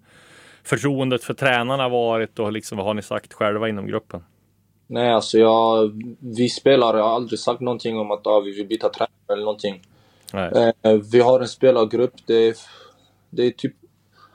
förtroendet 0.62 1.24
för 1.24 1.34
tränarna 1.34 1.88
varit 1.88 2.38
och 2.38 2.52
liksom 2.52 2.78
vad 2.78 2.86
har 2.86 2.94
ni 2.94 3.02
sagt 3.02 3.32
själva 3.32 3.68
inom 3.68 3.86
gruppen? 3.86 4.24
Nej, 4.94 5.12
alltså 5.12 5.38
jag, 5.38 5.92
vi 6.18 6.48
spelare 6.48 7.00
har 7.00 7.14
aldrig 7.14 7.38
sagt 7.38 7.60
någonting 7.60 7.98
om 7.98 8.10
att 8.10 8.26
ah, 8.26 8.40
vi 8.40 8.52
vill 8.52 8.66
byta 8.66 8.88
tränare 8.88 9.32
eller 9.32 9.44
någonting. 9.44 9.82
Nej. 10.32 10.72
Eh, 10.82 10.92
vi 11.12 11.20
har 11.20 11.40
en 11.40 11.48
spelargrupp. 11.48 12.14
Det 12.26 12.48
är, 12.48 12.56
det 13.30 13.46
är 13.46 13.50
typ... 13.50 13.74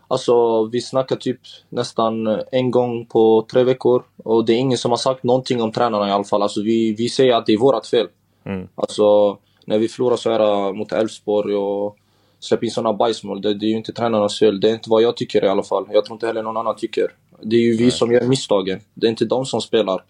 Alltså, 0.08 0.66
vi 0.66 0.82
snackar 0.82 1.16
typ 1.16 1.40
nästan 1.70 2.42
en 2.52 2.72
gång 2.72 3.06
på 3.06 3.48
tre 3.52 3.64
veckor. 3.64 4.04
Och 4.24 4.46
det 4.46 4.54
är 4.54 4.58
ingen 4.58 4.78
som 4.78 4.92
har 4.92 4.98
sagt 4.98 5.24
någonting 5.24 5.62
om 5.62 5.72
tränarna 5.72 6.10
i 6.10 6.12
alla 6.12 6.24
fall. 6.24 6.42
Alltså, 6.42 6.62
vi, 6.62 6.96
vi 6.98 7.10
säger 7.10 7.36
att 7.36 7.46
det 7.46 7.54
är 7.54 7.58
vårt 7.58 7.86
fel. 7.86 8.08
Mm. 8.46 8.68
Alltså, 8.76 9.38
när 9.66 9.78
vi 9.78 9.88
förlorar 9.88 10.16
så 10.16 10.32
här 10.32 10.74
mot 10.74 10.92
Elfsborg 10.92 11.56
och 11.56 11.98
släpper 12.40 12.66
in 12.66 12.72
sådana 12.72 12.94
bajsmål, 12.94 13.42
det, 13.42 13.54
det 13.54 13.66
är 13.66 13.70
ju 13.70 13.78
inte 13.78 13.94
tränarnas 13.94 14.40
fel. 14.40 14.60
Det 14.60 14.70
är 14.70 14.74
inte 14.74 14.90
vad 14.90 15.02
jag 15.02 15.18
tycker 15.18 15.46
i 15.46 15.48
alla 15.48 15.64
fall. 15.64 15.86
Jag 15.92 16.06
tror 16.06 16.16
inte 16.16 16.28
heller 16.28 16.44
någon 16.44 16.58
annan 16.58 16.76
tycker. 16.76 17.12
Det 17.42 17.56
är 17.56 17.62
ju 17.62 17.78
vi 17.78 17.92
som 17.92 18.12
gör 18.12 18.22
misstagen. 18.22 18.80
Det 18.94 19.08
är 19.08 19.10
inte 19.10 19.26
de 19.26 19.46
som 19.46 19.62
spelar. 19.62 20.04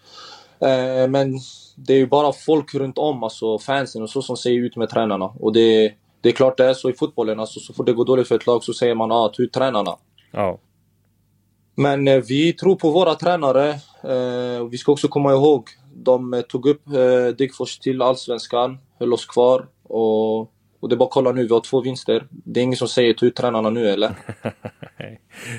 Eh, 0.62 1.08
men 1.10 1.40
det 1.76 1.94
är 1.94 1.98
ju 1.98 2.08
bara 2.08 2.34
folk 2.34 2.76
runt 2.76 2.98
om, 2.98 3.24
alltså 3.24 3.60
fansen 3.60 4.02
och 4.02 4.10
så, 4.10 4.22
som 4.22 4.38
säger 4.38 4.60
ut 4.60 4.76
med 4.76 4.90
tränarna. 4.90 5.26
Och 5.26 5.54
det, 5.54 5.94
det 6.22 6.30
är 6.30 6.34
klart 6.34 6.58
det 6.58 6.66
är 6.66 6.74
så 6.74 6.90
i 6.90 6.94
fotbollen. 6.94 7.40
Alltså, 7.40 7.60
så 7.60 7.74
fort 7.74 7.86
det 7.86 7.94
går 7.94 8.06
dåligt 8.06 8.28
för 8.28 8.36
ett 8.36 8.48
lag 8.48 8.64
så 8.64 8.74
säger 8.74 8.96
man 8.96 9.12
ah, 9.12 9.32
ut 9.38 9.54
tränarna. 9.54 9.96
Ja. 10.32 10.60
Men 11.76 12.08
eh, 12.08 12.24
vi 12.28 12.54
tror 12.54 12.76
på 12.76 12.92
våra 12.92 13.16
tränare. 13.16 13.70
Eh, 14.04 14.68
vi 14.72 14.78
ska 14.78 14.92
också 14.92 15.08
komma 15.08 15.32
ihåg, 15.32 15.70
de 15.94 16.34
eh, 16.34 16.42
tog 16.42 16.66
upp 16.66 16.88
eh, 16.88 17.36
Degerfors 17.38 17.80
till 17.80 18.02
Allsvenskan, 18.02 18.78
höll 19.00 19.14
oss 19.14 19.26
kvar. 19.26 19.68
Och, 19.84 20.40
och 20.80 20.90
det 20.90 20.96
är 20.96 20.98
bara 20.98 21.06
att 21.06 21.12
kolla 21.12 21.32
nu, 21.32 21.48
vi 21.48 21.54
har 21.54 21.62
två 21.62 21.82
vinster. 21.82 22.28
Det 22.30 22.60
är 22.60 22.64
ingen 22.64 22.78
som 22.78 22.88
säger 22.88 23.14
ta 23.14 23.26
ut 23.26 23.36
tränarna 23.36 23.70
nu 23.70 23.90
eller? 23.90 24.16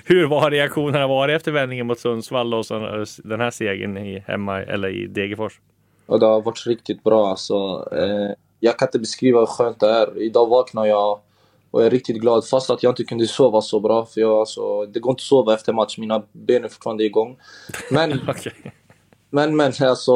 Hur 0.05 0.27
var 0.27 0.51
reaktionerna 0.51 1.07
varit 1.07 1.37
efter 1.37 1.53
vändningen 1.53 1.87
mot 1.87 1.99
Sundsvall 1.99 2.55
och 2.55 2.67
sen 2.67 2.83
den 3.25 3.41
här 3.41 3.51
segern 3.51 3.97
i 3.97 4.19
hemma 4.27 4.63
eller 4.63 4.89
i 4.89 5.07
Degerfors? 5.07 5.61
Och 6.07 6.21
det 6.21 6.27
har 6.27 6.43
varit 6.43 6.67
riktigt 6.67 7.05
bra 7.05 7.29
alltså. 7.29 7.89
Eh, 7.93 8.35
jag 8.61 8.79
kan 8.79 8.89
inte 8.89 8.99
beskriva 8.99 9.39
hur 9.39 9.47
skönt 9.47 9.81
det 9.81 9.89
är. 9.89 10.23
Idag 10.23 10.49
vaknar 10.49 10.87
jag 10.87 11.21
och 11.71 11.85
är 11.85 11.91
riktigt 11.91 12.21
glad 12.21 12.49
fast 12.49 12.71
att 12.71 12.83
jag 12.83 12.91
inte 12.91 13.05
kunde 13.05 13.27
sova 13.27 13.61
så 13.61 13.81
bra. 13.81 14.07
För 14.07 14.21
jag, 14.21 14.33
alltså, 14.33 14.87
det 14.87 15.01
går 15.01 15.11
inte 15.11 15.21
att 15.21 15.25
sova 15.25 15.55
efter 15.55 15.73
match, 15.73 15.99
mina 15.99 16.23
ben 16.33 16.65
är 16.65 16.69
fortfarande 16.69 17.05
igång. 17.05 17.37
Men, 17.91 18.21
Okej. 18.29 18.53
men, 19.31 19.57
men 19.57 19.73
alltså. 19.81 20.13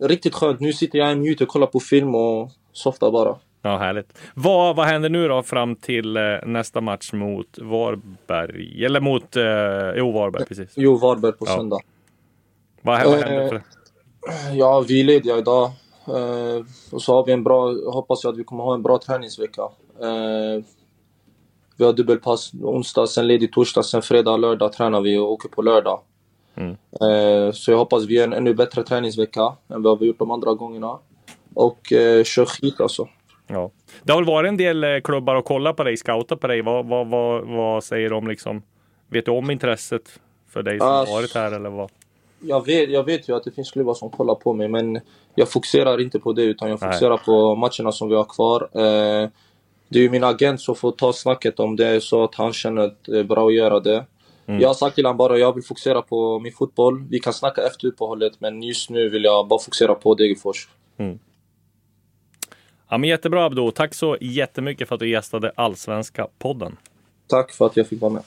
Riktigt 0.00 0.34
skönt. 0.34 0.60
Nu 0.60 0.72
sitter 0.72 0.98
jag 0.98 1.36
och 1.40 1.48
kollar 1.48 1.66
på 1.66 1.80
film 1.80 2.14
och 2.14 2.50
softar 2.72 3.10
bara. 3.10 3.36
Ja, 3.68 3.76
härligt. 3.78 4.18
Vad, 4.34 4.76
vad 4.76 4.86
händer 4.86 5.08
nu 5.08 5.28
då 5.28 5.42
fram 5.42 5.76
till 5.76 6.16
eh, 6.16 6.22
nästa 6.46 6.80
match 6.80 7.12
mot 7.12 7.58
Varberg? 7.58 8.84
Eller 8.84 9.00
mot, 9.00 9.36
eh, 9.36 9.42
jo 9.96 10.12
Varberg 10.12 10.44
precis. 10.44 10.72
Jo, 10.76 10.96
Varberg 10.96 11.32
på 11.32 11.44
Ja. 11.48 11.56
söndag. 11.56 11.78
Vad, 12.82 13.04
vad 13.04 13.14
Eh, 13.18 13.24
händer 13.24 13.48
för 13.48 13.62
Ja, 14.54 14.84
vi 14.88 15.00
är 15.00 15.04
lediga 15.04 15.38
idag. 15.38 15.64
Eh, 16.06 16.64
och 16.92 17.02
så 17.02 17.14
har 17.14 17.26
vi 17.26 17.32
en 17.32 17.44
bra, 17.44 17.72
hoppas 17.92 18.24
jag 18.24 18.32
att 18.32 18.38
vi 18.38 18.44
kommer 18.44 18.64
ha 18.64 18.74
en 18.74 18.82
bra 18.82 18.98
träningsvecka. 18.98 19.62
Eh, 20.00 20.64
vi 21.76 21.84
har 21.84 21.92
dubbelpass 21.92 22.52
onsdag, 22.62 23.06
sen 23.06 23.26
ledig 23.26 23.52
torsdag, 23.52 23.82
sen 23.82 24.02
fredag, 24.02 24.36
lördag 24.36 24.72
tränar 24.72 25.00
vi 25.00 25.18
och 25.18 25.32
åker 25.32 25.48
på 25.48 25.62
lördag. 25.62 26.00
Mm. 26.54 26.70
Eh, 27.00 27.52
så 27.52 27.70
jag 27.70 27.78
hoppas 27.78 28.04
vi 28.04 28.14
gör 28.14 28.24
en 28.24 28.32
ännu 28.32 28.54
bättre 28.54 28.82
träningsvecka 28.82 29.52
än 29.68 29.82
vad 29.82 29.98
vi 29.98 30.06
gjort 30.06 30.18
de 30.18 30.30
andra 30.30 30.54
gångerna. 30.54 30.98
Och 31.54 31.92
eh, 31.92 32.24
kör 32.24 32.44
skit 32.44 32.80
alltså. 32.80 33.08
Ja. 33.48 33.70
Det 34.02 34.12
har 34.12 34.20
väl 34.20 34.26
varit 34.26 34.48
en 34.48 34.56
del 34.56 34.84
eh, 34.84 35.00
klubbar 35.04 35.36
att 35.36 35.44
kolla 35.44 35.72
på 35.72 35.84
dig, 35.84 35.96
scouta 35.96 36.36
på 36.36 36.46
dig. 36.46 36.62
Vad, 36.62 36.86
vad, 36.86 37.06
vad, 37.06 37.46
vad 37.46 37.84
säger 37.84 38.10
de 38.10 38.28
liksom? 38.28 38.62
Vet 39.08 39.24
du 39.24 39.30
om 39.30 39.50
intresset 39.50 40.20
för 40.48 40.62
dig 40.62 40.78
som 40.78 40.88
har 40.88 41.06
varit 41.06 41.34
här 41.34 41.52
eller 41.52 41.70
vad? 41.70 41.90
Jag 42.40 42.66
vet, 42.66 42.90
jag 42.90 43.04
vet 43.04 43.28
ju 43.28 43.36
att 43.36 43.44
det 43.44 43.50
finns 43.50 43.70
klubbar 43.70 43.94
som 43.94 44.10
kollar 44.10 44.34
på 44.34 44.52
mig, 44.52 44.68
men 44.68 45.00
jag 45.34 45.50
fokuserar 45.50 46.00
inte 46.00 46.18
på 46.18 46.32
det 46.32 46.42
utan 46.42 46.68
jag 46.68 46.80
Nej. 46.80 46.90
fokuserar 46.90 47.16
på 47.16 47.54
matcherna 47.54 47.92
som 47.92 48.08
vi 48.08 48.14
har 48.14 48.24
kvar. 48.24 48.68
Eh, 48.72 49.28
det 49.88 49.98
är 49.98 50.02
ju 50.02 50.10
min 50.10 50.24
agent 50.24 50.60
som 50.60 50.74
får 50.74 50.92
ta 50.92 51.12
snacket 51.12 51.60
om 51.60 51.76
det 51.76 51.86
är 51.86 52.00
så 52.00 52.24
att 52.24 52.34
han 52.34 52.52
känner 52.52 52.82
att 52.82 53.04
det 53.04 53.18
är 53.18 53.24
bra 53.24 53.46
att 53.46 53.54
göra 53.54 53.80
det. 53.80 54.06
Mm. 54.46 54.60
Jag 54.60 54.68
har 54.68 54.74
sagt 54.74 54.94
till 54.94 55.04
honom 55.04 55.16
bara 55.16 55.38
jag 55.38 55.54
vill 55.54 55.64
fokusera 55.64 56.02
på 56.02 56.38
min 56.38 56.52
fotboll. 56.52 57.04
Vi 57.10 57.18
kan 57.18 57.32
snacka 57.32 57.62
efter 57.62 57.88
uppehållet 57.88 58.32
men 58.38 58.62
just 58.62 58.90
nu 58.90 59.08
vill 59.08 59.24
jag 59.24 59.48
bara 59.48 59.58
fokusera 59.58 59.94
på 59.94 60.14
Degerfors. 60.14 60.68
Ja, 62.90 62.98
men 62.98 63.08
jättebra 63.10 63.44
Abdo. 63.44 63.70
Tack 63.70 63.94
så 63.94 64.16
jättemycket 64.20 64.88
för 64.88 64.94
att 64.94 65.00
du 65.00 65.08
gästade 65.08 65.52
Allsvenska 65.56 66.26
podden. 66.38 66.76
Tack 67.26 67.52
för 67.52 67.66
att 67.66 67.76
jag 67.76 67.86
fick 67.86 68.00
vara 68.00 68.12
med. 68.12 68.22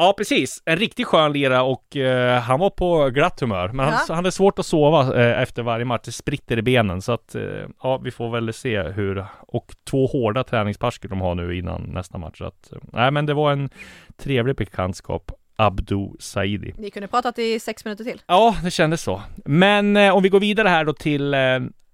Ja, 0.00 0.14
precis. 0.16 0.62
En 0.64 0.76
riktigt 0.76 1.06
skön 1.06 1.32
lira 1.32 1.62
och 1.62 1.96
eh, 1.96 2.40
han 2.40 2.60
var 2.60 2.70
på 2.70 3.08
glatt 3.10 3.40
humör. 3.40 3.68
Men 3.68 3.78
han, 3.86 3.94
Ja. 3.94 4.04
han 4.08 4.16
hade 4.16 4.32
svårt 4.32 4.58
att 4.58 4.66
sova 4.66 5.20
eh, 5.20 5.42
efter 5.42 5.62
varje 5.62 5.84
match. 5.84 6.02
Det 6.04 6.12
spritter 6.12 6.58
i 6.58 6.62
benen. 6.62 7.02
Så 7.02 7.12
att, 7.12 7.34
eh, 7.34 7.42
ja, 7.82 7.98
vi 8.04 8.10
får 8.10 8.30
väl 8.30 8.52
se 8.52 8.82
hur. 8.82 9.24
Och 9.40 9.74
två 9.90 10.06
hårda 10.06 10.44
träningspass 10.44 10.94
skulle 10.94 11.10
de 11.12 11.20
ha 11.20 11.34
nu 11.34 11.58
innan 11.58 11.82
nästa 11.82 12.18
match. 12.18 12.38
Så 12.38 12.44
att, 12.44 12.72
eh, 12.72 12.78
nej, 12.92 13.10
men 13.10 13.26
det 13.26 13.34
var 13.34 13.52
en 13.52 13.70
trevlig 14.16 14.56
bekantskap. 14.56 15.32
Abdo 15.60 16.16
Saidi. 16.18 16.74
Ni 16.78 16.90
kunde 16.90 17.08
pratat 17.08 17.38
i 17.38 17.60
sex 17.60 17.84
minuter 17.84 18.04
till. 18.04 18.22
Ja, 18.26 18.56
det 18.62 18.70
kändes 18.70 19.02
så. 19.02 19.22
Men 19.44 19.96
eh, 19.96 20.16
om 20.16 20.22
vi 20.22 20.28
går 20.28 20.40
vidare 20.40 20.68
här 20.68 20.84
då 20.84 20.92
till 20.92 21.34
eh, 21.34 21.40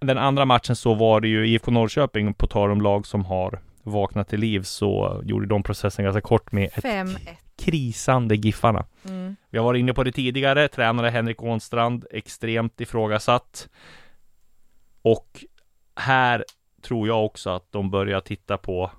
den 0.01 0.19
andra 0.19 0.45
matchen 0.45 0.77
så 0.77 0.95
var 0.95 1.21
det 1.21 1.29
ju 1.29 1.49
IFK 1.49 1.71
Norrköping, 1.71 2.35
på 2.35 2.47
tal 2.47 2.71
om 2.71 2.81
lag 2.81 3.07
som 3.07 3.25
har 3.25 3.61
vaknat 3.83 4.29
till 4.29 4.41
liv, 4.41 4.63
så 4.63 5.23
gjorde 5.25 5.47
de 5.47 5.63
processen 5.63 6.05
ganska 6.05 6.21
kort 6.21 6.53
med 6.53 6.65
ett 6.65 6.85
5-1. 6.85 7.19
krisande 7.59 8.35
Giffarna. 8.37 8.87
Mm. 9.09 9.37
Vi 9.51 9.59
har 9.59 9.65
varit 9.65 9.81
inne 9.81 9.95
på 9.95 10.03
det 10.05 10.13
tidigare, 10.13 10.69
tränare 10.69 11.09
Henrik 11.09 11.43
Ånstrand, 11.43 12.07
extremt 12.11 12.81
ifrågasatt. 12.81 13.69
Och 15.03 15.45
här 15.97 16.45
tror 16.83 17.09
jag 17.09 17.25
också 17.25 17.51
att 17.51 17.73
de 17.73 17.91
börjar 17.91 18.21
titta 18.21 18.59
på 18.59 18.91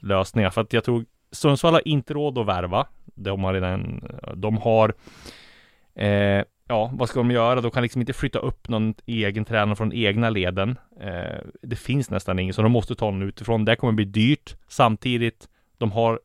lösningar, 0.00 0.50
för 0.50 0.60
att 0.60 0.72
jag 0.72 0.84
tror 0.84 1.04
Sundsvall 1.32 1.72
har 1.72 1.88
inte 1.88 2.14
råd 2.14 2.38
att 2.38 2.46
värva. 2.46 2.86
De 3.04 3.44
har 3.44 3.54
redan, 3.54 4.00
de 4.34 4.56
har 4.56 4.94
eh, 5.94 6.44
Ja, 6.68 6.90
vad 6.92 7.08
ska 7.08 7.20
de 7.20 7.30
göra? 7.30 7.60
De 7.60 7.70
kan 7.70 7.82
liksom 7.82 8.02
inte 8.02 8.12
flytta 8.12 8.38
upp 8.38 8.68
någon 8.68 8.94
egen 9.06 9.44
tränare 9.44 9.76
från 9.76 9.92
egna 9.92 10.30
leden. 10.30 10.78
Eh, 11.00 11.40
det 11.62 11.76
finns 11.76 12.10
nästan 12.10 12.38
ingen, 12.38 12.54
så 12.54 12.62
de 12.62 12.72
måste 12.72 12.94
ta 12.94 13.10
någon 13.10 13.22
utifrån. 13.22 13.64
Det 13.64 13.76
kommer 13.76 13.92
bli 13.92 14.04
dyrt. 14.04 14.56
Samtidigt, 14.68 15.48
de 15.78 15.92
har 15.92 16.20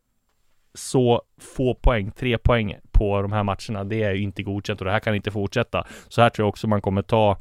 så 0.74 1.22
få 1.56 1.76
poäng, 1.76 2.12
tre 2.12 2.38
poäng 2.38 2.76
på 2.92 3.22
de 3.22 3.32
här 3.32 3.44
matcherna. 3.44 3.84
Det 3.84 4.04
är 4.04 4.14
ju 4.14 4.22
inte 4.22 4.44
godkänt 4.44 4.82
och 4.82 4.86
det 4.86 4.92
här 4.92 5.00
kan 5.00 5.16
inte 5.16 5.32
fortsätta. 5.32 5.88
Så 6.08 6.22
här 6.22 6.30
tror 6.30 6.44
jag 6.44 6.50
också 6.50 6.68
man 6.68 6.82
kommer 6.82 7.02
ta 7.02 7.38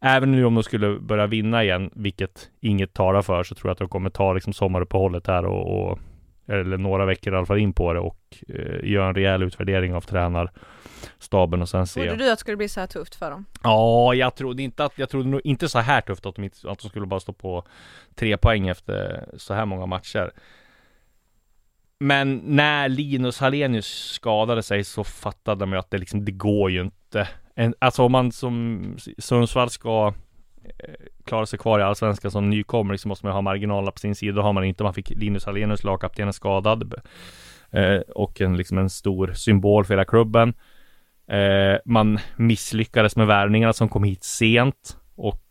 även 0.00 0.32
nu 0.32 0.44
om 0.44 0.54
de 0.54 0.62
skulle 0.62 0.98
börja 1.00 1.26
vinna 1.26 1.64
igen, 1.64 1.90
vilket 1.94 2.50
inget 2.60 2.94
talar 2.94 3.22
för, 3.22 3.42
så 3.42 3.54
tror 3.54 3.68
jag 3.68 3.72
att 3.72 3.78
de 3.78 3.88
kommer 3.88 4.10
ta 4.10 4.32
liksom 4.32 4.52
sommaruppehållet 4.52 5.26
här 5.26 5.44
och, 5.44 5.90
och 5.90 5.98
eller 6.46 6.78
några 6.78 7.06
veckor 7.06 7.32
i 7.32 7.36
alla 7.36 7.46
fall 7.46 7.58
in 7.58 7.72
på 7.72 7.92
det 7.92 8.00
och 8.00 8.18
eh, 8.48 8.90
göra 8.90 9.08
en 9.08 9.14
rejäl 9.14 9.42
utvärdering 9.42 9.94
av 9.94 10.00
tränarstaben 10.00 11.62
och 11.62 11.68
sen 11.68 11.86
se. 11.86 12.08
Trodde 12.08 12.24
du 12.24 12.30
att 12.30 12.38
det 12.38 12.40
skulle 12.40 12.56
bli 12.56 12.68
så 12.68 12.80
här 12.80 12.86
tufft 12.86 13.14
för 13.14 13.30
dem? 13.30 13.44
Ja, 13.62 14.14
jag 14.14 14.34
trodde 14.34 14.62
inte 14.62 14.84
att, 14.84 14.92
jag 14.98 15.08
trodde 15.08 15.28
nog 15.28 15.40
inte 15.44 15.68
så 15.68 15.78
här 15.78 16.00
tufft 16.00 16.26
att 16.26 16.34
de, 16.34 16.44
inte, 16.44 16.70
att 16.70 16.78
de 16.78 16.88
skulle 16.88 17.06
bara 17.06 17.20
stå 17.20 17.32
på 17.32 17.66
tre 18.14 18.36
poäng 18.36 18.68
efter 18.68 19.28
så 19.36 19.54
här 19.54 19.66
många 19.66 19.86
matcher. 19.86 20.30
Men 21.98 22.40
när 22.44 22.88
Linus 22.88 23.38
Hallenius 23.38 23.86
skadade 23.86 24.62
sig 24.62 24.84
så 24.84 25.04
fattade 25.04 25.66
man 25.66 25.76
ju 25.76 25.78
att 25.78 25.90
det 25.90 25.98
liksom, 25.98 26.24
det 26.24 26.32
går 26.32 26.70
ju 26.70 26.80
inte. 26.80 27.28
En, 27.54 27.74
alltså 27.78 28.02
om 28.02 28.12
man 28.12 28.32
som 28.32 28.96
Sundsvall 29.18 29.70
ska 29.70 30.14
Eh, 30.78 30.94
klara 31.24 31.46
sig 31.46 31.58
kvar 31.58 31.80
i 31.80 31.82
Allsvenskan 31.82 32.30
som 32.30 32.50
nykomling 32.50 32.98
så 32.98 33.08
måste 33.08 33.26
man 33.26 33.34
ha 33.34 33.40
marginalerna 33.40 33.90
på 33.90 33.98
sin 33.98 34.14
sida. 34.14 34.36
Då 34.36 34.42
har 34.42 34.52
man 34.52 34.64
inte. 34.64 34.84
Man 34.84 34.94
fick 34.94 35.10
Linus 35.10 35.44
Hallenius, 35.46 35.84
lagkaptenen, 35.84 36.32
skadad. 36.32 36.94
Eh, 37.70 37.98
och 37.98 38.40
en, 38.40 38.56
liksom 38.56 38.78
en 38.78 38.90
stor 38.90 39.32
symbol 39.32 39.84
för 39.84 39.94
hela 39.94 40.04
klubben. 40.04 40.54
Eh, 41.28 41.78
man 41.84 42.18
misslyckades 42.36 43.16
med 43.16 43.26
värvningarna 43.26 43.72
som 43.72 43.88
kom 43.88 44.04
hit 44.04 44.24
sent. 44.24 44.98
Och 45.16 45.44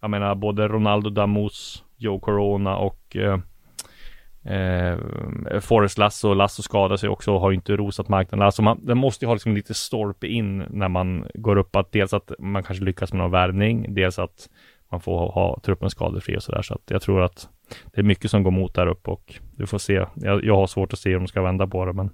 jag 0.00 0.10
menar 0.10 0.34
både 0.34 0.68
Ronaldo 0.68 1.10
Damus, 1.10 1.84
Joe 1.96 2.20
Corona 2.20 2.76
och 2.76 3.16
eh, 3.16 3.38
eh, 4.46 4.98
Eh, 5.50 5.60
Forrest 5.60 5.98
Lasso, 5.98 6.34
Lasso 6.34 6.62
skadar 6.62 6.96
sig 6.96 7.08
också 7.08 7.32
och 7.32 7.40
har 7.40 7.52
inte 7.52 7.76
rosat 7.76 8.08
marknaden. 8.08 8.46
Alltså 8.46 8.62
man, 8.62 8.86
det 8.86 8.94
måste 8.94 9.24
ju 9.24 9.26
ha 9.26 9.34
liksom 9.34 9.54
lite 9.54 9.74
stolpe 9.74 10.26
in 10.26 10.58
när 10.58 10.88
man 10.88 11.26
går 11.34 11.56
upp 11.56 11.76
att 11.76 11.92
dels 11.92 12.12
att 12.12 12.30
man 12.38 12.62
kanske 12.62 12.84
lyckas 12.84 13.12
med 13.12 13.22
någon 13.22 13.30
värvning, 13.30 13.94
dels 13.94 14.18
att 14.18 14.48
man 14.90 15.00
får 15.00 15.18
ha, 15.18 15.32
ha 15.32 15.60
truppen 15.64 15.90
skadefri 15.90 16.36
och 16.36 16.42
sådär. 16.42 16.62
Så 16.62 16.74
att 16.74 16.82
jag 16.86 17.02
tror 17.02 17.22
att 17.22 17.48
det 17.94 18.00
är 18.00 18.04
mycket 18.04 18.30
som 18.30 18.42
går 18.42 18.50
mot 18.50 18.74
där 18.74 18.86
uppe 18.86 19.10
och 19.10 19.34
du 19.56 19.66
får 19.66 19.78
se. 19.78 20.06
Jag, 20.14 20.44
jag 20.44 20.56
har 20.56 20.66
svårt 20.66 20.92
att 20.92 20.98
se 20.98 21.16
om 21.16 21.22
de 21.22 21.28
ska 21.28 21.42
vända 21.42 21.66
på 21.66 21.84
det, 21.84 21.92
men 21.92 22.10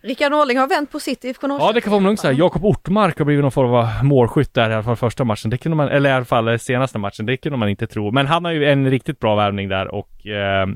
Rickard 0.00 0.32
Norling 0.32 0.58
har 0.58 0.68
vänt 0.68 0.92
på 0.92 1.00
sitt 1.00 1.24
IFK 1.24 1.46
Ja, 1.48 1.72
det 1.72 1.80
kan 1.80 1.92
man 1.92 2.02
lugnt 2.02 2.20
säga. 2.20 2.32
Jakob 2.32 2.64
Ortmark 2.64 3.18
har 3.18 3.24
blivit 3.24 3.42
någon 3.42 3.52
form 3.52 3.74
av 3.74 3.88
målskytt 4.02 4.54
där 4.54 4.70
i 4.70 4.74
alla 4.74 4.82
fall 4.82 4.96
första 4.96 5.24
matchen. 5.24 5.50
Det 5.50 5.58
kunde 5.58 5.76
man, 5.76 5.88
eller 5.88 6.10
i 6.10 6.12
alla 6.12 6.24
fall 6.24 6.58
senaste 6.58 6.98
matchen. 6.98 7.26
Det 7.26 7.36
kunde 7.36 7.58
man 7.58 7.68
inte 7.68 7.86
tro. 7.86 8.10
Men 8.10 8.26
han 8.26 8.44
har 8.44 8.52
ju 8.52 8.64
en 8.64 8.90
riktigt 8.90 9.20
bra 9.20 9.36
värvning 9.36 9.68
där 9.68 9.94
och 9.94 10.26
eh, 10.26 10.66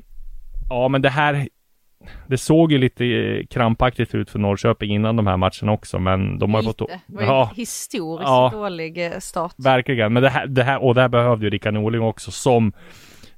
Ja, 0.72 0.88
men 0.88 1.02
det 1.02 1.10
här 1.10 1.48
det 2.26 2.38
såg 2.38 2.72
ju 2.72 2.78
lite 2.78 3.04
eh, 3.06 3.46
krampaktigt 3.46 4.14
ut 4.14 4.30
för 4.30 4.38
Norrköping 4.38 4.94
innan 4.94 5.16
de 5.16 5.26
här 5.26 5.36
matcherna 5.36 5.72
också, 5.72 5.98
men 5.98 6.38
de 6.38 6.54
har 6.54 6.62
lite. 6.62 6.78
fått... 6.78 6.88
Det 6.88 7.00
var 7.06 7.22
ja, 7.22 7.50
historiskt 7.56 8.28
ja, 8.28 8.50
dålig 8.54 9.06
eh, 9.06 9.18
start. 9.18 9.54
Verkligen, 9.58 10.12
men 10.12 10.22
det 10.22 10.28
här, 10.28 10.46
det 10.46 10.62
här, 10.62 10.82
och 10.82 10.94
det 10.94 11.00
här 11.00 11.08
behövde 11.08 11.46
ju 11.46 11.50
Rickard 11.50 11.74
Norling 11.74 12.02
också 12.02 12.30
som 12.30 12.72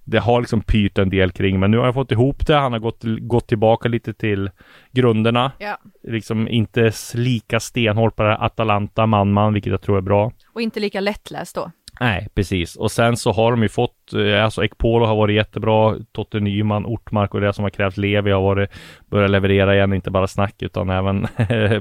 det 0.04 0.18
har 0.18 0.40
liksom 0.40 0.60
pyrt 0.60 0.98
en 0.98 1.10
del 1.10 1.32
kring, 1.32 1.60
men 1.60 1.70
nu 1.70 1.78
har 1.78 1.84
jag 1.84 1.94
fått 1.94 2.12
ihop 2.12 2.46
det. 2.46 2.54
Han 2.54 2.72
har 2.72 2.78
gått, 2.78 3.02
gått 3.20 3.48
tillbaka 3.48 3.88
lite 3.88 4.14
till 4.14 4.50
grunderna. 4.90 5.52
Ja. 5.58 5.78
Liksom 6.02 6.48
inte 6.48 6.92
lika 7.14 7.60
stenhårt 7.60 8.16
på 8.16 8.22
det 8.22 8.28
här 8.28 8.46
Atalanta 8.46 9.06
man-man, 9.06 9.52
vilket 9.52 9.70
jag 9.70 9.82
tror 9.82 9.96
är 9.96 10.00
bra. 10.00 10.32
Och 10.54 10.62
inte 10.62 10.80
lika 10.80 11.00
lättläst 11.00 11.54
då. 11.54 11.70
Nej, 12.00 12.28
precis. 12.34 12.76
Och 12.76 12.90
sen 12.90 13.16
så 13.16 13.32
har 13.32 13.50
de 13.50 13.62
ju 13.62 13.68
fått, 13.68 14.12
eh, 14.12 14.44
alltså 14.44 14.64
Ekpolo 14.64 15.06
har 15.06 15.16
varit 15.16 15.36
jättebra, 15.36 15.96
Totte 16.12 16.40
Nyman, 16.40 16.86
Ortmark 16.86 17.34
och 17.34 17.40
det 17.40 17.52
som 17.52 17.62
har 17.62 17.70
krävt 17.70 17.96
Levi 17.96 18.30
har 18.30 18.42
varit, 18.42 18.70
börjat 19.06 19.30
leverera 19.30 19.74
igen, 19.74 19.92
inte 19.92 20.10
bara 20.10 20.26
snack 20.26 20.62
utan 20.62 20.90
även 20.90 21.26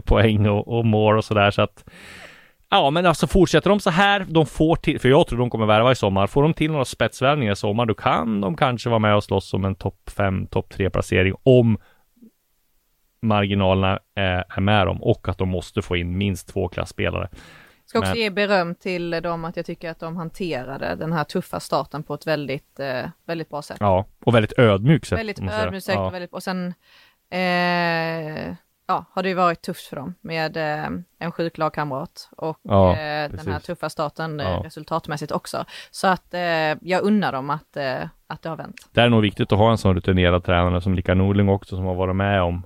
poäng 0.05 0.47
och, 0.47 0.77
och 0.77 0.85
mål 0.85 1.17
och 1.17 1.25
sådär 1.25 1.51
så 1.51 1.61
att 1.61 1.83
Ja, 2.69 2.89
men 2.89 3.05
alltså 3.05 3.27
fortsätter 3.27 3.69
de 3.69 3.79
så 3.79 3.89
här, 3.89 4.25
de 4.29 4.45
får 4.45 4.75
till, 4.75 4.99
för 4.99 5.09
jag 5.09 5.27
tror 5.27 5.39
de 5.39 5.49
kommer 5.49 5.65
värva 5.65 5.91
i 5.91 5.95
sommar, 5.95 6.27
får 6.27 6.43
de 6.43 6.53
till 6.53 6.71
några 6.71 6.85
spetsvärvningar 6.85 7.53
i 7.53 7.55
sommar, 7.55 7.85
då 7.85 7.93
kan 7.93 8.41
de 8.41 8.57
kanske 8.57 8.89
vara 8.89 8.99
med 8.99 9.15
och 9.15 9.23
slåss 9.23 9.53
om 9.53 9.65
en 9.65 9.75
topp 9.75 10.09
5, 10.17 10.47
topp 10.47 10.69
3 10.69 10.89
placering 10.89 11.33
om 11.43 11.77
marginalerna 13.21 13.99
är, 14.15 14.43
är 14.49 14.61
med 14.61 14.87
dem 14.87 15.03
och 15.03 15.29
att 15.29 15.37
de 15.37 15.49
måste 15.49 15.81
få 15.81 15.95
in 15.95 16.17
minst 16.17 16.47
två 16.47 16.67
klassspelare. 16.67 17.29
Ska 17.85 17.99
också 17.99 18.11
Men... 18.11 18.19
ge 18.19 18.29
beröm 18.29 18.75
till 18.75 19.09
dem 19.09 19.45
att 19.45 19.57
jag 19.57 19.65
tycker 19.65 19.89
att 19.89 19.99
de 19.99 20.17
hanterade 20.17 20.95
den 20.95 21.13
här 21.13 21.23
tuffa 21.23 21.59
starten 21.59 22.03
på 22.03 22.13
ett 22.13 22.27
väldigt, 22.27 22.79
eh, 22.79 23.05
väldigt 23.25 23.49
bra 23.49 23.61
sätt. 23.61 23.77
Ja, 23.79 24.05
och 24.25 24.35
väldigt 24.35 24.59
ödmjukt 24.59 25.07
sätt. 25.07 25.19
Väldigt 25.19 25.39
ödmjukt 25.39 25.85
sätt 25.85 25.95
ja. 25.95 26.07
och 26.07 26.13
väldigt, 26.13 26.33
och 26.33 26.43
sen 26.43 26.73
eh, 27.29 28.55
ja, 28.87 29.05
har 29.11 29.23
det 29.23 29.29
ju 29.29 29.35
varit 29.35 29.61
tufft 29.61 29.87
för 29.87 29.95
dem 29.95 30.15
med 30.21 30.57
eh, 30.57 30.89
en 31.19 31.31
sjuk 31.31 31.57
lagkamrat 31.57 32.29
och 32.37 32.59
ja, 32.61 32.91
eh, 32.91 33.31
den 33.31 33.47
här 33.47 33.59
tuffa 33.59 33.89
starten 33.89 34.39
eh, 34.39 34.49
ja. 34.49 34.61
resultatmässigt 34.65 35.31
också. 35.31 35.65
Så 35.91 36.07
att 36.07 36.33
eh, 36.33 36.41
jag 36.81 37.01
unnar 37.01 37.31
dem 37.31 37.49
att, 37.49 37.77
eh, 37.77 38.03
att 38.27 38.41
det 38.41 38.49
har 38.49 38.57
vänt. 38.57 38.89
Det 38.91 39.01
är 39.01 39.09
nog 39.09 39.21
viktigt 39.21 39.51
att 39.51 39.57
ha 39.57 39.71
en 39.71 39.77
sån 39.77 39.95
rutinerad 39.95 40.43
tränare 40.43 40.81
som 40.81 40.93
Lika 40.93 41.13
Norling 41.13 41.49
också 41.49 41.75
som 41.75 41.85
har 41.85 41.95
varit 41.95 42.15
med 42.15 42.41
om 42.41 42.65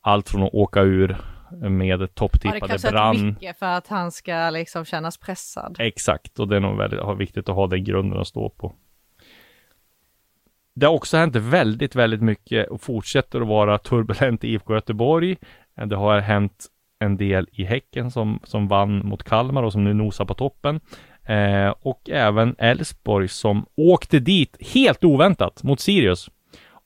allt 0.00 0.28
från 0.28 0.42
att 0.42 0.54
åka 0.54 0.80
ur 0.80 1.16
med 1.60 2.14
topptippade 2.14 2.78
Brann. 2.90 3.26
mycket 3.26 3.58
för 3.58 3.66
att 3.66 3.88
han 3.88 4.12
ska 4.12 4.50
liksom 4.50 4.84
kännas 4.84 5.16
pressad. 5.16 5.76
Exakt, 5.78 6.38
och 6.38 6.48
det 6.48 6.56
är 6.56 6.60
nog 6.60 6.76
väldigt 6.76 7.00
viktigt 7.18 7.48
att 7.48 7.54
ha 7.54 7.66
den 7.66 7.84
grunden 7.84 8.20
att 8.20 8.28
stå 8.28 8.48
på. 8.48 8.72
Det 10.74 10.86
har 10.86 10.94
också 10.94 11.16
hänt 11.16 11.36
väldigt, 11.36 11.94
väldigt 11.94 12.22
mycket 12.22 12.68
och 12.68 12.80
fortsätter 12.80 13.40
att 13.40 13.48
vara 13.48 13.78
turbulent 13.78 14.44
i 14.44 14.48
IFK 14.48 14.74
Göteborg. 14.74 15.36
Det 15.86 15.96
har 15.96 16.18
hänt 16.20 16.66
en 16.98 17.16
del 17.16 17.48
i 17.52 17.64
Häcken 17.64 18.10
som, 18.10 18.40
som 18.44 18.68
vann 18.68 19.06
mot 19.06 19.24
Kalmar 19.24 19.62
och 19.62 19.72
som 19.72 19.84
nu 19.84 19.94
nosar 19.94 20.24
på 20.24 20.34
toppen. 20.34 20.80
Eh, 21.24 21.74
och 21.80 22.10
även 22.10 22.54
Elfsborg 22.58 23.28
som 23.28 23.66
åkte 23.74 24.18
dit 24.18 24.56
helt 24.74 25.04
oväntat 25.04 25.62
mot 25.62 25.80
Sirius. 25.80 26.30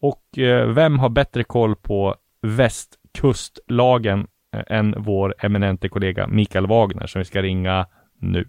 Och 0.01 0.39
eh, 0.39 0.69
vem 0.69 0.99
har 0.99 1.09
bättre 1.09 1.45
koll 1.45 1.77
på 1.77 2.15
västkustlagen 2.43 4.27
Eh, 4.57 4.79
än 4.79 4.95
vår 4.97 5.35
eminente 5.39 5.89
kollega 5.89 6.27
Mikael 6.27 6.67
Wagner 6.67 7.07
som 7.07 7.19
vi 7.19 7.25
ska 7.25 7.43
ringa 7.43 7.87
nu. 8.19 8.49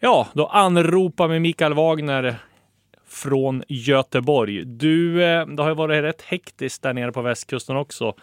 Ja, 0.00 0.28
då 0.32 0.46
anropar 0.46 1.28
vi 1.28 1.40
Mikael 1.40 1.74
Wagner 1.74 2.36
från 3.06 3.62
Göteborg. 3.68 4.64
Du, 4.64 5.24
eh, 5.24 5.46
det 5.46 5.62
har 5.62 5.70
ju 5.70 5.74
varit 5.74 6.02
rätt 6.02 6.22
hektiskt 6.22 6.82
där 6.82 6.92
nere 6.92 7.12
på 7.12 7.22
västkusten 7.22 7.76
också. 7.76 8.14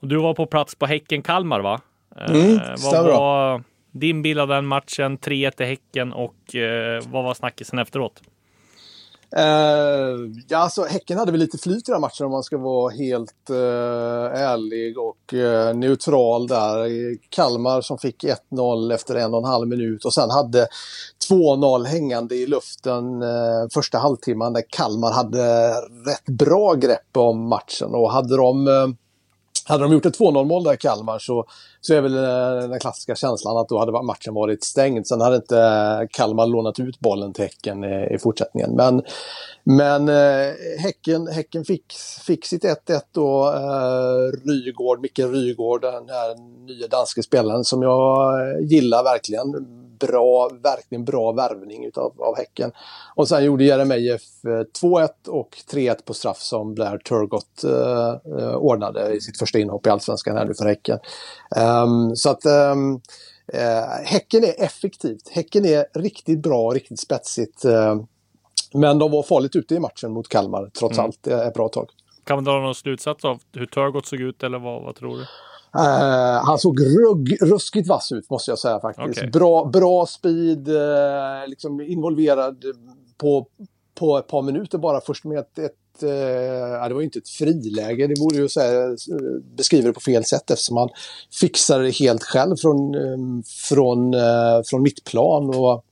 Du 0.00 0.16
var 0.16 0.34
på 0.34 0.46
plats 0.46 0.74
på 0.74 0.86
Häcken 0.86 1.22
Kalmar 1.22 1.60
va? 1.60 1.80
Eh, 2.16 2.34
mm, 2.34 2.58
vad 2.78 3.04
var 3.04 3.62
din 3.92 4.22
bild 4.22 4.40
av 4.40 4.48
den 4.48 4.66
matchen? 4.66 5.18
3-1 5.18 5.50
till 5.50 5.66
Häcken 5.66 6.12
och 6.12 6.54
eh, 6.54 7.02
vad 7.06 7.24
var 7.24 7.34
snackisen 7.34 7.78
efteråt? 7.78 8.22
Uh, 9.36 10.30
ja, 10.48 10.58
alltså 10.58 10.82
Häcken 10.84 11.18
hade 11.18 11.32
väl 11.32 11.40
lite 11.40 11.58
flyt 11.58 11.88
i 11.88 11.92
den 11.92 12.00
matchen 12.00 12.26
om 12.26 12.32
man 12.32 12.42
ska 12.42 12.58
vara 12.58 12.90
helt 12.90 13.50
uh, 13.50 13.56
ärlig 14.40 14.98
och 14.98 15.32
uh, 15.32 15.74
neutral 15.74 16.46
där. 16.46 16.88
Kalmar 17.28 17.80
som 17.80 17.98
fick 17.98 18.24
1-0 18.50 18.94
efter 18.94 19.14
en 19.14 19.34
och 19.34 19.40
en 19.40 19.44
halv 19.44 19.68
minut 19.68 20.04
och 20.04 20.14
sen 20.14 20.30
hade 20.30 20.68
2-0 21.30 21.84
hängande 21.84 22.34
i 22.34 22.46
luften 22.46 23.04
första 23.74 23.98
halvtimman 23.98 24.52
där 24.52 24.62
Kalmar 24.68 25.12
hade 25.12 25.70
rätt 26.06 26.26
bra 26.26 26.74
grepp 26.74 27.16
om 27.16 27.48
matchen 27.48 27.94
och 27.94 28.12
hade 28.12 28.36
de 28.36 28.68
hade 29.68 29.84
de 29.84 29.92
gjort 29.92 30.06
ett 30.06 30.18
2-0 30.18 30.44
mål 30.44 30.64
där 30.64 30.74
i 30.74 30.76
Kalmar 30.76 31.18
så, 31.18 31.44
så 31.80 31.94
är 31.94 32.00
väl 32.00 32.16
eh, 32.16 32.68
den 32.68 32.80
klassiska 32.80 33.14
känslan 33.14 33.56
att 33.56 33.68
då 33.68 33.78
hade 33.78 34.02
matchen 34.02 34.34
varit 34.34 34.64
stängd. 34.64 35.06
Sen 35.06 35.20
hade 35.20 35.36
inte 35.36 35.58
eh, 35.58 36.08
Kalmar 36.10 36.46
lånat 36.46 36.80
ut 36.80 37.00
bollen 37.00 37.32
till 37.32 37.44
Häcken 37.44 37.84
i, 37.84 38.14
i 38.14 38.18
fortsättningen. 38.18 38.70
Men, 38.76 39.02
men 39.64 40.08
eh, 40.08 40.52
häcken, 40.78 41.26
häcken 41.26 41.64
fick, 41.64 41.92
fick 42.26 42.46
sitt 42.46 42.64
1-1 42.64 43.00
då. 43.12 43.46
eh, 43.48 44.48
Rygård, 44.48 45.00
Micke 45.00 45.18
Rygård, 45.18 45.80
den 45.80 46.08
här 46.08 46.36
nya 46.66 46.88
danske 46.88 47.22
spelaren 47.22 47.64
som 47.64 47.82
jag 47.82 48.32
gillar 48.62 49.04
verkligen 49.04 49.54
bra, 49.98 50.50
verkligen 50.62 51.04
bra 51.04 51.32
värvning 51.32 51.84
utav, 51.84 52.12
av 52.18 52.36
Häcken. 52.36 52.72
Och 53.14 53.28
sen 53.28 53.44
gjorde 53.44 53.64
Jeremejeff 53.64 54.22
2-1 54.82 55.08
och 55.28 55.56
3-1 55.72 56.04
på 56.04 56.14
straff 56.14 56.38
som 56.38 56.74
Blair 56.74 56.98
Turgott 56.98 57.64
eh, 57.64 58.54
ordnade 58.54 59.12
i 59.12 59.20
sitt 59.20 59.38
första 59.38 59.58
inhopp 59.58 59.86
i 59.86 59.90
Allsvenskan 59.90 60.36
här 60.36 60.44
nu 60.44 60.54
för 60.54 60.64
Häcken. 60.64 60.98
Um, 61.56 62.16
så 62.16 62.30
att 62.30 62.46
um, 62.46 63.00
eh, 63.52 64.04
Häcken 64.04 64.44
är 64.44 64.64
effektivt. 64.64 65.28
Häcken 65.28 65.64
är 65.64 65.86
riktigt 65.94 66.42
bra, 66.42 66.70
riktigt 66.70 67.00
spetsigt. 67.00 67.64
Eh, 67.64 67.96
men 68.72 68.98
de 68.98 69.10
var 69.10 69.22
farligt 69.22 69.56
ute 69.56 69.74
i 69.74 69.80
matchen 69.80 70.12
mot 70.12 70.28
Kalmar 70.28 70.70
trots 70.78 70.98
mm. 70.98 71.04
allt 71.04 71.26
ett 71.26 71.54
bra 71.54 71.68
tag. 71.68 71.90
Kan 72.24 72.36
man 72.36 72.44
dra 72.44 72.60
någon 72.60 72.74
slutsats 72.74 73.24
av 73.24 73.40
hur 73.52 73.66
Turgott 73.66 74.06
såg 74.06 74.20
ut 74.20 74.42
eller 74.42 74.58
vad, 74.58 74.82
vad 74.82 74.96
tror 74.96 75.16
du? 75.16 75.24
Uh, 75.78 76.44
han 76.44 76.58
såg 76.58 76.80
rugg, 76.80 77.36
ruskigt 77.40 77.88
vass 77.88 78.12
ut 78.12 78.30
måste 78.30 78.50
jag 78.50 78.58
säga 78.58 78.80
faktiskt. 78.80 79.18
Okay. 79.18 79.30
Bra, 79.30 79.64
bra 79.64 80.06
speed, 80.06 80.68
uh, 80.68 81.46
liksom 81.46 81.80
involverad 81.80 82.64
på, 83.18 83.46
på 83.94 84.18
ett 84.18 84.26
par 84.26 84.42
minuter 84.42 84.78
bara 84.78 85.00
först 85.00 85.24
med 85.24 85.38
ett, 85.38 85.58
ett 85.58 86.02
uh, 86.02 86.10
ja, 86.10 86.88
det 86.88 86.94
var 86.94 87.00
ju 87.00 87.04
inte 87.04 87.18
ett 87.18 87.28
friläge, 87.28 88.06
det 88.06 88.20
vore 88.20 88.36
ju 88.36 88.48
beskriva 89.56 89.86
det 89.86 89.92
på 89.92 90.00
fel 90.00 90.24
sätt 90.24 90.50
eftersom 90.50 90.76
han 90.76 90.88
fixade 91.40 91.84
det 91.84 91.90
helt 91.90 92.22
själv 92.22 92.56
från, 92.56 92.94
från, 93.68 94.14
från 94.64 94.82
mittplan 94.82 95.48
och 95.48 95.84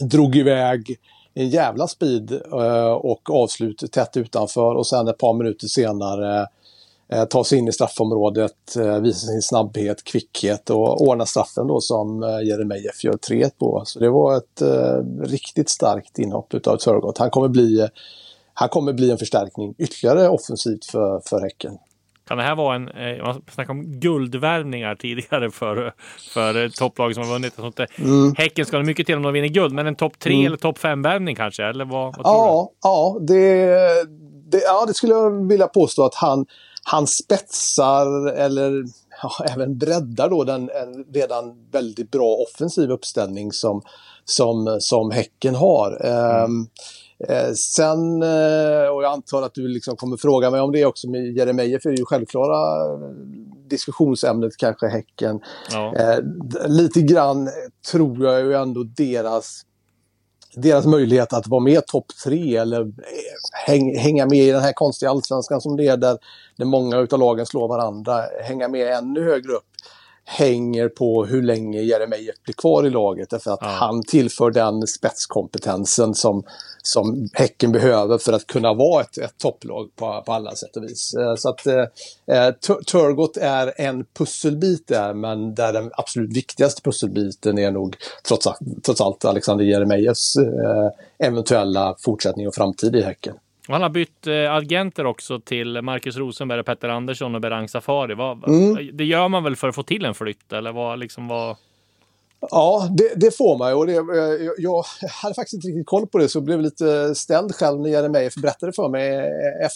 drog 0.00 0.36
iväg 0.36 0.98
en 1.34 1.48
jävla 1.48 1.88
speed 1.88 2.32
och 2.96 3.30
avslut 3.30 3.92
tätt 3.92 4.16
utanför 4.16 4.74
och 4.74 4.86
sen 4.86 5.08
ett 5.08 5.18
par 5.18 5.34
minuter 5.34 5.66
senare 5.66 6.40
eh, 6.40 6.46
ta 7.22 7.44
sig 7.44 7.58
in 7.58 7.68
i 7.68 7.72
straffområdet, 7.72 8.76
eh, 8.76 9.00
visa 9.00 9.26
sin 9.26 9.42
snabbhet, 9.42 10.04
kvickhet 10.04 10.70
och 10.70 11.00
ordna 11.00 11.26
straffen 11.26 11.66
då 11.66 11.80
som 11.80 12.22
eh, 12.22 12.48
Jeremejeff 12.48 13.04
gör 13.04 13.16
3 13.16 13.50
på. 13.58 13.82
Så 13.86 13.98
det 13.98 14.10
var 14.10 14.36
ett 14.36 14.62
eh, 14.62 15.22
riktigt 15.22 15.68
starkt 15.68 16.18
inhopp 16.18 16.54
utav 16.54 16.76
Turgott. 16.76 17.18
Han 17.18 17.30
kommer 17.30 17.48
bli 17.48 17.88
han 18.54 18.68
kommer 18.68 18.92
bli 18.92 19.10
en 19.10 19.18
förstärkning 19.18 19.74
ytterligare 19.78 20.28
offensivt 20.28 20.84
för, 20.84 21.20
för 21.28 21.40
Häcken. 21.40 21.78
Kan 22.28 22.38
det 22.38 22.44
här 22.44 22.54
vara 22.54 22.76
en, 22.76 22.88
eh, 22.88 23.24
man 23.24 23.42
snackade 23.52 23.78
om 23.78 24.00
guldvärvningar 24.00 24.94
tidigare 24.94 25.50
för, 25.50 25.92
för 26.34 26.68
topplag 26.68 27.14
som 27.14 27.24
har 27.24 27.32
vunnit. 27.32 27.54
Sånt 27.54 27.80
mm. 27.96 28.34
Häcken 28.36 28.66
ska 28.66 28.76
ha 28.76 28.84
mycket 28.84 29.06
till 29.06 29.16
om 29.16 29.22
de 29.22 29.32
vinner 29.32 29.48
guld, 29.48 29.74
men 29.74 29.86
en 29.86 29.96
topp 29.96 30.18
tre 30.18 30.34
mm. 30.34 30.46
eller 30.46 30.56
topp 30.56 30.78
fem 30.78 31.02
värvning 31.02 31.36
kanske? 31.36 31.64
Eller 31.64 31.84
vad, 31.84 32.04
vad 32.04 32.14
tror 32.14 32.24
ja, 32.24 32.70
du? 32.70 32.88
Ja, 32.88 33.18
det, 33.20 33.66
det, 34.50 34.62
ja, 34.64 34.84
det 34.86 34.94
skulle 34.94 35.12
jag 35.12 35.48
vilja 35.48 35.66
påstå 35.66 36.04
att 36.04 36.14
han, 36.14 36.46
han 36.84 37.06
spetsar 37.06 38.26
eller 38.26 38.84
ja, 39.22 39.46
även 39.54 39.78
breddar 39.78 40.30
då 40.30 40.44
den 40.44 40.70
redan 41.14 41.68
väldigt 41.70 42.10
bra 42.10 42.36
offensiv 42.36 42.90
uppställning 42.90 43.52
som, 43.52 43.82
som, 44.24 44.76
som 44.80 45.10
Häcken 45.10 45.54
har. 45.54 46.06
Mm. 46.06 46.44
Um, 46.44 46.68
Eh, 47.28 47.52
sen, 47.52 48.22
eh, 48.22 48.88
och 48.88 49.02
jag 49.02 49.12
antar 49.12 49.42
att 49.42 49.54
du 49.54 49.68
liksom 49.68 49.96
kommer 49.96 50.16
fråga 50.16 50.50
mig 50.50 50.60
om 50.60 50.72
det 50.72 50.84
också 50.84 51.08
med 51.08 51.36
Jeremejeff, 51.36 51.82
för 51.82 51.90
det 51.90 51.96
är 51.96 51.98
ju 51.98 52.04
självklara 52.04 52.88
diskussionsämnet 53.68 54.56
kanske 54.56 54.88
Häcken. 54.88 55.40
Ja. 55.72 55.94
Eh, 55.96 56.18
lite 56.66 57.00
grann 57.00 57.48
tror 57.90 58.24
jag 58.24 58.40
ju 58.40 58.54
ändå 58.54 58.82
deras 58.82 59.62
deras 60.56 60.86
möjlighet 60.86 61.32
att 61.32 61.46
vara 61.46 61.60
med 61.60 61.86
topp 61.86 62.06
tre 62.24 62.56
eller 62.56 62.80
eh, 62.80 62.86
häng, 63.66 63.98
hänga 63.98 64.26
med 64.26 64.38
i 64.38 64.50
den 64.50 64.62
här 64.62 64.72
konstiga 64.72 65.10
allsvenskan 65.10 65.60
som 65.60 65.76
det 65.76 65.86
är 65.86 65.96
där, 65.96 66.18
där 66.56 66.64
många 66.64 66.98
utav 66.98 67.18
lagen 67.18 67.46
slår 67.46 67.68
varandra, 67.68 68.24
hänga 68.42 68.68
med 68.68 68.92
ännu 68.92 69.24
högre 69.24 69.52
upp 69.52 69.64
hänger 70.24 70.88
på 70.88 71.24
hur 71.24 71.42
länge 71.42 71.80
Jeremejeff 71.80 72.36
blir 72.44 72.54
kvar 72.54 72.86
i 72.86 72.90
laget. 72.90 73.30
Därför 73.30 73.50
att 73.50 73.58
ja. 73.62 73.68
han 73.68 74.02
tillför 74.02 74.50
den 74.50 74.86
spetskompetensen 74.86 76.14
som, 76.14 76.44
som 76.82 77.28
Häcken 77.32 77.72
behöver 77.72 78.18
för 78.18 78.32
att 78.32 78.46
kunna 78.46 78.74
vara 78.74 79.02
ett, 79.02 79.18
ett 79.18 79.38
topplag 79.38 79.90
på, 79.96 80.22
på 80.26 80.32
alla 80.32 80.54
sätt 80.54 80.76
och 80.76 80.82
vis. 80.84 81.14
Eh, 81.14 81.34
så 81.36 81.48
att 81.48 81.66
eh, 81.66 82.50
Turgott 82.86 83.36
är 83.36 83.72
en 83.76 84.04
pusselbit 84.04 84.88
där, 84.88 85.14
men 85.14 85.54
där 85.54 85.72
den 85.72 85.90
absolut 85.92 86.36
viktigaste 86.36 86.82
pusselbiten 86.82 87.58
är 87.58 87.70
nog 87.70 87.96
trots, 88.28 88.48
trots 88.82 89.00
allt 89.00 89.24
Alexander 89.24 89.64
Jeremejeffs 89.64 90.36
eh, 90.36 91.26
eventuella 91.26 91.96
fortsättning 91.98 92.48
och 92.48 92.54
framtid 92.54 92.96
i 92.96 93.02
Häcken. 93.02 93.34
Han 93.68 93.82
har 93.82 93.88
bytt 93.88 94.26
eh, 94.26 94.52
agenter 94.52 95.06
också 95.06 95.40
till 95.40 95.82
Marcus 95.82 96.16
Rosenberg, 96.16 96.62
Petter 96.62 96.88
Andersson 96.88 97.34
och 97.34 97.40
Berang 97.40 97.68
Safari. 97.68 98.14
Vad, 98.14 98.48
mm. 98.48 98.96
Det 98.96 99.04
gör 99.04 99.28
man 99.28 99.44
väl 99.44 99.56
för 99.56 99.68
att 99.68 99.74
få 99.74 99.82
till 99.82 100.04
en 100.04 100.14
flytt 100.14 100.52
eller 100.52 100.72
vad 100.72 100.98
liksom 100.98 101.28
vad? 101.28 101.56
Ja, 102.50 102.88
det, 102.90 103.12
det, 103.16 103.36
får 103.36 103.58
man. 103.58 103.74
Och 103.74 103.86
det, 103.86 103.92
jag, 103.92 104.54
jag 104.58 104.84
hade 105.22 105.34
faktiskt 105.34 105.54
inte 105.54 105.68
riktigt 105.68 105.86
koll 105.86 106.06
på 106.06 106.18
det 106.18 106.28
så 106.28 106.40
blev 106.40 106.60
lite 106.60 107.14
ställd 107.14 107.54
själv 107.54 107.80
när 107.80 107.90
Jeremejeff 107.90 108.34
berättade 108.34 108.72
för 108.72 108.88
mig 108.88 109.30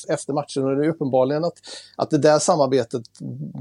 efter 0.09 0.33
matchen. 0.33 0.65
Och 0.65 0.77
det 0.77 0.87
är 0.87 0.89
uppenbarligen 0.89 1.45
att, 1.45 1.59
att 1.97 2.11
det 2.11 2.19
där 2.19 2.39
samarbetet 2.39 3.03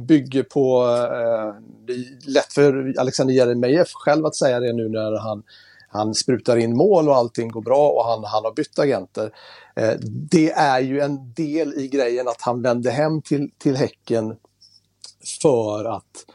bygger 0.08 0.44
på... 0.44 0.86
Eh, 0.86 1.64
det 1.88 1.94
är 1.94 2.32
lätt 2.34 2.54
för 2.54 2.94
Alexander 3.00 3.34
Jeremejeff 3.34 3.92
själv 3.94 4.26
att 4.26 4.36
säga 4.36 4.60
det 4.60 4.74
nu 4.74 4.90
när 4.90 5.20
han 5.20 5.44
han 5.90 6.14
sprutar 6.14 6.58
in 6.58 6.78
mål 6.78 7.10
och 7.10 7.16
allting 7.16 7.50
går 7.50 7.62
bra 7.62 7.90
och 7.90 8.06
han, 8.06 8.24
han 8.24 8.44
har 8.44 8.54
bytt 8.54 8.80
agenter. 8.80 9.32
Eh, 9.78 9.94
det 10.32 10.52
är 10.52 10.80
ju 10.80 11.00
en 11.00 11.34
del 11.34 11.74
i 11.74 11.88
grejen 11.88 12.28
att 12.28 12.42
han 12.42 12.62
vände 12.62 12.92
hem 12.92 13.22
till, 13.22 13.50
till 13.58 13.76
Häcken 13.76 14.36
för 15.42 15.86
att 15.86 16.26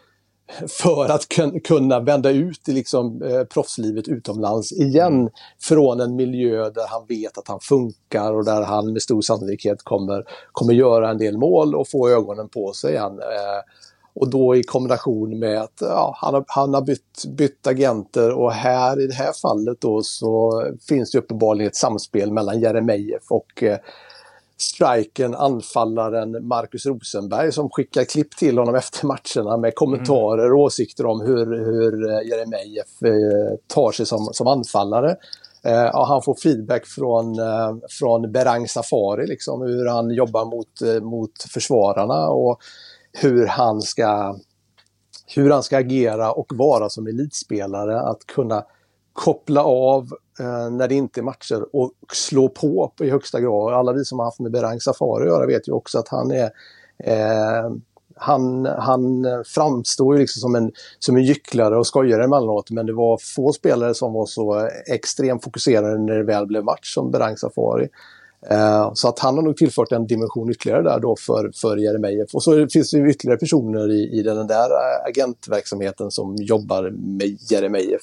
för 0.68 1.08
att 1.08 1.26
kunna 1.64 2.00
vända 2.00 2.30
ut 2.30 2.68
i 2.68 2.72
liksom, 2.72 3.22
eh, 3.22 3.44
proffslivet 3.44 4.08
utomlands 4.08 4.72
igen 4.72 5.20
mm. 5.20 5.28
från 5.60 6.00
en 6.00 6.16
miljö 6.16 6.70
där 6.70 6.86
han 6.88 7.06
vet 7.08 7.38
att 7.38 7.48
han 7.48 7.60
funkar 7.60 8.32
och 8.32 8.44
där 8.44 8.62
han 8.62 8.92
med 8.92 9.02
stor 9.02 9.22
sannolikhet 9.22 9.82
kommer, 9.82 10.24
kommer 10.52 10.74
göra 10.74 11.10
en 11.10 11.18
del 11.18 11.38
mål 11.38 11.74
och 11.74 11.88
få 11.88 12.08
ögonen 12.08 12.48
på 12.48 12.72
sig 12.72 12.92
igen. 12.92 13.18
Eh, 13.18 13.60
och 14.14 14.30
då 14.30 14.56
i 14.56 14.62
kombination 14.62 15.38
med 15.38 15.60
att 15.60 15.78
ja, 15.80 16.16
han, 16.20 16.34
har, 16.34 16.44
han 16.46 16.74
har 16.74 16.82
bytt, 16.82 17.24
bytt 17.36 17.66
agenter 17.66 18.32
och 18.32 18.52
här 18.52 19.00
i 19.00 19.06
det 19.06 19.14
här 19.14 19.32
fallet 19.42 19.80
då 19.80 20.02
så 20.02 20.64
finns 20.88 21.10
det 21.10 21.18
uppenbarligen 21.18 21.68
ett 21.68 21.76
samspel 21.76 22.32
mellan 22.32 22.60
Jeremejeff 22.60 23.22
och 23.30 23.62
eh, 23.62 23.78
striken, 24.56 25.34
anfallaren 25.34 26.46
Marcus 26.46 26.86
Rosenberg 26.86 27.52
som 27.52 27.70
skickar 27.70 28.04
klipp 28.04 28.36
till 28.36 28.58
honom 28.58 28.74
efter 28.74 29.06
matcherna 29.06 29.56
med 29.56 29.74
kommentarer 29.74 30.52
och 30.52 30.60
åsikter 30.60 31.06
om 31.06 31.20
hur, 31.20 31.46
hur 31.64 32.10
eh, 32.10 32.28
Jeremejeff 32.28 33.02
eh, 33.04 33.56
tar 33.66 33.92
sig 33.92 34.06
som, 34.06 34.28
som 34.32 34.46
anfallare. 34.46 35.16
Eh, 35.64 35.96
och 35.96 36.06
han 36.06 36.22
får 36.22 36.34
feedback 36.34 36.86
från, 36.86 37.38
eh, 37.38 37.74
från 37.90 38.32
Berang 38.32 38.68
Safari, 38.68 39.26
liksom, 39.26 39.62
hur 39.62 39.86
han 39.86 40.10
jobbar 40.10 40.44
mot, 40.44 40.82
eh, 40.82 41.02
mot 41.02 41.42
försvararna. 41.42 42.28
Och, 42.28 42.58
hur 43.12 43.46
han 43.46 43.82
ska 43.82 44.38
hur 45.34 45.50
han 45.50 45.62
ska 45.62 45.78
agera 45.78 46.32
och 46.32 46.52
vara 46.54 46.88
som 46.88 47.06
elitspelare. 47.06 48.00
Att 48.00 48.26
kunna 48.26 48.64
koppla 49.12 49.64
av 49.64 50.02
eh, 50.40 50.70
när 50.70 50.88
det 50.88 50.94
inte 50.94 51.20
är 51.20 51.22
matcher 51.22 51.66
och 51.72 51.92
slå 52.12 52.48
på 52.48 52.92
i 53.00 53.10
högsta 53.10 53.40
grad. 53.40 53.74
Alla 53.74 53.92
vi 53.92 54.04
som 54.04 54.18
har 54.18 54.26
haft 54.26 54.40
med 54.40 54.52
Berang 54.52 54.80
Safari 54.80 55.22
att 55.22 55.28
göra 55.28 55.46
vet 55.46 55.68
ju 55.68 55.72
också 55.72 55.98
att 55.98 56.08
han 56.08 56.30
är 56.30 56.50
eh, 57.04 57.70
han, 58.16 58.66
han 58.66 59.24
framstår 59.46 60.14
ju 60.14 60.20
liksom 60.20 60.40
som 60.40 60.54
en, 60.54 60.72
som 60.98 61.16
en 61.16 61.22
gycklare 61.22 61.78
och 61.78 61.86
skojare 61.86 62.24
emellanåt 62.24 62.70
men 62.70 62.86
det 62.86 62.92
var 62.92 63.18
få 63.36 63.52
spelare 63.52 63.94
som 63.94 64.12
var 64.12 64.26
så 64.26 64.68
extremt 64.86 65.44
fokuserade 65.44 65.98
när 65.98 66.14
det 66.14 66.24
väl 66.24 66.46
blev 66.46 66.64
match 66.64 66.94
som 66.94 67.10
Berang 67.10 67.36
Safari. 67.36 67.88
Eh, 68.50 68.90
så 68.94 69.08
att 69.08 69.18
han 69.18 69.36
har 69.36 69.42
nog 69.42 69.56
tillfört 69.56 69.92
en 69.92 70.06
dimension 70.06 70.50
ytterligare 70.50 70.82
där 70.82 71.00
då 71.00 71.16
för, 71.16 71.50
för 71.54 71.76
Jeremejeff. 71.76 72.34
Och 72.34 72.42
så 72.42 72.68
finns 72.68 72.90
det 72.90 72.98
ytterligare 72.98 73.38
personer 73.38 73.90
i, 73.90 74.18
i 74.18 74.22
den 74.22 74.46
där 74.46 74.68
agentverksamheten 75.08 76.10
som 76.10 76.36
jobbar 76.36 76.90
med 76.90 77.38
Jeremejeff. 77.50 78.02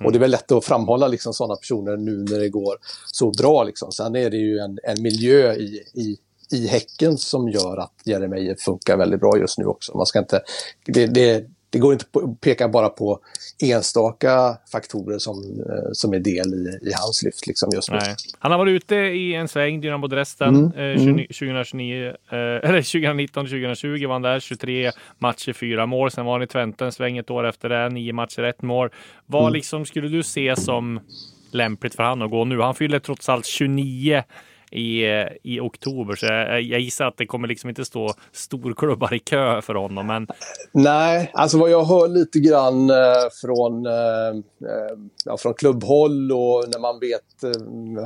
Mm. 0.00 0.06
Och 0.06 0.12
det 0.12 0.18
är 0.18 0.20
väl 0.20 0.30
lätt 0.30 0.52
att 0.52 0.64
framhålla 0.64 1.08
liksom 1.08 1.34
sådana 1.34 1.56
personer 1.56 1.96
nu 1.96 2.16
när 2.16 2.38
det 2.38 2.48
går 2.48 2.76
så 3.06 3.30
bra. 3.30 3.64
Liksom. 3.64 3.92
Sen 3.92 4.16
är 4.16 4.30
det 4.30 4.36
ju 4.36 4.58
en, 4.58 4.78
en 4.82 5.02
miljö 5.02 5.54
i, 5.54 5.82
i, 5.94 6.16
i 6.52 6.66
Häcken 6.66 7.18
som 7.18 7.48
gör 7.48 7.76
att 7.76 7.94
Jeremejeff 8.04 8.60
funkar 8.60 8.96
väldigt 8.96 9.20
bra 9.20 9.38
just 9.38 9.58
nu 9.58 9.64
också. 9.64 9.96
Man 9.96 10.06
ska 10.06 10.18
inte, 10.18 10.42
det, 10.86 11.06
det, 11.06 11.44
det 11.70 11.78
går 11.78 11.92
inte 11.92 12.04
att 12.12 12.40
peka 12.40 12.68
bara 12.68 12.88
på 12.88 13.20
enstaka 13.62 14.56
faktorer 14.72 15.18
som, 15.18 15.36
eh, 15.36 15.92
som 15.92 16.14
är 16.14 16.18
del 16.18 16.54
i, 16.54 16.88
i 16.88 16.92
hans 16.92 17.22
lyft 17.22 17.46
liksom 17.46 17.70
just 17.74 17.90
nu. 17.90 17.96
Nej. 17.96 18.14
Han 18.38 18.52
har 18.52 18.58
varit 18.58 18.72
ute 18.82 18.94
i 18.94 19.34
en 19.34 19.48
sväng, 19.48 19.80
Dynamo 19.80 20.06
Dresden, 20.06 20.56
mm. 20.56 20.92
eh, 20.92 20.98
20, 20.98 21.26
2029, 21.26 22.04
mm. 22.04 22.12
eh, 22.12 22.68
eller 22.68 22.80
2019-2020 22.80 24.06
var 24.06 24.12
han 24.12 24.22
där, 24.22 24.40
23 24.40 24.92
matcher, 25.18 25.52
4 25.52 25.86
mål. 25.86 26.10
Sen 26.10 26.24
var 26.24 26.32
han 26.32 26.42
i 26.42 26.46
Twente 26.46 26.84
en 26.84 26.92
sväng 26.92 27.18
ett 27.18 27.30
år 27.30 27.46
efter 27.46 27.68
det, 27.68 27.88
9 27.88 28.12
matcher, 28.12 28.42
1 28.42 28.62
mål. 28.62 28.90
Vad 29.26 29.42
mm. 29.42 29.52
liksom 29.52 29.86
skulle 29.86 30.08
du 30.08 30.22
se 30.22 30.56
som 30.56 31.00
lämpligt 31.50 31.94
för 31.94 32.02
han 32.02 32.22
att 32.22 32.30
gå 32.30 32.44
nu? 32.44 32.60
Han 32.60 32.74
fyller 32.74 32.98
trots 32.98 33.28
allt 33.28 33.46
29 33.46 34.22
i, 34.70 35.04
i 35.42 35.60
oktober. 35.60 36.14
Så 36.14 36.26
jag, 36.26 36.62
jag 36.62 36.80
gissar 36.80 37.04
att 37.04 37.16
det 37.16 37.26
kommer 37.26 37.48
liksom 37.48 37.68
inte 37.68 37.84
stå 37.84 38.14
storklubbar 38.32 39.14
i 39.14 39.18
kö 39.18 39.62
för 39.62 39.74
honom. 39.74 40.06
Men... 40.06 40.26
Nej, 40.72 41.30
alltså 41.34 41.58
vad 41.58 41.70
jag 41.70 41.84
hör 41.84 42.08
lite 42.08 42.38
grann 42.38 42.90
eh, 42.90 42.96
från, 43.40 43.86
eh, 43.86 44.28
eh, 44.70 44.96
ja, 45.24 45.36
från 45.36 45.54
klubbhåll 45.54 46.32
och 46.32 46.64
när 46.68 46.80
man 46.80 47.00
vet, 47.00 47.56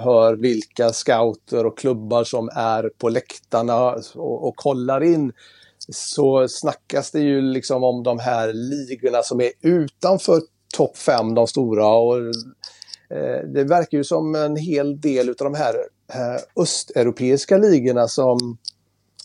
hör 0.04 0.36
vilka 0.36 0.92
scouter 0.92 1.66
och 1.66 1.78
klubbar 1.78 2.24
som 2.24 2.48
är 2.54 2.90
på 2.98 3.08
läktarna 3.08 3.94
och, 4.14 4.48
och 4.48 4.56
kollar 4.56 5.02
in 5.02 5.32
så 5.88 6.48
snackas 6.48 7.10
det 7.10 7.20
ju 7.20 7.40
liksom 7.40 7.84
om 7.84 8.02
de 8.02 8.18
här 8.18 8.52
ligorna 8.52 9.22
som 9.22 9.40
är 9.40 9.50
utanför 9.62 10.40
topp 10.76 10.96
fem, 10.96 11.34
de 11.34 11.46
stora. 11.46 11.86
Och, 11.86 12.16
eh, 13.10 13.44
det 13.54 13.64
verkar 13.64 13.98
ju 13.98 14.04
som 14.04 14.34
en 14.34 14.56
hel 14.56 15.00
del 15.00 15.28
av 15.28 15.34
de 15.38 15.54
här 15.54 15.74
eh, 16.12 16.62
östeuropeiska 16.62 17.58
ligorna 17.58 18.08
som 18.08 18.58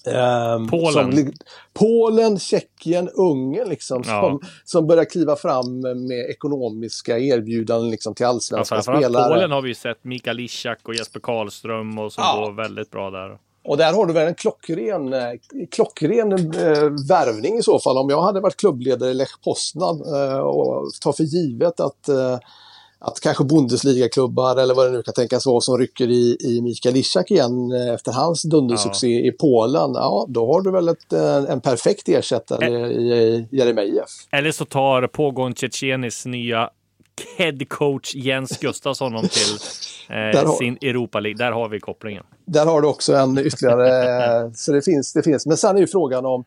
eh, 0.07 0.67
Polen. 0.69 0.91
Som, 0.91 1.33
Polen, 1.73 2.39
Tjeckien, 2.39 3.09
Ungern 3.09 3.69
liksom, 3.69 4.03
ja. 4.05 4.21
som, 4.21 4.41
som 4.65 4.87
börjar 4.87 5.05
kliva 5.05 5.35
fram 5.35 5.79
med 5.79 6.29
ekonomiska 6.29 7.19
erbjudanden 7.19 7.89
liksom, 7.89 8.15
till 8.15 8.25
allsvenska 8.25 8.75
ja, 8.75 8.81
spelare. 8.81 9.33
Polen 9.33 9.51
har 9.51 9.61
vi 9.61 9.67
ju 9.67 9.75
sett 9.75 10.03
Mikael 10.03 10.39
Ishak 10.39 10.79
och 10.87 10.95
Jesper 10.95 11.19
Karlström 11.19 11.99
och 11.99 12.13
som 12.13 12.23
ja. 12.23 12.45
går 12.45 12.51
väldigt 12.51 12.91
bra 12.91 13.09
där. 13.09 13.37
Och 13.63 13.77
där 13.77 13.93
har 13.93 14.05
du 14.05 14.13
väl 14.13 14.27
en 14.27 14.35
klockren, 14.35 15.13
eh, 15.13 15.31
klockren 15.71 16.31
eh, 16.31 16.89
värvning 17.09 17.57
i 17.57 17.63
så 17.63 17.79
fall. 17.79 17.97
Om 17.97 18.09
jag 18.09 18.21
hade 18.21 18.39
varit 18.39 18.57
klubbledare 18.57 19.11
i 19.11 19.13
Lech 19.13 19.41
Poznan 19.43 20.01
eh, 20.15 20.39
och 20.39 20.89
tar 21.01 21.11
för 21.11 21.23
givet 21.23 21.79
att, 21.79 22.09
eh, 22.09 22.37
att 23.01 23.19
kanske 23.19 23.43
Bundesliga-klubbar 23.43 24.57
eller 24.57 24.75
vad 24.75 24.85
det 24.85 24.91
nu 24.91 25.03
kan 25.03 25.13
tänkas 25.13 25.45
vara 25.45 25.61
som 25.61 25.77
rycker 25.77 26.07
i, 26.07 26.37
i 26.39 26.61
Mikael 26.61 26.95
Ishak 26.95 27.31
igen 27.31 27.71
eh, 27.71 27.93
efter 27.93 28.11
hans 28.11 28.41
dundersuccé 28.41 29.07
ja. 29.07 29.27
i 29.27 29.31
Polen. 29.31 29.91
Ja, 29.93 30.25
då 30.29 30.53
har 30.53 30.61
du 30.61 30.71
väl 30.71 30.87
ett, 30.87 31.13
eh, 31.13 31.35
en 31.35 31.61
perfekt 31.61 32.09
ersättare 32.09 32.69
i, 32.69 33.11
i 33.13 33.47
Jeremejeff. 33.51 34.09
Eller 34.31 34.51
så 34.51 34.65
tar 34.65 35.07
Pogon 35.07 35.55
Tjetjenis 35.55 36.25
nya 36.25 36.69
headcoach 37.37 38.15
Jens 38.15 38.57
Gustafsson 38.57 39.13
honom 39.13 39.29
till 39.29 39.57
eh, 40.09 40.47
har, 40.47 40.57
sin 40.57 40.77
Europa 40.81 41.19
League. 41.19 41.37
Där 41.37 41.51
har 41.51 41.69
vi 41.69 41.79
kopplingen. 41.79 42.23
Där 42.45 42.65
har 42.65 42.81
du 42.81 42.87
också 42.87 43.13
en 43.15 43.37
ytterligare, 43.37 44.51
så 44.55 44.71
det 44.71 44.81
finns, 44.81 45.13
det 45.13 45.23
finns. 45.23 45.45
Men 45.45 45.57
sen 45.57 45.75
är 45.75 45.79
ju 45.79 45.87
frågan 45.87 46.25
om, 46.25 46.45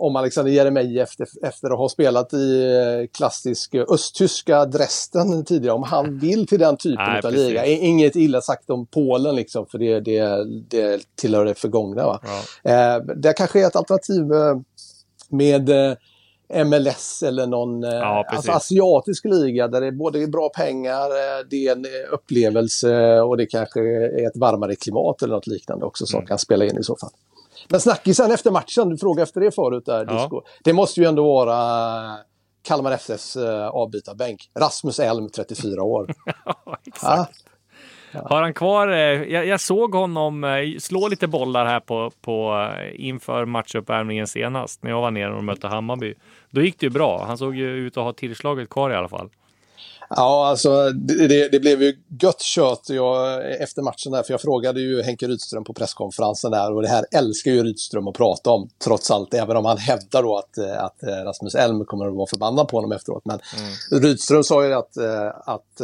om 0.00 0.16
Alexander 0.16 0.52
Jeremejeff 0.52 1.20
efter, 1.20 1.46
efter 1.46 1.70
att 1.70 1.78
ha 1.78 1.88
spelat 1.88 2.34
i 2.34 2.62
eh, 2.62 3.06
klassisk 3.16 3.74
östtyska 3.74 4.64
Dresden 4.64 5.44
tidigare, 5.44 5.74
om 5.74 5.82
han 5.82 6.18
vill 6.18 6.46
till 6.46 6.58
den 6.58 6.76
typen 6.76 7.04
Nej, 7.08 7.20
av 7.24 7.32
liga. 7.32 7.66
Inget 7.66 8.16
illa 8.16 8.40
sagt 8.40 8.70
om 8.70 8.86
Polen 8.86 9.36
liksom, 9.36 9.66
för 9.66 9.78
det, 9.78 10.00
det, 10.00 10.44
det 10.68 11.02
tillhör 11.14 11.44
det 11.44 11.54
förgångna. 11.54 12.06
Va? 12.06 12.20
Ja. 12.64 12.70
Eh, 12.70 13.02
det 13.16 13.32
kanske 13.32 13.62
är 13.62 13.66
ett 13.66 13.76
alternativ 13.76 14.32
eh, 14.32 14.56
med 15.28 15.68
eh, 15.70 15.96
MLS 16.64 17.22
eller 17.22 17.46
någon 17.46 17.84
eh, 17.84 17.90
ja, 17.90 18.24
alltså 18.28 18.52
asiatisk 18.52 19.24
liga 19.24 19.68
där 19.68 19.80
det 19.80 19.92
både 19.92 20.22
är 20.22 20.26
bra 20.26 20.48
pengar, 20.48 21.06
eh, 21.06 21.46
det 21.50 21.66
är 21.66 21.72
en 21.72 21.84
eh, 21.84 22.12
upplevelse 22.12 23.20
och 23.20 23.36
det 23.36 23.46
kanske 23.46 23.80
är 23.80 24.26
ett 24.26 24.36
varmare 24.36 24.76
klimat 24.76 25.22
eller 25.22 25.34
något 25.34 25.46
liknande 25.46 25.84
också 25.84 26.06
som 26.06 26.18
mm. 26.18 26.26
kan 26.26 26.38
spela 26.38 26.64
in 26.64 26.78
i 26.78 26.82
så 26.82 26.96
fall. 26.96 27.10
Men 27.70 27.80
snackisen 27.80 28.30
efter 28.30 28.50
matchen, 28.50 28.88
du 28.88 28.98
frågade 28.98 29.22
efter 29.22 29.40
det 29.40 29.50
förut 29.50 29.86
där, 29.86 30.06
ja. 30.08 30.12
Disco. 30.12 30.42
Det 30.64 30.72
måste 30.72 31.00
ju 31.00 31.06
ändå 31.06 31.24
vara 31.24 32.16
Kalmar 32.62 32.92
FFs 32.92 33.36
avbytarbänk. 33.72 34.50
Rasmus 34.58 35.00
Elm, 35.00 35.28
34 35.28 35.82
år. 35.82 36.14
ja, 36.44 36.76
exakt. 36.86 37.50
Har 38.12 38.42
han 38.42 38.54
kvar? 38.54 38.88
Eh, 38.88 39.22
jag, 39.22 39.46
jag, 39.46 39.60
såg 39.60 39.94
honom 39.94 40.44
eh, 40.44 40.78
slå 40.78 41.08
lite 41.08 41.26
bollar 41.26 41.66
här 41.66 41.80
på, 41.80 42.10
på 42.20 42.68
eh, 42.78 43.06
inför 43.06 43.44
matchuppvärmningen 43.44 44.26
senast 44.26 44.82
när 44.82 44.90
jag 44.90 45.00
var 45.00 45.10
nere 45.10 45.34
och 45.34 45.44
mötte 45.44 45.66
Hammarby. 45.66 46.14
Då 46.50 46.62
gick 46.62 46.80
det 46.80 46.86
ju 46.86 46.90
bra. 46.90 47.24
Han 47.26 47.38
såg 47.38 47.56
ju 47.56 47.70
ut 47.70 47.96
att 47.96 48.04
ha 48.04 48.12
tillslaget 48.12 48.68
kvar 48.68 48.90
i 48.90 48.94
alla 48.94 49.08
fall. 49.08 49.30
Ja, 50.16 50.46
alltså 50.46 50.90
det, 50.90 51.48
det, 51.48 51.60
blev 51.60 51.82
ju 51.82 51.96
gött 52.22 52.40
kött 52.40 52.88
jag, 52.88 53.44
efter 53.62 53.82
matchen 53.82 54.12
där, 54.12 54.22
för 54.22 54.32
jag 54.32 54.40
frågade 54.40 54.80
ju 54.80 55.02
Henke 55.02 55.28
Rydström 55.28 55.64
på 55.64 55.72
presskonferensen 55.72 56.50
där 56.50 56.72
och 56.72 56.82
det 56.82 56.88
här 56.88 57.06
älskar 57.10 57.50
ju 57.50 57.62
Rydström 57.64 58.08
att 58.08 58.14
prata 58.14 58.50
om, 58.50 58.68
trots 58.84 59.10
allt, 59.10 59.34
även 59.34 59.56
om 59.56 59.64
han 59.64 59.78
hävdar 59.78 60.22
då 60.22 60.36
att, 60.36 60.58
att 60.58 60.96
Rasmus 61.24 61.54
Elm 61.54 61.84
kommer 61.84 62.06
att 62.06 62.14
vara 62.14 62.26
förbannad 62.26 62.68
på 62.68 62.76
honom 62.76 62.92
efteråt. 62.92 63.24
Men 63.24 63.40
mm. 63.58 64.02
Rydström 64.02 64.44
sa 64.44 64.66
ju 64.66 64.72
att, 64.72 64.96
att 65.44 65.80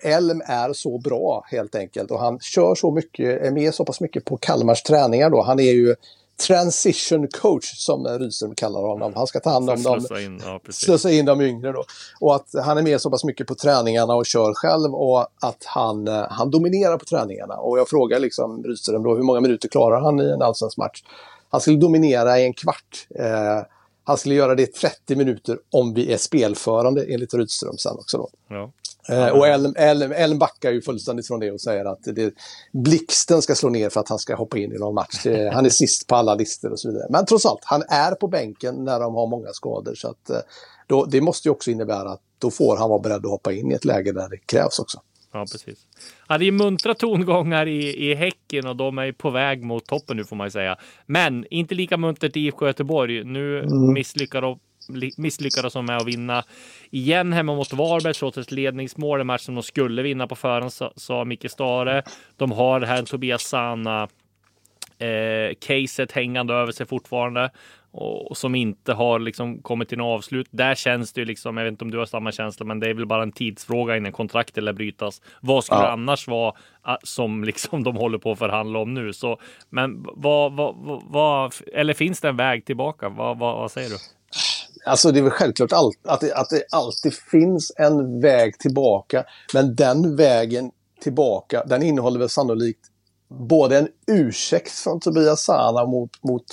Elm 0.00 0.42
är 0.46 0.72
så 0.72 0.98
bra 0.98 1.44
helt 1.50 1.74
enkelt 1.74 2.10
och 2.10 2.20
han 2.20 2.38
kör 2.40 2.74
så 2.74 2.90
mycket, 2.90 3.42
är 3.42 3.50
med 3.50 3.74
så 3.74 3.84
pass 3.84 4.00
mycket 4.00 4.24
på 4.24 4.36
Kalmars 4.36 4.82
träningar 4.82 5.30
då. 5.30 5.42
Han 5.42 5.60
är 5.60 5.72
ju 5.72 5.94
transition 6.36 7.28
coach 7.28 7.64
som 7.64 8.06
Rydström 8.06 8.54
kallar 8.54 8.80
honom. 8.80 9.12
Han 9.14 9.26
ska 9.26 9.40
ta 9.40 9.50
hand 9.50 9.70
om 9.70 9.82
dem, 9.82 10.00
slösa 10.00 10.22
in, 10.22 10.42
ja, 10.44 10.60
slösa 10.70 11.10
in 11.10 11.24
de 11.24 11.40
yngre 11.40 11.72
då. 11.72 11.84
Och 12.20 12.34
att 12.34 12.48
han 12.64 12.78
är 12.78 12.82
med 12.82 13.00
så 13.00 13.10
pass 13.10 13.24
mycket 13.24 13.46
på 13.46 13.54
träningarna 13.54 14.14
och 14.14 14.26
kör 14.26 14.54
själv 14.54 14.94
och 14.94 15.20
att 15.20 15.64
han, 15.64 16.08
eh, 16.08 16.26
han 16.30 16.50
dominerar 16.50 16.98
på 16.98 17.04
träningarna. 17.04 17.54
Och 17.54 17.78
jag 17.78 17.88
frågar 17.88 18.18
liksom 18.18 18.64
Rydström 18.64 19.02
då, 19.02 19.14
hur 19.14 19.22
många 19.22 19.40
minuter 19.40 19.68
klarar 19.68 20.00
han 20.00 20.20
i 20.20 20.30
en 20.30 20.42
allsvensk 20.42 20.76
match? 20.76 21.02
Han 21.50 21.60
skulle 21.60 21.76
dominera 21.76 22.40
i 22.40 22.44
en 22.44 22.52
kvart. 22.52 23.06
Eh, 23.18 23.66
han 24.04 24.16
skulle 24.16 24.34
göra 24.34 24.54
det 24.54 24.62
i 24.62 24.66
30 24.66 25.16
minuter 25.16 25.58
om 25.70 25.94
vi 25.94 26.12
är 26.12 26.16
spelförande 26.16 27.04
enligt 27.04 27.34
Rydström 27.34 27.78
sen 27.78 27.94
också. 27.94 28.18
Då. 28.18 28.28
Ja. 28.48 28.72
Eh, 29.08 29.28
och 29.28 29.48
Elm, 29.48 29.74
Elm, 29.76 30.12
Elm 30.12 30.38
backar 30.38 30.72
ju 30.72 30.82
fullständigt 30.82 31.26
från 31.26 31.40
det 31.40 31.50
och 31.50 31.60
säger 31.60 31.84
att 31.84 32.02
det, 32.04 32.34
blixten 32.72 33.42
ska 33.42 33.54
slå 33.54 33.68
ner 33.68 33.90
för 33.90 34.00
att 34.00 34.08
han 34.08 34.18
ska 34.18 34.34
hoppa 34.34 34.58
in 34.58 34.72
i 34.72 34.78
någon 34.78 34.94
match. 34.94 35.22
Det, 35.24 35.50
han 35.54 35.66
är 35.66 35.70
sist 35.70 36.06
på 36.06 36.16
alla 36.16 36.34
listor 36.34 36.70
och 36.70 36.80
så 36.80 36.88
vidare. 36.88 37.06
Men 37.10 37.26
trots 37.26 37.46
allt, 37.46 37.60
han 37.62 37.82
är 37.88 38.14
på 38.14 38.28
bänken 38.28 38.84
när 38.84 39.00
de 39.00 39.14
har 39.14 39.26
många 39.26 39.48
skador. 39.52 39.94
Så 39.94 40.08
att, 40.08 40.30
eh, 40.30 40.36
då, 40.86 41.04
det 41.04 41.20
måste 41.20 41.48
ju 41.48 41.52
också 41.52 41.70
innebära 41.70 42.10
att 42.10 42.20
då 42.38 42.50
får 42.50 42.76
han 42.76 42.90
vara 42.90 43.00
beredd 43.00 43.24
att 43.26 43.30
hoppa 43.30 43.52
in 43.52 43.72
i 43.72 43.74
ett 43.74 43.84
läge 43.84 44.12
där 44.12 44.28
det 44.28 44.38
krävs 44.46 44.78
också. 44.78 45.00
Ja, 45.32 45.40
precis. 45.52 45.78
Ja, 46.28 46.38
det 46.38 46.44
är 46.44 46.52
muntra 46.52 46.94
tongångar 46.94 47.68
i, 47.68 48.10
i 48.10 48.14
Häcken 48.14 48.66
och 48.66 48.76
de 48.76 48.98
är 48.98 49.12
på 49.12 49.30
väg 49.30 49.62
mot 49.62 49.86
toppen 49.86 50.16
nu 50.16 50.24
får 50.24 50.36
man 50.36 50.46
ju 50.46 50.50
säga. 50.50 50.78
Men 51.06 51.46
inte 51.50 51.74
lika 51.74 51.96
muntert 51.96 52.36
i 52.36 52.40
IFK 52.40 52.66
Göteborg. 52.66 53.24
Nu 53.24 53.58
mm. 53.58 53.92
misslyckades 53.92 54.42
de 54.42 54.58
misslyckades 55.16 55.72
de 55.72 55.86
med 55.86 55.96
att 55.96 56.06
vinna 56.06 56.44
igen 56.90 57.32
hemma 57.32 57.54
mot 57.54 57.72
Varberg 57.72 58.14
trots 58.14 58.38
ett 58.38 58.52
ledningsmål. 58.52 59.20
En 59.20 59.26
match 59.26 59.42
som 59.42 59.54
de 59.54 59.62
skulle 59.62 60.02
vinna 60.02 60.26
på 60.26 60.36
förhand 60.36 60.72
sa, 60.96 61.24
Micke 61.24 61.50
Stare. 61.50 62.02
De 62.36 62.52
har 62.52 62.80
det 62.80 62.86
här 62.86 63.02
Tobias 63.02 63.42
Sana 63.42 64.08
eh, 64.98 65.54
caset 65.60 66.12
hängande 66.12 66.54
över 66.54 66.72
sig 66.72 66.86
fortfarande 66.86 67.50
och 67.94 68.36
som 68.36 68.54
inte 68.54 68.92
har 68.92 69.18
liksom 69.18 69.62
kommit 69.62 69.88
till 69.88 69.98
något 69.98 70.18
avslut. 70.18 70.46
Där 70.50 70.74
känns 70.74 71.12
det 71.12 71.20
ju 71.20 71.24
liksom, 71.24 71.56
jag 71.56 71.64
vet 71.64 71.70
inte 71.72 71.84
om 71.84 71.90
du 71.90 71.98
har 71.98 72.06
samma 72.06 72.32
känsla, 72.32 72.66
men 72.66 72.80
det 72.80 72.90
är 72.90 72.94
väl 72.94 73.06
bara 73.06 73.22
en 73.22 73.32
tidsfråga 73.32 73.96
innan 73.96 74.12
kontraktet 74.12 74.58
eller 74.58 74.72
brytas. 74.72 75.22
Vad 75.40 75.64
skulle 75.64 75.80
ja. 75.80 75.86
det 75.86 75.92
annars 75.92 76.28
vara 76.28 76.54
ah, 76.82 76.96
som 77.02 77.44
liksom 77.44 77.84
de 77.84 77.96
håller 77.96 78.18
på 78.18 78.32
att 78.32 78.38
förhandla 78.38 78.78
om 78.78 78.94
nu? 78.94 79.12
Så, 79.12 79.40
men 79.70 80.06
vad, 80.14 80.52
vad, 80.52 81.02
vad, 81.04 81.54
eller 81.74 81.94
finns 81.94 82.20
det 82.20 82.28
en 82.28 82.36
väg 82.36 82.64
tillbaka? 82.64 83.08
Vad, 83.08 83.38
vad, 83.38 83.56
vad 83.56 83.70
säger 83.70 83.88
du? 83.88 83.96
Alltså 84.84 85.12
det 85.12 85.18
är 85.18 85.22
väl 85.22 85.30
självklart 85.30 85.72
all, 85.72 85.92
att, 86.04 86.20
det, 86.20 86.34
att 86.34 86.50
det 86.50 86.64
alltid 86.70 87.14
finns 87.14 87.72
en 87.76 88.20
väg 88.20 88.58
tillbaka. 88.58 89.24
Men 89.54 89.74
den 89.74 90.16
vägen 90.16 90.70
tillbaka, 91.00 91.64
den 91.64 91.82
innehåller 91.82 92.18
väl 92.18 92.28
sannolikt 92.28 92.80
både 93.28 93.78
en 93.78 93.88
ursäkt 94.06 94.70
från 94.72 95.00
Tobias 95.00 95.44
Sana 95.44 95.86
mot, 95.86 96.22
mot 96.22 96.44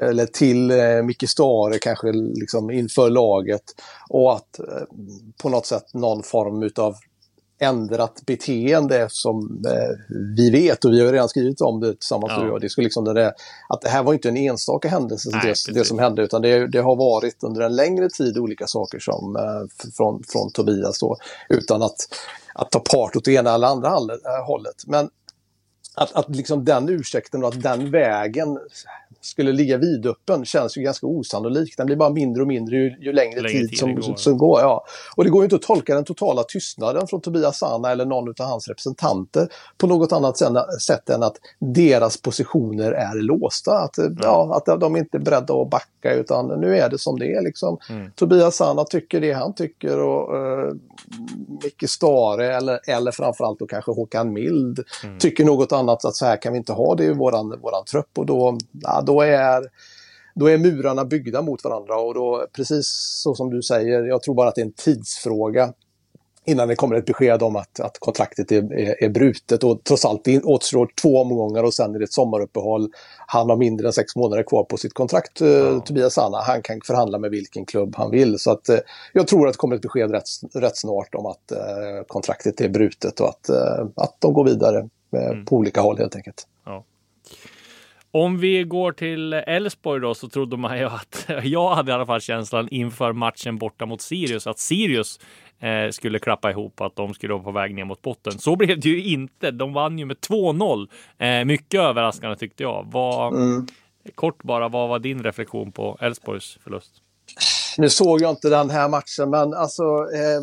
eller 0.00 0.26
till 0.26 0.70
eh, 0.70 1.02
Micke 1.02 1.28
Stare 1.28 1.78
kanske 1.78 2.12
liksom 2.12 2.70
inför 2.70 3.10
laget 3.10 3.62
och 4.08 4.32
att 4.32 4.58
eh, 4.58 4.84
på 5.42 5.48
något 5.48 5.66
sätt 5.66 5.94
någon 5.94 6.22
form 6.22 6.62
utav 6.62 6.94
ändrat 7.62 8.22
beteende 8.26 9.06
som 9.10 9.64
eh, 9.66 10.14
vi 10.36 10.50
vet 10.50 10.84
och 10.84 10.92
vi 10.92 11.04
har 11.04 11.12
redan 11.12 11.28
skrivit 11.28 11.60
om 11.60 11.80
det 11.80 11.92
tillsammans 11.92 12.32
ja. 12.36 12.58
Det 12.58 12.68
skulle 12.68 12.84
liksom 12.84 13.04
det, 13.04 13.34
att 13.68 13.80
det 13.80 13.88
här 13.88 14.02
var 14.02 14.12
inte 14.12 14.28
en 14.28 14.36
enstaka 14.36 14.88
händelse 14.88 15.30
Nej, 15.32 15.54
det, 15.66 15.72
det, 15.72 15.84
som 15.84 15.98
hände 15.98 16.22
utan 16.22 16.42
det, 16.42 16.66
det, 16.66 16.78
har 16.78 16.96
varit 16.96 17.42
under 17.42 17.60
en 17.60 17.76
längre 17.76 18.08
tid 18.08 18.38
olika 18.38 18.66
saker 18.66 18.98
som 18.98 19.36
eh, 19.36 19.90
från, 19.96 20.22
från 20.28 20.50
Tobias 20.50 20.98
då 20.98 21.16
utan 21.48 21.82
att, 21.82 21.96
att 22.54 22.70
ta 22.70 22.78
part 22.78 23.16
åt 23.16 23.24
det 23.24 23.32
ena 23.32 23.54
eller 23.54 23.66
andra 23.66 23.88
eh, 23.88 24.46
hållet. 24.46 24.82
Men 24.86 25.08
att, 25.94 26.12
att 26.12 26.36
liksom 26.36 26.64
den 26.64 26.88
ursäkten 26.88 27.44
och 27.44 27.48
att 27.48 27.62
den 27.62 27.90
vägen 27.90 28.58
skulle 29.24 29.52
ligga 29.52 29.76
vidöppen 29.78 30.44
känns 30.44 30.76
ju 30.76 30.82
ganska 30.82 31.06
osannolikt. 31.06 31.76
Den 31.76 31.86
blir 31.86 31.96
bara 31.96 32.10
mindre 32.10 32.42
och 32.42 32.48
mindre 32.48 32.76
ju, 32.76 32.96
ju 33.00 33.12
längre, 33.12 33.40
längre, 33.40 33.58
tid, 33.58 33.70
tid 33.70 33.78
som, 33.78 33.94
går. 33.94 34.14
som 34.16 34.38
går. 34.38 34.60
Ja. 34.60 34.84
Och 35.16 35.24
det 35.24 35.30
går 35.30 35.42
ju 35.42 35.44
inte 35.44 35.56
att 35.56 35.62
tolka 35.62 35.94
den 35.94 36.04
totala 36.04 36.42
tystnaden 36.42 37.06
från 37.06 37.20
Tobias 37.20 37.58
Sana 37.58 37.90
eller 37.90 38.04
någon 38.04 38.28
av 38.28 38.46
hans 38.46 38.68
representanter 38.68 39.48
på 39.78 39.86
något 39.86 40.12
annat 40.12 40.36
sätt 40.80 41.10
än 41.10 41.22
att 41.22 41.36
deras 41.58 42.16
positioner 42.16 42.92
är 42.92 43.14
låsta. 43.14 43.78
Att, 43.78 43.98
mm. 43.98 44.18
ja, 44.22 44.62
att 44.66 44.80
de 44.80 44.96
inte 44.96 45.16
är 45.16 45.20
beredda 45.20 45.54
att 45.54 45.70
backa 45.70 46.14
utan 46.14 46.60
nu 46.60 46.78
är 46.78 46.88
det 46.88 46.98
som 46.98 47.18
det 47.18 47.32
är. 47.32 47.42
Liksom. 47.42 47.78
Mm. 47.90 48.10
Tobias 48.14 48.56
Sana 48.56 48.84
tycker 48.84 49.20
det 49.20 49.32
han 49.32 49.54
tycker 49.54 50.00
och 50.00 50.34
uh, 50.34 50.74
Micke 51.62 51.90
Stare 51.90 52.56
eller, 52.56 52.80
eller 52.86 53.10
framförallt 53.10 53.58
då 53.58 53.66
kanske 53.66 53.92
Håkan 53.92 54.32
Mild 54.32 54.84
mm. 55.04 55.18
tycker 55.18 55.44
något 55.44 55.72
annat 55.72 55.81
annat 55.82 56.04
att 56.04 56.14
så 56.14 56.26
här 56.26 56.42
kan 56.42 56.52
vi 56.52 56.58
inte 56.58 56.72
ha 56.72 56.94
det 56.94 57.04
i 57.04 57.12
våran, 57.12 57.60
våran 57.60 57.84
trupp 57.84 58.18
och 58.18 58.26
då, 58.26 58.58
ja, 58.72 59.02
då 59.06 59.20
är 59.20 59.62
då 60.34 60.46
är 60.46 60.58
murarna 60.58 61.04
byggda 61.04 61.42
mot 61.42 61.64
varandra 61.64 61.96
och 61.96 62.14
då, 62.14 62.46
precis 62.56 62.86
så 63.22 63.34
som 63.34 63.50
du 63.50 63.62
säger, 63.62 64.02
jag 64.02 64.22
tror 64.22 64.34
bara 64.34 64.48
att 64.48 64.54
det 64.54 64.60
är 64.60 64.66
en 64.66 64.72
tidsfråga 64.72 65.72
innan 66.44 66.68
det 66.68 66.76
kommer 66.76 66.96
ett 66.96 67.06
besked 67.06 67.42
om 67.42 67.56
att, 67.56 67.80
att 67.80 67.98
kontraktet 67.98 68.52
är, 68.52 68.72
är, 68.72 69.04
är 69.04 69.08
brutet. 69.08 69.64
Och 69.64 69.84
trots 69.84 70.04
allt, 70.04 70.24
det 70.24 70.42
återstår 70.42 70.88
två 71.02 71.20
omgångar 71.20 71.62
och 71.62 71.74
sen 71.74 71.94
är 71.94 71.98
det 71.98 72.04
ett 72.04 72.12
sommaruppehåll. 72.12 72.90
Han 73.26 73.50
har 73.50 73.56
mindre 73.56 73.86
än 73.86 73.92
sex 73.92 74.16
månader 74.16 74.42
kvar 74.42 74.64
på 74.64 74.76
sitt 74.76 74.94
kontrakt, 74.94 75.40
eh, 75.40 75.48
ja. 75.48 75.80
Tobias 75.80 76.14
Sanna. 76.14 76.38
Han 76.42 76.62
kan 76.62 76.80
förhandla 76.84 77.18
med 77.18 77.30
vilken 77.30 77.64
klubb 77.64 77.94
han 77.96 78.10
vill. 78.10 78.38
Så 78.38 78.50
att, 78.50 78.68
eh, 78.68 78.78
jag 79.12 79.26
tror 79.26 79.46
att 79.46 79.52
det 79.54 79.58
kommer 79.58 79.76
ett 79.76 79.82
besked 79.82 80.10
rätt, 80.10 80.28
rätt 80.54 80.76
snart 80.76 81.14
om 81.14 81.26
att 81.26 81.52
eh, 81.52 82.04
kontraktet 82.06 82.60
är 82.60 82.68
brutet 82.68 83.20
och 83.20 83.28
att, 83.28 83.48
eh, 83.48 83.86
att 83.96 84.16
de 84.18 84.32
går 84.32 84.44
vidare 84.44 84.88
mm. 85.18 85.44
på 85.44 85.56
olika 85.56 85.80
håll 85.80 85.98
helt 85.98 86.16
enkelt. 86.16 86.46
Ja. 86.64 86.84
Om 88.14 88.38
vi 88.38 88.64
går 88.64 88.92
till 88.92 89.32
Elfsborg 89.32 90.00
då 90.00 90.14
så 90.14 90.28
trodde 90.28 90.56
man 90.56 90.78
ju 90.78 90.84
att, 90.84 91.26
jag 91.42 91.74
hade 91.74 91.90
i 91.90 91.94
alla 91.94 92.06
fall 92.06 92.20
känslan 92.20 92.68
inför 92.68 93.12
matchen 93.12 93.58
borta 93.58 93.86
mot 93.86 94.00
Sirius, 94.00 94.46
att 94.46 94.58
Sirius 94.58 95.20
eh, 95.60 95.90
skulle 95.90 96.18
klappa 96.18 96.50
ihop 96.50 96.80
att 96.80 96.96
de 96.96 97.14
skulle 97.14 97.32
vara 97.32 97.42
på 97.42 97.50
väg 97.50 97.74
ner 97.74 97.84
mot 97.84 98.02
botten. 98.02 98.38
Så 98.38 98.56
blev 98.56 98.80
det 98.80 98.88
ju 98.88 99.04
inte. 99.04 99.50
De 99.50 99.72
vann 99.72 99.98
ju 99.98 100.04
med 100.04 100.16
2-0. 100.16 100.88
Eh, 101.18 101.44
mycket 101.44 101.80
överraskande 101.80 102.36
tyckte 102.36 102.62
jag. 102.62 102.86
Vad, 102.92 103.34
mm. 103.34 103.66
Kort 104.14 104.42
bara, 104.42 104.68
vad 104.68 104.88
var 104.88 104.98
din 104.98 105.22
reflektion 105.22 105.72
på 105.72 105.98
Elfsborgs 106.00 106.58
förlust? 106.64 106.92
Nu 107.78 107.90
såg 107.90 108.20
jag 108.20 108.30
inte 108.30 108.48
den 108.48 108.70
här 108.70 108.88
matchen, 108.88 109.30
men 109.30 109.54
alltså 109.54 109.82
eh 109.82 110.42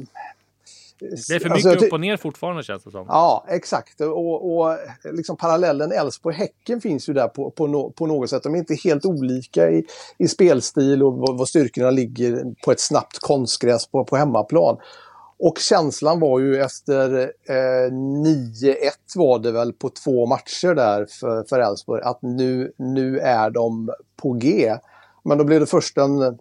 det 1.00 1.36
är 1.36 1.39
för 1.39 1.50
mycket 1.50 1.66
alltså, 1.66 1.86
upp 1.86 1.93
och 1.93 2.00
ner 2.00 2.18
fortfarande 2.18 2.64
känns 2.64 2.84
det 2.84 2.91
som. 2.91 3.06
Ja, 3.08 3.45
exakt. 3.50 4.02
Och, 4.02 4.58
och 4.58 4.78
liksom 5.04 5.38
parallellen 5.38 5.91
Elfsborg-Häcken 5.91 6.82
finns 6.82 7.10
ju 7.10 7.14
där 7.14 7.28
på, 7.28 7.52
på, 7.52 7.68
no, 7.68 7.91
på, 7.91 8.08
något 8.08 8.30
sätt. 8.30 8.43
De 8.43 8.56
är 8.56 8.60
inte 8.60 8.76
helt 8.76 9.06
olika 9.06 9.70
i, 9.70 9.86
i 10.18 10.28
spelstil 10.28 11.04
och 11.04 11.14
var, 11.14 11.34
var 11.34 11.45
styrkorna 11.45 11.91
ligger 11.91 12.43
på 12.66 12.72
ett 12.72 12.80
snabbt 12.80 13.20
konstgräs 13.20 13.88
på, 13.88 14.04
på 14.04 14.16
hemmaplan. 14.16 14.78
Och 15.39 15.58
känslan 15.58 16.20
var 16.20 16.39
ju 16.39 16.62
efter 16.62 17.22
eh, 17.50 17.91
9-1 17.91 18.76
var 19.16 19.39
det 19.39 19.52
väl 19.52 19.74
på 19.74 19.89
två 19.89 20.26
matcher 20.26 20.76
där 20.76 21.08
för 21.50 21.60
Elfsborg 21.60 22.02
att 22.04 22.22
nu, 22.22 22.72
nu 22.78 23.20
är 23.20 23.50
de 23.50 23.89
på 24.22 24.34
G. 24.34 24.76
Men 25.24 25.38
då 25.38 25.43
blev 25.43 25.60
det 25.60 25.66
först 25.66 25.97
en 25.97 26.39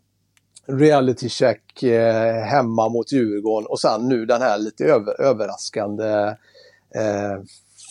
reality 0.69 1.29
check 1.29 1.83
eh, 1.83 2.45
hemma 2.45 2.89
mot 2.89 3.13
Djurgården 3.13 3.67
och 3.67 3.81
sen 3.81 4.09
nu 4.09 4.27
den 4.27 4.43
här 4.43 4.59
lite 4.59 4.85
över, 4.85 5.21
överraskande 5.21 6.05
eh, 6.95 7.43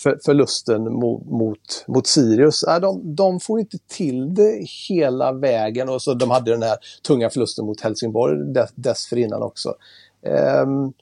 för, 0.03 0.19
förlusten 0.25 0.93
mot, 0.93 1.25
mot, 1.25 1.85
mot 1.87 2.07
Sirius. 2.07 2.63
Äh, 2.63 2.79
de, 2.79 3.15
de 3.15 3.39
får 3.39 3.59
inte 3.59 3.77
till 3.87 4.33
det 4.33 4.65
hela 4.89 5.31
vägen 5.31 5.89
och 5.89 6.01
så 6.01 6.13
de 6.13 6.31
hade 6.31 6.51
den 6.51 6.63
här 6.63 6.77
tunga 7.07 7.29
förlusten 7.29 7.65
mot 7.65 7.81
Helsingborg 7.81 8.53
dess, 8.53 8.69
dessförinnan 8.75 9.41
också. 9.41 9.75
Um, 10.63 10.93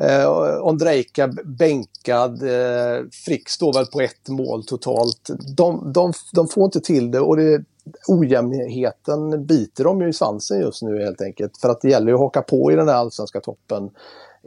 Eh, 0.00 0.66
Ondrejka 0.66 1.26
bänkad, 1.44 2.42
eh, 2.42 3.04
Frick 3.24 3.48
står 3.48 3.72
väl 3.72 3.86
på 3.86 4.00
ett 4.00 4.28
mål 4.28 4.64
totalt. 4.64 5.30
De, 5.56 5.92
de, 5.92 6.12
de 6.32 6.48
får 6.48 6.64
inte 6.64 6.80
till 6.80 7.10
det 7.10 7.20
och 7.20 7.36
det, 7.36 7.64
ojämnheten 8.08 9.46
biter 9.46 9.84
dem 9.84 10.00
ju 10.00 10.08
i 10.08 10.12
svansen 10.12 10.60
just 10.60 10.82
nu 10.82 11.02
helt 11.02 11.20
enkelt. 11.20 11.58
För 11.58 11.68
att 11.68 11.80
det 11.80 11.88
gäller 11.88 12.08
ju 12.08 12.14
att 12.14 12.20
haka 12.20 12.42
på 12.42 12.72
i 12.72 12.76
den 12.76 12.88
här 12.88 12.94
allsvenska 12.94 13.40
toppen 13.40 13.90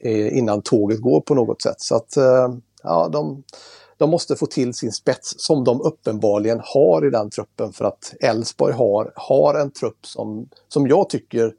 eh, 0.02 0.38
innan 0.38 0.62
tåget 0.62 1.02
går 1.02 1.22
på 1.22 1.36
något 1.36 1.62
sätt. 1.62 1.82
Så 1.82 1.96
att 1.96 2.18
eh, 2.18 2.56
ja, 2.84 3.10
de, 3.12 3.44
de 3.98 4.10
måste 4.10 4.36
få 4.36 4.46
till 4.46 4.74
sin 4.74 4.92
spets 4.92 5.34
som 5.38 5.64
de 5.64 5.82
uppenbarligen 5.82 6.62
har 6.64 7.08
i 7.08 7.10
den 7.10 7.30
truppen 7.30 7.74
för 7.74 7.86
att 7.86 8.14
Elfsborg 8.20 8.74
har, 8.74 9.12
har 9.16 9.54
en 9.54 9.72
trupp 9.72 10.06
som, 10.06 10.50
som 10.68 10.88
jag 10.88 11.10
tycker 11.10 11.54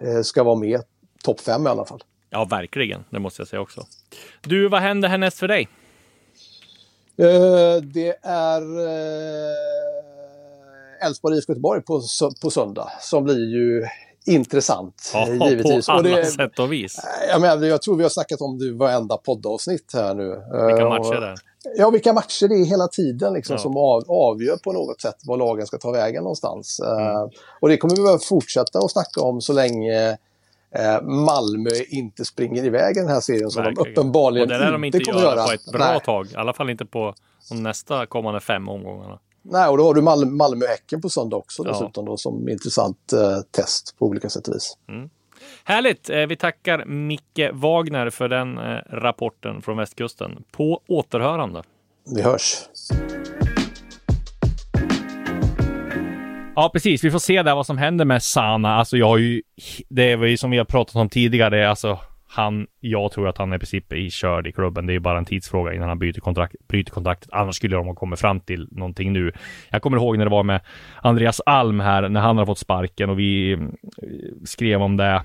eh, 0.00 0.22
ska 0.22 0.42
vara 0.42 0.58
med 0.58 0.82
topp 1.24 1.40
fem 1.40 1.66
i 1.66 1.70
alla 1.70 1.84
fall. 1.84 2.02
Ja, 2.32 2.44
verkligen. 2.44 3.04
Det 3.10 3.18
måste 3.18 3.40
jag 3.40 3.48
säga 3.48 3.60
också. 3.60 3.86
Du, 4.40 4.68
vad 4.68 4.80
händer 4.80 5.08
härnäst 5.08 5.38
för 5.38 5.48
dig? 5.48 5.68
Uh, 7.20 7.82
det 7.82 8.18
är 8.22 8.62
Elfsborg 11.06 11.34
uh, 11.34 11.38
IFK 11.38 11.52
Göteborg 11.52 11.82
på, 11.82 12.02
på 12.42 12.50
söndag 12.50 12.92
som 13.00 13.24
blir 13.24 13.54
ju 13.54 13.86
intressant. 14.26 15.10
Ja, 15.14 15.28
givetvis. 15.28 15.86
på 15.86 15.92
alla 15.92 16.10
och 16.10 16.16
det, 16.16 16.24
sätt 16.24 16.58
och 16.58 16.72
vis. 16.72 17.00
Jag, 17.28 17.40
menar, 17.40 17.66
jag 17.66 17.82
tror 17.82 17.96
vi 17.96 18.02
har 18.02 18.10
snackat 18.10 18.40
om 18.40 18.58
det 18.58 18.72
varenda 18.72 19.16
poddavsnitt 19.16 19.90
här 19.94 20.14
nu. 20.14 20.28
Vilka 20.66 20.88
matcher 20.88 21.20
det 21.20 21.26
är. 21.26 21.36
Ja, 21.76 21.90
vilka 21.90 22.12
matcher 22.12 22.48
det 22.48 22.54
är 22.54 22.64
hela 22.64 22.88
tiden 22.88 23.32
liksom, 23.32 23.56
ja. 23.56 23.62
som 23.62 23.76
av, 23.76 24.04
avgör 24.08 24.56
på 24.56 24.72
något 24.72 25.00
sätt 25.00 25.16
var 25.24 25.36
lagen 25.36 25.66
ska 25.66 25.78
ta 25.78 25.90
vägen 25.90 26.22
någonstans. 26.22 26.80
Mm. 26.80 26.98
Uh, 26.98 27.28
och 27.60 27.68
det 27.68 27.76
kommer 27.76 27.96
vi 27.96 28.02
väl 28.02 28.18
fortsätta 28.18 28.78
att 28.78 28.90
snacka 28.90 29.20
om 29.20 29.40
så 29.40 29.52
länge 29.52 30.10
eh, 30.10 30.16
Malmö 31.02 31.70
inte 31.88 32.24
springer 32.24 32.64
iväg 32.64 32.96
i 32.96 33.00
den 33.00 33.08
här 33.08 33.20
serien 33.20 33.50
som 33.50 33.62
Verkligen. 33.62 33.84
de 33.84 34.00
uppenbarligen 34.00 34.52
inte, 34.52 34.70
de 34.70 34.84
inte 34.84 35.00
kommer 35.00 35.20
göra. 35.20 35.44
på 35.44 35.52
ett 35.52 35.72
bra 35.72 35.90
Nej. 35.92 36.00
tag. 36.00 36.26
I 36.32 36.36
alla 36.36 36.52
fall 36.52 36.70
inte 36.70 36.86
på 36.86 37.14
de 37.48 37.62
nästa 37.62 38.06
kommande 38.06 38.40
fem 38.40 38.68
omgångarna. 38.68 39.18
Nej, 39.42 39.68
och 39.68 39.78
då 39.78 39.84
har 39.84 39.94
du 39.94 40.02
Mal 40.02 40.26
Malmö-Häcken 40.26 41.00
på 41.00 41.08
söndag 41.08 41.36
också 41.36 41.62
dessutom 41.62 42.04
ja. 42.04 42.10
då, 42.10 42.16
som 42.16 42.48
intressant 42.48 43.12
eh, 43.12 43.40
test 43.50 43.94
på 43.98 44.06
olika 44.06 44.28
sätt 44.30 44.48
och 44.48 44.54
vis. 44.54 44.76
Mm. 44.88 45.10
Härligt! 45.64 46.10
Eh, 46.10 46.26
vi 46.26 46.36
tackar 46.36 46.84
Micke 46.84 47.50
Wagner 47.52 48.10
för 48.10 48.28
den 48.28 48.58
eh, 48.58 48.78
rapporten 48.90 49.62
från 49.62 49.76
västkusten. 49.76 50.44
På 50.50 50.80
återhörande. 50.86 51.62
Vi 52.16 52.22
hörs! 52.22 52.56
Ja, 56.56 56.70
precis. 56.72 57.04
Vi 57.04 57.10
får 57.10 57.18
se 57.18 57.42
där 57.42 57.54
vad 57.54 57.66
som 57.66 57.78
händer 57.78 58.04
med 58.04 58.22
Sana. 58.22 58.74
Alltså 58.74 58.96
jag 58.96 59.06
har 59.06 59.18
ju, 59.18 59.42
det 59.88 60.12
är 60.12 60.24
ju 60.24 60.36
som 60.36 60.50
vi 60.50 60.58
har 60.58 60.64
pratat 60.64 60.96
om 60.96 61.08
tidigare, 61.08 61.68
alltså 61.68 61.98
han, 62.28 62.66
jag 62.80 63.12
tror 63.12 63.28
att 63.28 63.38
han 63.38 63.52
är 63.52 63.56
i 63.56 63.58
princip 63.58 63.92
i 63.92 64.10
körd 64.10 64.46
i 64.46 64.52
klubben. 64.52 64.86
Det 64.86 64.94
är 64.94 65.00
bara 65.00 65.18
en 65.18 65.24
tidsfråga 65.24 65.74
innan 65.74 65.88
han 65.88 65.98
byter 65.98 66.20
kontrakt, 66.20 66.54
bryter 66.68 66.92
kontraktet. 66.92 67.28
Annars 67.32 67.56
skulle 67.56 67.76
de 67.76 67.86
ha 67.86 67.94
kommit 67.94 68.20
fram 68.20 68.40
till 68.40 68.68
någonting 68.70 69.12
nu. 69.12 69.32
Jag 69.70 69.82
kommer 69.82 69.96
ihåg 69.96 70.18
när 70.18 70.24
det 70.24 70.30
var 70.30 70.42
med 70.42 70.60
Andreas 71.02 71.40
Alm 71.46 71.80
här, 71.80 72.08
när 72.08 72.20
han 72.20 72.38
har 72.38 72.46
fått 72.46 72.58
sparken 72.58 73.10
och 73.10 73.18
vi 73.18 73.52
eh, 73.52 73.58
skrev 74.44 74.82
om 74.82 74.96
det 74.96 75.22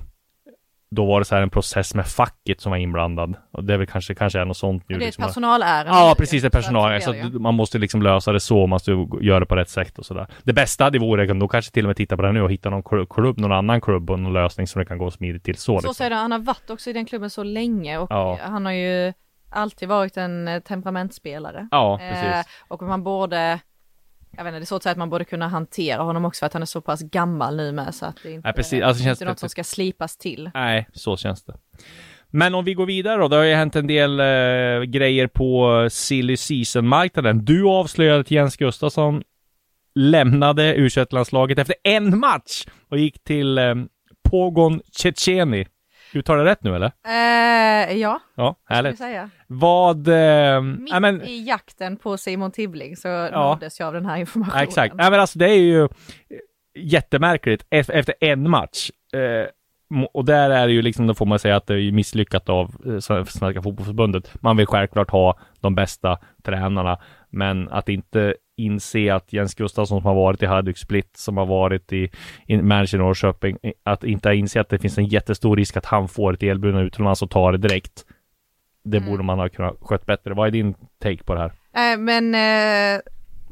då 0.90 1.06
var 1.06 1.20
det 1.20 1.26
så 1.26 1.36
här 1.36 1.42
en 1.42 1.50
process 1.50 1.96
med 1.96 2.08
facket 2.08 2.62
som 2.62 2.70
var 2.70 2.78
inblandad. 2.78 3.36
Och 3.52 3.64
det 3.64 3.74
är 3.74 3.78
väl 3.78 3.88
kanske, 3.88 4.16
kanske 4.16 4.40
är 4.40 4.46
något 4.46 4.58
sånt 4.58 4.84
nu. 4.90 4.98
Det 4.98 5.04
är 5.04 5.06
liksom. 5.06 5.24
ett 5.24 5.30
personalärende. 5.30 5.92
Ja, 5.92 6.16
precis, 6.18 6.44
ett 6.44 6.54
personalärende. 6.54 7.06
Så, 7.06 7.32
så 7.32 7.40
man 7.40 7.54
måste 7.54 7.78
liksom 7.78 8.02
lösa 8.02 8.32
det 8.32 8.40
så, 8.40 8.58
man 8.58 8.70
måste 8.70 9.08
göra 9.22 9.40
det 9.40 9.46
på 9.46 9.56
rätt 9.56 9.70
sätt 9.70 10.00
och 10.00 10.06
sådär. 10.06 10.28
Det 10.44 10.54
bästa 10.54 10.90
det 10.90 11.00
vore 11.00 11.34
då 11.34 11.48
kanske 11.48 11.72
till 11.72 11.86
och 11.86 11.88
med 11.88 11.98
titta 11.98 12.16
på 12.16 12.22
det 12.22 12.32
nu 12.32 12.42
och 12.42 12.52
hitta 12.52 12.70
någon 12.70 13.06
klubb, 13.06 13.40
någon 13.40 13.52
annan 13.52 13.82
klubb 13.82 14.10
och 14.10 14.20
någon 14.20 14.34
lösning 14.34 14.68
som 14.68 14.80
det 14.80 14.86
kan 14.86 14.98
gå 14.98 15.12
smidigt 15.12 15.44
till 15.44 15.56
så. 15.56 15.64
Så 15.66 15.74
liksom. 15.74 15.94
säger 15.94 16.10
det, 16.10 16.16
han 16.16 16.32
har 16.32 16.40
varit 16.40 16.70
också 16.70 16.90
i 16.90 16.94
den 16.94 17.06
klubben 17.06 17.30
så 17.30 17.44
länge 17.44 17.98
och 17.98 18.08
ja. 18.12 18.40
han 18.42 18.66
har 18.66 18.74
ju 18.74 19.14
alltid 19.50 19.90
varit 19.90 20.18
en 20.18 20.48
eh, 20.48 20.60
temperamentsspelare. 20.60 21.68
Ja, 21.72 21.98
precis. 21.98 22.24
Eh, 22.24 22.44
och 22.68 22.82
man 22.82 23.04
borde 23.04 23.60
jag 24.38 24.44
vet 24.44 24.52
inte, 24.52 24.60
det 24.60 24.64
är 24.64 24.66
så 24.66 24.76
att 24.76 24.84
säga 24.84 24.92
att 24.92 24.98
man 24.98 25.10
borde 25.10 25.26
kunna 25.26 25.48
hantera 25.48 26.04
honom 26.04 26.26
också 26.26 26.40
för 26.40 26.46
att 26.46 26.54
han 26.54 26.62
är 26.62 26.66
så 26.66 26.82
pass 26.82 27.02
gammal 27.02 27.56
nu 27.56 27.72
med 27.72 27.96
så 27.96 28.06
att 28.06 28.18
det 28.24 28.32
inte, 28.32 28.48
Nej, 28.48 28.54
precis. 28.54 28.84
Alltså, 28.84 29.04
det 29.04 29.22
är 29.22 29.26
något 29.26 29.40
som 29.40 29.50
ska 29.50 29.64
slipas 29.64 30.18
till. 30.18 30.52
Nej, 30.54 30.88
så 30.94 31.18
känns 31.18 31.44
det. 31.44 31.54
Men 32.30 32.56
om 32.56 32.66
vi 32.66 32.74
går 32.74 32.86
vidare 32.86 33.22
då, 33.22 33.28
det 33.28 33.36
har 33.36 33.44
ju 33.44 33.54
hänt 33.54 33.76
en 33.76 33.88
del 33.88 34.20
eh, 34.20 34.82
grejer 34.82 35.28
på 35.28 35.88
silly 35.92 36.38
season-marknaden. 36.38 37.46
Du 37.46 37.66
avslöjade 37.68 38.20
att 38.20 38.32
Jens 38.32 38.58
Gustafsson 38.58 39.24
lämnade 39.96 40.76
u 40.76 40.86
efter 40.86 41.76
en 41.84 42.20
match 42.20 42.66
och 42.90 42.98
gick 42.98 43.24
till 43.24 43.58
eh, 43.58 43.76
Pogon 44.30 44.82
Tjetjeni 44.92 45.68
Uttalar 46.14 46.40
jag 46.40 46.46
rätt 46.46 46.64
nu 46.64 46.76
eller? 46.76 46.92
Eh, 47.08 47.98
ja. 47.98 48.20
Ja, 48.36 48.56
härligt. 48.66 49.02
Vad... 49.48 50.08
Eh, 50.08 50.62
Mitt 50.62 50.94
äh, 50.94 51.00
men, 51.00 51.22
i 51.22 51.48
jakten 51.48 51.98
på 51.98 52.18
Simon 52.18 52.52
Tibbling 52.52 52.96
så 52.96 53.08
ja. 53.08 53.30
nåddes 53.30 53.80
jag 53.80 53.88
av 53.88 53.94
den 53.94 54.06
här 54.06 54.18
informationen. 54.18 54.58
Ja, 54.58 54.64
exakt. 54.64 54.96
Nej 54.96 55.12
men 55.12 55.20
alltså 55.20 55.40
det 55.40 55.50
är 55.50 55.60
ju 55.60 55.88
jättemärkligt 56.76 57.66
efter 57.70 58.14
en 58.20 58.50
match. 58.50 58.90
Eh, 59.14 59.50
och 60.14 60.26
där 60.26 60.50
är 60.50 60.68
det 60.68 60.74
ju 60.74 60.82
liksom, 60.82 61.08
då 61.08 61.14
får 61.14 61.26
man 61.26 61.40
säga 61.40 61.56
att 61.56 61.68
det 61.68 61.82
är 61.82 61.92
misslyckat 61.92 62.50
av 62.50 62.76
eh, 62.86 63.00
Svenska 63.00 63.62
Fotbollförbundet. 63.62 64.32
Man 64.42 64.58
vill 64.58 64.68
självklart 64.68 65.10
ha 65.10 65.40
de 65.60 65.76
bästa 65.76 66.18
tränarna, 66.44 67.00
men 67.30 67.70
att 67.70 67.90
inte 67.90 68.36
inse 68.58 69.14
att 69.14 69.34
Jens 69.34 69.56
Gustafsson 69.56 70.02
som 70.02 70.06
har 70.06 70.16
varit 70.16 70.44
i 70.44 70.46
Hajduk 70.46 70.78
Split, 70.78 71.18
som 71.18 71.38
har 71.38 71.46
varit 71.46 71.94
i, 71.94 72.10
i 72.46 72.58
manager 72.58 72.98
Norrköping, 72.98 73.58
att 73.84 74.04
inte 74.04 74.34
inse 74.34 74.62
att 74.62 74.70
det 74.70 74.80
finns 74.80 74.98
en 74.98 75.06
jättestor 75.06 75.56
risk 75.56 75.78
att 75.78 75.86
han 75.86 76.08
får 76.08 76.34
ett 76.34 76.44
erbjudande 76.44 76.88
utomlands 76.88 77.22
och 77.22 77.30
tar 77.30 77.52
det 77.52 77.58
direkt. 77.58 78.06
Det 78.84 78.98
mm. 78.98 79.10
borde 79.10 79.24
man 79.24 79.40
ha 79.40 79.50
kunnat 79.50 79.78
skött 79.82 80.06
bättre. 80.06 80.34
Vad 80.34 80.48
är 80.48 80.52
din 80.52 80.76
take 81.00 81.24
på 81.24 81.34
det 81.34 81.40
här? 81.40 81.52
Äh, 81.94 82.00
men 82.00 82.36
eh, 82.36 83.02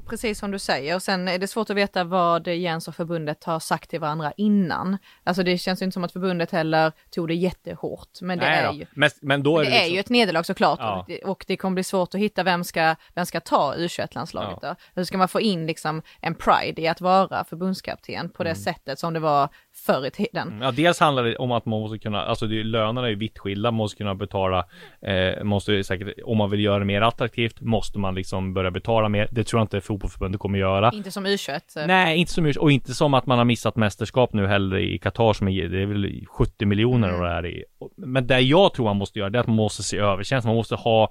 precis 0.05 0.39
som 0.39 0.51
du 0.51 0.59
säger. 0.59 0.95
Och 0.95 1.01
sen 1.01 1.27
är 1.27 1.37
det 1.39 1.47
svårt 1.47 1.69
att 1.69 1.75
veta 1.75 2.03
vad 2.03 2.47
Jens 2.47 2.87
och 2.87 2.95
förbundet 2.95 3.43
har 3.43 3.59
sagt 3.59 3.89
till 3.89 3.99
varandra 3.99 4.33
innan. 4.37 4.97
Alltså 5.23 5.43
det 5.43 5.57
känns 5.57 5.81
ju 5.81 5.83
inte 5.83 5.93
som 5.93 6.03
att 6.03 6.11
förbundet 6.11 6.51
heller 6.51 6.91
tog 7.11 7.27
det 7.27 7.33
jättehårt. 7.35 8.21
Men 8.21 8.39
det 8.39 8.45
Nej 8.45 8.59
är 8.59 8.67
då. 8.67 8.73
ju 8.73 8.85
Men, 8.93 9.09
men 9.21 9.43
då 9.43 9.59
är 9.59 9.63
det 9.63 9.69
det, 9.69 9.75
är 9.75 9.79
liksom, 9.79 9.93
ju 9.93 9.99
ett 9.99 10.09
nederlag 10.09 10.43
såklart 10.43 10.79
Ja. 10.81 10.99
och, 10.99 11.05
det, 11.07 11.19
och 11.23 11.45
det 11.47 11.57
kommer 11.57 11.73
bli 11.73 11.83
svårt 11.83 12.15
att 12.15 12.21
hitta 12.21 12.43
vem 12.43 12.63
ska, 12.63 12.95
vem 13.13 13.25
ska 13.25 13.39
ta 13.39 13.75
U21-landslaget 13.75 14.61
då. 14.61 14.75
Hur 14.95 15.03
ska 15.03 15.17
man 15.17 15.27
få 15.27 15.41
in 15.41 15.67
liksom 15.67 16.01
en 16.21 16.35
pride 16.35 16.81
i 16.81 16.87
att 16.87 17.01
vara 17.01 17.43
förbundskapten 17.43 18.29
på 18.29 18.43
det 18.43 18.49
Mm. 18.49 18.63
sättet 18.63 18.99
som 18.99 19.13
det 19.13 19.19
var 19.19 19.49
förr 19.85 20.05
i 20.05 20.11
tiden. 20.11 20.59
Ja, 20.61 20.71
dels 20.71 20.99
handlar 20.99 21.23
det 21.23 21.35
om 21.35 21.51
att 21.51 21.65
man 21.65 21.79
måste 21.79 21.99
kunna, 21.99 22.21
alltså 22.21 22.47
det, 22.47 22.63
lönerna 22.63 23.07
är 23.07 23.09
ju 23.09 23.15
vitt 23.15 23.39
skilda, 23.39 23.71
man 23.71 23.77
måste 23.77 23.97
kunna 23.97 24.15
betala, 24.15 24.65
eh, 25.01 25.43
måste 25.43 25.83
säkert, 25.83 26.13
om 26.25 26.37
man 26.37 26.49
vill 26.49 26.59
göra 26.59 26.79
det 26.79 26.85
mer 26.85 27.01
attraktivt, 27.01 27.61
måste 27.61 27.99
man 27.99 28.15
liksom 28.15 28.53
börja 28.53 28.71
betala 28.71 29.09
mer. 29.09 29.27
Det 29.31 29.43
tror 29.43 29.59
jag 29.59 29.63
inte 29.63 29.81
fotbollsförbundet 29.81 30.41
kommer 30.41 30.59
göra. 30.59 30.91
Inte 30.93 31.11
som 31.11 31.27
U21. 31.27 31.77
eh, 31.77 31.87
Nej, 31.87 32.17
inte 32.17 32.31
så 32.31 32.41
mycket, 32.41 32.61
och 32.61 32.71
inte 32.71 32.93
som 32.93 33.13
att 33.13 33.25
man 33.25 33.37
har 33.37 33.45
missat 33.45 33.75
mästerskap 33.75 34.33
nu 34.33 34.47
heller 34.47 34.77
i 34.77 34.97
Qatar 34.97 35.33
som 35.33 35.47
är, 35.47 35.67
det 35.67 35.81
är 35.81 35.85
väl 35.85 36.25
70 36.27 36.65
miljoner 36.65 37.13
och 37.13 37.23
det 37.23 37.31
är 37.31 37.45
i. 37.45 37.63
Men 37.97 38.27
det 38.27 38.39
jag 38.39 38.73
tror 38.73 38.85
man 38.85 38.97
måste 38.97 39.19
göra, 39.19 39.29
det 39.29 39.37
är 39.37 39.41
att 39.41 39.47
man 39.47 39.55
måste 39.55 39.83
se 39.83 39.97
över 39.97 40.23
tjänst, 40.23 40.45
man 40.47 40.55
måste 40.55 40.75
ha 40.75 41.09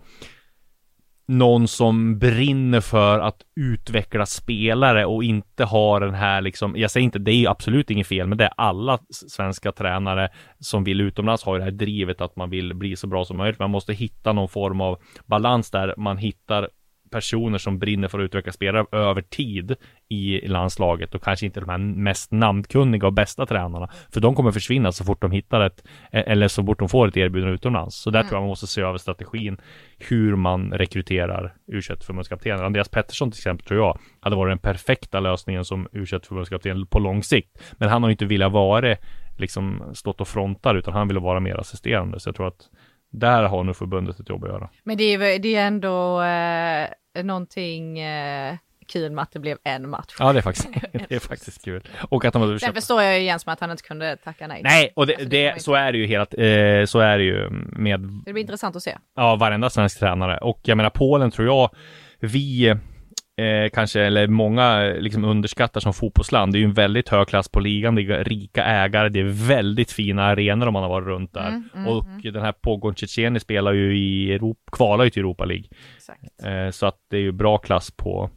någon 1.26 1.68
som 1.68 2.18
brinner 2.18 2.80
för 2.80 3.18
att 3.18 3.36
utveckla 3.56 4.26
spelare 4.26 5.06
och 5.06 5.24
inte 5.24 5.64
har 5.64 6.00
den 6.00 6.14
här 6.14 6.40
liksom, 6.40 6.76
jag 6.76 6.90
säger 6.90 7.04
inte, 7.04 7.18
det 7.18 7.32
är 7.32 7.50
absolut 7.50 7.90
inget 7.90 8.06
fel, 8.06 8.26
men 8.26 8.38
det 8.38 8.44
är 8.44 8.52
alla 8.56 8.98
svenska 9.10 9.72
tränare 9.72 10.28
som 10.58 10.84
vill 10.84 11.00
utomlands 11.00 11.44
har 11.44 11.54
ju 11.54 11.58
det 11.58 11.64
här 11.64 11.70
drivet 11.70 12.20
att 12.20 12.36
man 12.36 12.50
vill 12.50 12.74
bli 12.74 12.96
så 12.96 13.06
bra 13.06 13.24
som 13.24 13.36
möjligt. 13.36 13.58
Man 13.58 13.70
måste 13.70 13.92
hitta 13.92 14.32
någon 14.32 14.48
form 14.48 14.80
av 14.80 14.98
balans 15.26 15.70
där 15.70 15.94
man 15.96 16.18
hittar 16.18 16.68
personer 17.14 17.58
som 17.58 17.78
brinner 17.78 18.08
för 18.08 18.18
att 18.18 18.24
utveckla 18.24 18.52
spelare 18.52 18.86
över 18.92 19.22
tid 19.22 19.76
i 20.08 20.48
landslaget 20.48 21.14
och 21.14 21.22
kanske 21.22 21.46
inte 21.46 21.60
de 21.60 21.68
här 21.68 21.78
mest 21.78 22.32
namnkunniga 22.32 23.06
och 23.06 23.12
bästa 23.12 23.46
tränarna. 23.46 23.88
För 24.12 24.20
de 24.20 24.34
kommer 24.34 24.52
försvinna 24.52 24.92
så 24.92 25.04
fort 25.04 25.20
de 25.20 25.30
hittar 25.30 25.60
ett, 25.60 25.84
eller 26.10 26.48
så 26.48 26.64
fort 26.64 26.78
de 26.78 26.88
får 26.88 27.08
ett 27.08 27.16
erbjudande 27.16 27.54
utomlands. 27.54 27.96
Så 27.96 28.10
där 28.10 28.22
tror 28.22 28.32
jag 28.34 28.40
man 28.40 28.48
måste 28.48 28.66
se 28.66 28.80
över 28.80 28.98
strategin 28.98 29.56
hur 29.98 30.36
man 30.36 30.72
rekryterar 30.72 31.54
u 31.66 31.82
förbundskaptener. 31.82 32.62
Andreas 32.64 32.88
Pettersson 32.88 33.30
till 33.30 33.38
exempel 33.38 33.66
tror 33.66 33.80
jag 33.80 33.98
hade 34.20 34.36
varit 34.36 34.50
den 34.50 34.58
perfekta 34.58 35.20
lösningen 35.20 35.64
som 35.64 35.88
u 35.92 36.06
förbundskapten 36.06 36.86
på 36.86 36.98
lång 36.98 37.22
sikt. 37.22 37.58
Men 37.72 37.88
han 37.88 38.02
har 38.02 38.10
ju 38.10 38.12
inte 38.12 38.26
velat 38.26 38.52
vara 38.52 38.96
liksom 39.36 39.82
stått 39.94 40.20
och 40.20 40.28
frontar 40.28 40.74
utan 40.74 40.94
han 40.94 41.08
ville 41.08 41.20
vara 41.20 41.40
mer 41.40 41.60
assisterande. 41.60 42.20
Så 42.20 42.28
jag 42.28 42.36
tror 42.36 42.48
att 42.48 42.68
där 43.14 43.42
har 43.42 43.64
nog 43.64 43.76
förbundet 43.76 44.20
ett 44.20 44.28
jobb 44.28 44.44
att 44.44 44.50
göra. 44.50 44.70
Men 44.84 44.96
det 44.96 45.04
är, 45.04 45.38
det 45.38 45.54
är 45.54 45.66
ändå 45.66 46.22
eh, 46.22 46.88
någonting 47.22 47.98
eh, 47.98 48.56
kul 48.86 49.12
med 49.12 49.22
att 49.22 49.32
det 49.32 49.38
blev 49.38 49.58
en 49.64 49.88
match. 49.90 50.14
Ja, 50.18 50.32
det 50.32 50.38
är 50.38 50.42
faktiskt, 50.42 50.68
det 51.08 51.14
är 51.14 51.18
faktiskt 51.20 51.64
kul. 51.64 51.88
Och 52.08 52.24
att 52.24 52.32
de 52.32 52.42
hade 52.42 52.60
Sen 52.60 52.74
förstår 52.74 53.02
jag 53.02 53.18
ju 53.18 53.24
Jens 53.24 53.46
med 53.46 53.52
att 53.52 53.60
han 53.60 53.70
inte 53.70 53.82
kunde 53.82 54.16
tacka 54.16 54.46
nej. 54.46 54.60
Nej, 54.64 54.92
och 54.96 55.06
det, 55.06 55.12
Alltså, 55.12 55.28
det 55.28 55.52
det, 55.52 55.62
så 55.62 55.74
är 55.74 55.92
det 55.92 55.98
ju 55.98 56.06
helt, 56.06 56.34
eh, 56.34 56.84
så 56.86 56.98
är 57.00 57.18
det 57.18 57.24
ju 57.24 57.50
med 57.50 58.00
Det 58.24 58.32
blir 58.32 58.40
intressant 58.42 58.76
att 58.76 58.82
se. 58.82 58.96
ja, 59.16 59.36
varenda 59.36 59.70
svensk 59.70 59.98
tränare. 59.98 60.38
Och 60.38 60.60
jag 60.62 60.76
menar 60.76 60.90
Polen 60.90 61.30
tror 61.30 61.46
jag 61.46 61.70
vi 62.20 62.76
eh, 63.36 63.70
kanske, 63.72 64.00
eller 64.00 64.26
många 64.26 64.86
eh, 64.86 65.00
liksom 65.00 65.24
underskattar 65.24 65.80
som 65.80 65.94
fotbollsland. 65.94 66.52
Det 66.52 66.58
är 66.58 66.60
ju 66.60 66.64
en 66.64 66.72
väldigt 66.72 67.08
hög 67.08 67.28
klass 67.28 67.48
på 67.48 67.60
ligan, 67.60 67.94
det 67.94 68.02
är 68.02 68.24
rika 68.24 68.64
ägare, 68.64 69.08
det 69.08 69.20
är 69.20 69.48
väldigt 69.48 69.92
fina 69.92 70.22
arenor 70.22 70.66
om 70.66 70.72
man 70.72 70.82
har 70.82 70.90
varit 70.90 71.06
runt 71.06 71.32
där. 71.32 71.48
Mm, 71.48 71.68
mm, 71.74 71.88
och 71.88 72.04
den 72.22 72.42
här 72.42 72.52
Pogon 72.52 72.94
Tjetjenij 72.94 73.40
spelar 73.40 73.72
ju 73.72 73.98
i 73.98 74.32
Europa, 74.32 74.60
kvalar 74.72 75.04
ju 75.04 75.10
till 75.10 75.20
Europa 75.20 75.44
League. 75.44 75.66
Eh, 76.44 76.70
så 76.70 76.86
att 76.86 76.96
det 77.10 77.16
är 77.16 77.20
ju 77.20 77.32
bra 77.32 77.58
klass 77.58 77.90
på, 77.90 78.30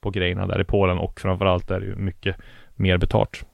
på 0.00 0.10
grejerna 0.10 0.46
där 0.46 0.60
i 0.60 0.64
Polen 0.64 0.98
och 0.98 1.20
framförallt 1.20 1.70
är 1.70 1.80
det 1.80 1.86
ju 1.86 1.96
mycket 1.96 2.36
mer 2.76 2.98
betalt. 2.98 3.46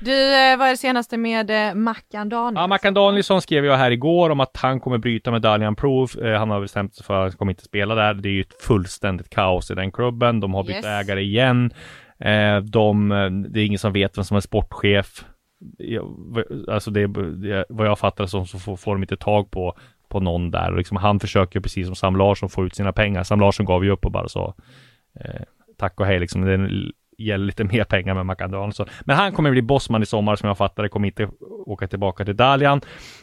Du, 0.00 0.12
eh, 0.34 0.56
vad 0.58 0.66
är 0.66 0.70
det 0.70 0.76
senaste 0.76 1.16
med 1.16 1.50
eh, 1.68 1.74
Mackan 1.74 2.28
Danielsson? 2.28 2.60
Ja, 2.62 2.66
Mackan 2.66 2.94
Danielsson 2.94 3.42
skrev 3.42 3.64
jag 3.64 3.76
här 3.76 3.90
igår 3.90 4.30
om 4.30 4.40
att 4.40 4.56
han 4.56 4.80
kommer 4.80 4.98
bryta 4.98 5.30
med 5.30 5.42
Dalian 5.42 5.76
Proof. 5.76 6.16
Eh, 6.16 6.38
han 6.38 6.50
har 6.50 6.60
bestämt 6.60 6.94
sig 6.94 7.04
för 7.06 7.14
att 7.26 7.32
han 7.32 7.38
kommer 7.38 7.52
inte 7.52 7.64
spela 7.64 7.94
där. 7.94 8.14
Det 8.14 8.28
är 8.28 8.32
ju 8.32 8.40
ett 8.40 8.62
fullständigt 8.62 9.30
kaos 9.30 9.70
i 9.70 9.74
den 9.74 9.92
klubben. 9.92 10.40
De 10.40 10.54
har 10.54 10.64
bytt 10.64 10.76
Yes. 10.76 10.84
ägare 10.86 11.20
igen. 11.20 11.70
De, 12.62 13.08
det 13.50 13.60
är 13.60 13.66
ingen 13.66 13.78
som 13.78 13.92
vet 13.92 14.18
vem 14.18 14.24
som 14.24 14.36
är 14.36 14.40
sportchef. 14.40 15.24
Alltså 16.68 16.90
det, 16.90 17.06
vad 17.68 17.86
jag 17.86 17.98
fattar 17.98 18.26
som 18.26 18.46
så 18.46 18.58
får, 18.58 18.76
får 18.76 18.94
de 18.94 19.02
inte 19.02 19.16
tag 19.16 19.50
på, 19.50 19.76
på 20.08 20.20
någon 20.20 20.50
där. 20.50 20.76
Liksom, 20.76 20.96
han 20.96 21.20
försöker 21.20 21.60
precis 21.60 21.86
som 21.86 21.96
Sam 21.96 22.16
Larsson 22.16 22.48
få 22.48 22.66
ut 22.66 22.74
sina 22.74 22.92
pengar. 22.92 23.22
Sam 23.22 23.40
Larsson 23.40 23.66
gav 23.66 23.84
ju 23.84 23.90
upp 23.90 24.04
och 24.04 24.12
bara 24.12 24.28
sa 24.28 24.54
eh, 25.20 25.40
tack 25.78 26.00
och 26.00 26.06
hej 26.06 26.20
liksom. 26.20 26.40
Det 26.42 26.70
gäller 27.24 27.46
lite 27.46 27.64
mer 27.64 27.84
pengar 27.84 28.14
med 28.14 28.26
Mackan 28.26 28.50
Danielsson. 28.50 28.86
Men 29.04 29.16
han 29.16 29.32
kommer 29.32 29.50
bli 29.50 29.62
bossman 29.62 30.02
i 30.02 30.06
sommar 30.06 30.36
som 30.36 30.46
jag 30.48 30.58
fattar 30.58 30.82
det, 30.82 30.88
kommer 30.88 31.06
inte 31.08 31.28
åka 31.66 31.86
tillbaka 31.88 32.24
till 32.24 32.36
Dalian. 32.36 32.80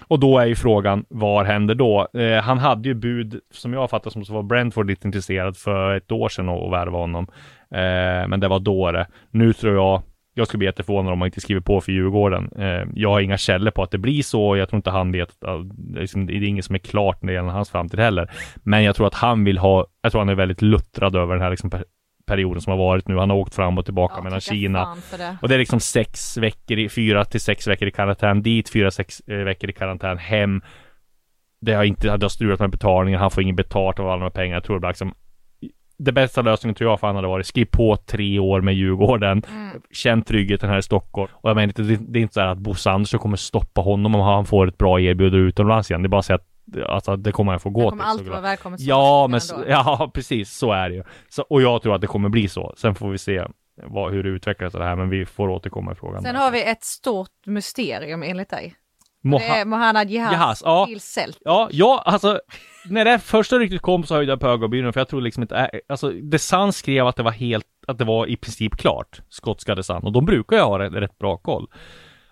Och 0.08 0.20
då 0.20 0.40
är 0.40 0.46
ju 0.46 0.56
frågan, 0.56 1.06
vad 1.10 1.46
händer 1.46 1.76
då? 1.76 2.08
Eh, 2.14 2.42
han 2.44 2.58
hade 2.58 2.90
ju 2.90 2.94
bud, 2.96 3.40
som 3.54 3.74
jag 3.74 3.90
fattar 3.90 4.10
som 4.12 4.26
så 4.26 4.34
var 4.34 4.44
Brentford 4.44 4.88
lite 4.88 5.08
intresserad 5.08 5.58
för 5.58 5.96
ett 5.96 6.12
år 6.12 6.30
sedan 6.30 6.50
att 6.50 6.72
värva 6.72 6.98
honom. 6.98 7.28
Eh, 7.72 8.28
men 8.28 8.40
det 8.40 8.48
var 8.48 8.60
då 8.60 8.92
det. 8.92 9.08
Nu 9.32 9.54
tror 9.54 9.74
jag, 9.76 10.02
jag 10.34 10.48
skulle 10.48 10.58
bli 10.60 10.66
jätteförvånad 10.68 11.14
om 11.14 11.22
han 11.22 11.28
inte 11.28 11.42
skriver 11.42 11.62
på 11.62 11.82
för 11.82 11.92
Djurgården. 11.92 12.50
Eh, 12.60 12.84
jag 12.94 13.10
har 13.10 13.20
inga 13.20 13.38
källor 13.38 13.72
på 13.72 13.84
att 13.84 13.92
det 13.92 13.98
blir 13.98 14.22
så, 14.22 14.58
jag 14.58 14.70
tror 14.70 14.78
inte 14.78 14.90
han 14.90 15.12
vet, 15.12 15.30
att- 15.30 15.70
det 15.70 15.98
är 15.98 16.02
liksom- 16.02 16.26
det 16.26 16.34
är 16.34 16.44
inget 16.44 16.66
som 16.66 16.76
är 16.76 16.80
klart 16.80 17.22
när 17.22 17.28
det 17.28 17.34
gäller 17.34 17.50
hans 17.50 17.70
framtid 17.70 18.00
heller. 18.00 18.32
Men 18.64 18.84
jag 18.84 18.96
tror 18.96 19.08
att 19.08 19.14
han 19.14 19.44
vill 19.44 19.58
ha, 19.58 19.86
jag 20.02 20.12
tror 20.12 20.22
han 20.22 20.30
är 20.30 20.36
väldigt 20.36 20.62
luttrad 20.62 21.16
över 21.16 21.34
den 21.34 21.44
här 21.44 21.50
liksom 21.50 21.70
perioden 22.28 22.62
som 22.62 22.72
har 22.72 22.78
varit 22.78 23.08
nu. 23.08 23.18
Han 23.18 23.30
har 23.30 23.38
åkt 23.38 23.56
fram 23.56 23.78
och 23.78 23.86
tillbaka 23.86 24.14
Ja, 24.18 24.24
mellan 24.24 24.42
Kina. 24.42 24.96
det. 25.18 25.38
Och 25.42 25.50
det 25.50 25.56
är 25.56 25.60
liksom 25.60 25.80
sex 25.80 26.38
veckor, 26.38 26.78
i, 26.78 26.90
fyra 26.90 27.26
till 27.26 27.42
sex 27.42 27.68
veckor 27.68 27.88
i 27.88 27.92
karantän 27.92 28.42
dit, 28.42 28.70
fyra, 28.70 28.92
sex 28.92 29.22
eh, 29.28 29.38
veckor 29.38 29.70
i 29.70 29.74
karantän 29.74 30.18
hem. 30.18 30.62
Det 31.62 31.74
har 31.74 31.84
inte, 31.84 32.18
det 32.18 32.24
har 32.26 32.30
strulat 32.30 32.60
med 32.60 32.70
betalningen, 32.70 33.20
han 33.20 33.32
får 33.32 33.44
ingen 33.44 33.56
betalt 33.56 34.00
av 34.00 34.06
alla 34.06 34.16
de 34.16 34.24
här 34.24 34.30
pengarna. 34.30 34.56
Jag 34.56 34.64
tror 34.64 34.76
det 34.76 34.80
blir 34.80 34.90
liksom 34.90 35.14
det 36.00 36.12
bästa 36.12 36.42
lösningen 36.42 36.76
tror 36.76 36.92
jag 36.92 37.00
för 37.00 37.08
han 37.08 37.16
hade 37.16 37.28
varit 37.28 37.46
skriv 37.46 37.66
på 37.66 37.96
tre 37.96 38.40
år 38.40 38.62
med 38.62 38.74
Djurgården. 38.74 39.44
Mm. 39.52 39.82
Känn 39.92 40.22
tryggheten 40.22 40.70
här 40.70 40.78
i 40.78 40.82
Stockholm. 40.82 41.32
Och 41.34 41.50
jag 41.50 41.56
menar 41.56 41.74
det, 41.76 41.98
det 42.08 42.20
är 42.20 42.22
inte 42.22 42.34
så 42.34 42.40
här 42.40 42.48
att 42.48 42.58
Bosse 42.58 42.92
Andersson 42.92 43.20
kommer 43.20 43.38
stoppa 43.38 43.82
honom 43.82 44.16
om 44.16 44.22
han 44.22 44.46
får 44.46 44.68
ett 44.68 44.78
bra 44.78 45.00
erbjudande 45.00 45.46
utomlands 45.48 45.92
igen. 45.92 46.02
Det 46.02 46.08
är 46.08 46.10
bara 46.10 46.20
att 46.20 46.26
säga 46.26 46.36
att 46.36 46.48
alltså, 46.88 47.16
det 47.16 47.32
kommer 47.32 47.52
han 47.52 47.60
få 47.60 47.70
gå 47.70 47.82
Han 47.82 47.90
kommer 47.90 48.04
till. 48.04 48.10
alltid 48.10 48.26
såklart. 48.26 48.42
vara 48.42 48.52
välkommen 48.52 48.80
som 48.80 48.88
Ja, 48.88 49.28
men 49.28 49.40
ändå. 49.52 49.66
ja, 49.70 50.12
precis 50.14 50.58
så 50.58 50.72
är 50.72 50.90
det 50.90 50.96
ju. 50.96 51.04
Så, 51.30 51.42
och 51.42 51.62
jag 51.62 51.82
tror 51.82 51.96
att 51.96 52.02
det 52.02 52.08
kommer 52.08 52.30
bli 52.30 52.48
så. 52.50 52.74
Sen 52.78 52.96
får 52.96 53.10
vi 53.10 53.18
se 53.18 53.46
vad, 53.84 54.12
hur 54.12 54.24
det 54.24 54.30
utvecklas 54.30 54.74
det 54.74 54.84
här, 54.84 54.96
men 54.96 55.10
vi 55.10 55.26
får 55.26 55.50
återkomma 55.50 55.92
i 55.92 55.96
frågan. 55.96 56.22
Sen 56.22 56.34
där. 56.36 56.42
har 56.42 56.52
vi 56.52 56.64
ett 56.64 56.84
stort 56.84 57.30
mysterium 57.46 58.24
enligt 58.24 58.50
dig. 58.50 58.76
Moha- 59.24 59.66
Mohanad 59.66 60.10
Jihaz, 60.10 60.32
Jihaz, 60.32 60.62
ja. 60.66 60.86
till 60.86 61.02
Celtic. 61.02 61.42
Ja, 61.46 61.70
ja, 61.72 62.04
alltså 62.06 62.40
när 62.90 63.06
det 63.06 63.20
första 63.20 63.56
ryktet 63.60 63.82
kom 63.82 64.04
så 64.04 64.16
höjde 64.16 64.32
jag 64.32 64.40
på 64.40 64.48
ögonbrynen 64.48 64.94
för 64.94 65.00
jag 65.00 65.08
tror 65.08 65.22
liksom 65.22 65.44
inte, 65.44 65.56
äh, 65.58 65.80
alltså 65.90 66.12
The 66.32 66.40
Sun 66.40 66.74
skrev 66.74 67.08
att 67.08 67.16
det 67.16 67.24
var 67.24 67.32
helt, 67.32 67.66
att 67.88 67.98
det 67.98 68.06
var 68.06 68.28
i 68.28 68.36
princip 68.38 68.76
klart, 68.78 69.22
skotska 69.30 69.76
The 69.76 69.84
Sun, 69.84 70.04
och 70.04 70.12
de 70.12 70.26
brukar 70.26 70.56
ju 70.56 70.62
ha 70.62 70.80
rätt, 70.80 70.94
rätt 70.94 71.18
bra 71.18 71.38
koll. 71.38 71.68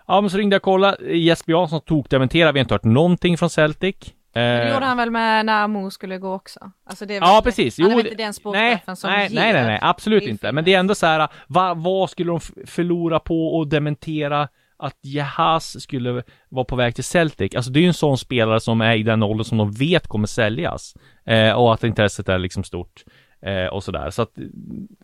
Ja, 0.07 0.21
men 0.21 0.29
så 0.29 0.37
ringde 0.37 0.53
jag 0.53 0.59
och 0.59 0.63
kollade, 0.63 1.17
Jesper 1.17 1.51
Jansson 1.51 1.81
tog 1.81 2.09
dementerade, 2.09 2.51
vi 2.51 2.59
har 2.59 2.63
inte 2.63 2.73
hört 2.73 2.83
någonting 2.83 3.37
från 3.37 3.49
Celtic. 3.49 3.95
Det 4.35 4.41
Eh, 4.41 4.73
gjorde 4.73 4.85
han 4.85 4.97
väl 4.97 5.11
med 5.11 5.45
när 5.45 5.63
Amo 5.63 5.91
skulle 5.91 6.17
gå 6.17 6.33
också? 6.33 6.71
Alltså 6.89 7.05
det 7.05 7.15
är 7.15 7.21
Ja, 7.21 7.41
precis. 7.43 7.77
Han 7.79 7.87
är 7.87 7.91
Jo, 7.91 7.97
väl 7.97 8.05
inte 8.05 8.17
den 8.17 8.25
nej, 8.25 8.33
sportchefen 8.33 8.95
som 8.95 9.09
nej, 9.11 9.27
ger. 9.29 9.35
nej, 9.35 9.53
nej, 9.53 9.63
nej, 9.63 9.79
absolut 9.81 10.23
inte. 10.23 10.51
Men 10.51 10.63
det 10.63 10.73
är 10.73 10.79
ändå 10.79 10.95
så 10.95 11.05
här, 11.05 11.27
va, 11.47 11.73
vad 11.73 12.09
skulle 12.09 12.31
de 12.31 12.39
förlora 12.65 13.19
på 13.19 13.61
att 13.61 13.69
dementera 13.69 14.47
att 14.77 14.97
Jahas 15.01 15.81
skulle 15.81 16.23
vara 16.49 16.65
på 16.65 16.75
väg 16.75 16.95
till 16.95 17.03
Celtic? 17.03 17.55
Alltså 17.55 17.71
det 17.71 17.79
är 17.79 17.81
ju 17.81 17.87
en 17.87 17.93
sån 17.93 18.17
spelare 18.17 18.59
som 18.59 18.81
är 18.81 18.95
i 18.95 19.03
den 19.03 19.23
åldern 19.23 19.45
som 19.45 19.57
de 19.57 19.71
vet 19.71 20.07
kommer 20.07 20.27
säljas. 20.27 20.93
Eh, 21.25 21.51
och 21.51 21.73
att 21.73 21.83
intresset 21.83 22.29
är 22.29 22.37
liksom 22.37 22.63
stort. 22.63 23.03
Eh, 23.45 23.67
och 23.67 23.83
sådär. 23.83 24.09
Så 24.09 24.21
att 24.21 24.31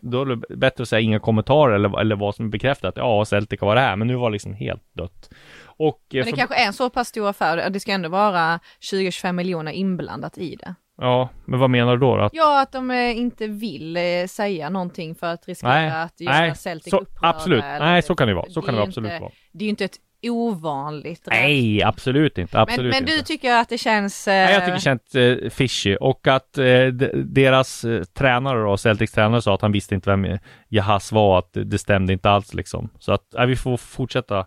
då 0.02 0.22
är 0.22 0.26
det 0.26 0.56
bättre 0.56 0.82
att 0.82 0.88
säga 0.88 1.00
inga 1.00 1.18
kommentarer 1.18 1.74
eller, 1.74 2.00
eller 2.00 2.16
vad 2.16 2.34
som 2.34 2.46
är 2.46 2.50
bekräftat. 2.50 2.94
Ja, 2.96 3.24
Celtic 3.24 3.60
har 3.60 3.66
varit 3.66 3.80
här, 3.80 3.96
men 3.96 4.06
nu 4.08 4.14
var 4.14 4.30
det 4.30 4.32
liksom 4.32 4.54
helt 4.54 4.82
dött. 4.92 5.30
Och, 5.64 6.00
eh, 6.10 6.16
Men 6.16 6.24
det 6.24 6.30
för- 6.30 6.36
kanske 6.36 6.62
är 6.62 6.66
en 6.66 6.72
så 6.72 6.90
pass 6.90 7.08
stor 7.08 7.28
affär, 7.28 7.70
det 7.70 7.80
ska 7.80 7.92
ändå 7.92 8.08
vara 8.08 8.60
20-25 8.80 9.32
miljoner 9.36 9.72
inblandat 9.72 10.38
i 10.38 10.56
det. 10.56 10.74
Ja, 11.00 11.28
men 11.44 11.60
vad 11.60 11.70
menar 11.70 11.92
du 11.96 12.00
då? 12.00 12.14
Att 12.16 12.34
Ja, 12.34 12.62
att 12.62 12.72
de 12.72 12.90
eh, 12.90 13.18
inte 13.18 13.46
vill 13.46 13.96
eh, 13.96 14.02
säga 14.28 14.70
någonting 14.70 15.14
för 15.14 15.26
att 15.26 15.48
riskera 15.48 15.70
Nej, 15.74 15.90
att 15.90 16.20
göra 16.20 16.38
nej, 16.38 16.54
Celtic 16.56 16.90
så, 16.90 16.98
upprörda. 16.98 17.28
absolut. 17.36 17.64
Nej, 17.64 18.02
så 18.02 18.14
kan 18.14 18.28
det 18.28 18.34
vara. 18.34 18.50
Så 18.50 18.60
Det 18.60 18.66
kan 18.66 18.74
det 18.74 18.82
absolut 18.82 19.10
inte- 19.12 19.20
vara. 19.22 19.32
Det 19.52 19.64
är 19.64 19.66
ju 19.66 19.70
inte 19.70 19.84
ett 19.84 19.96
ovanligt 20.30 21.22
Nej, 21.26 21.82
absolut 21.82 22.38
inte. 22.38 22.56
Men, 22.56 22.62
Absolut 22.62 22.94
men 22.94 23.04
du 23.04 23.12
inte. 23.12 23.26
tycker 23.26 23.54
att 23.54 23.68
det 23.68 23.78
känns... 23.78 24.28
Eh, 24.28 24.32
Nej, 24.32 24.52
jag 24.52 24.62
tycker 24.62 24.74
det 24.74 24.80
känns 24.80 25.14
eh, 25.14 25.50
fishy 25.50 25.96
och 25.96 26.26
att 26.26 26.58
eh, 26.58 26.86
de, 26.86 27.10
deras 27.14 27.84
eh, 27.84 28.02
tränare 28.02 28.62
då, 28.62 28.76
Celtics 28.76 29.12
tränare 29.12 29.42
sa 29.42 29.54
att 29.54 29.62
han 29.62 29.72
visste 29.72 29.94
inte 29.94 30.10
vem 30.10 30.38
Jahas 30.68 31.12
var, 31.12 31.38
att 31.38 31.50
det, 31.52 31.78
stämde 31.78 32.12
inte 32.12 32.30
alls 32.30 32.54
liksom. 32.54 32.88
Så 32.98 33.12
att 33.12 33.34
eh, 33.34 33.46
vi 33.46 33.56
får 33.56 33.76
fortsätta 33.76 34.46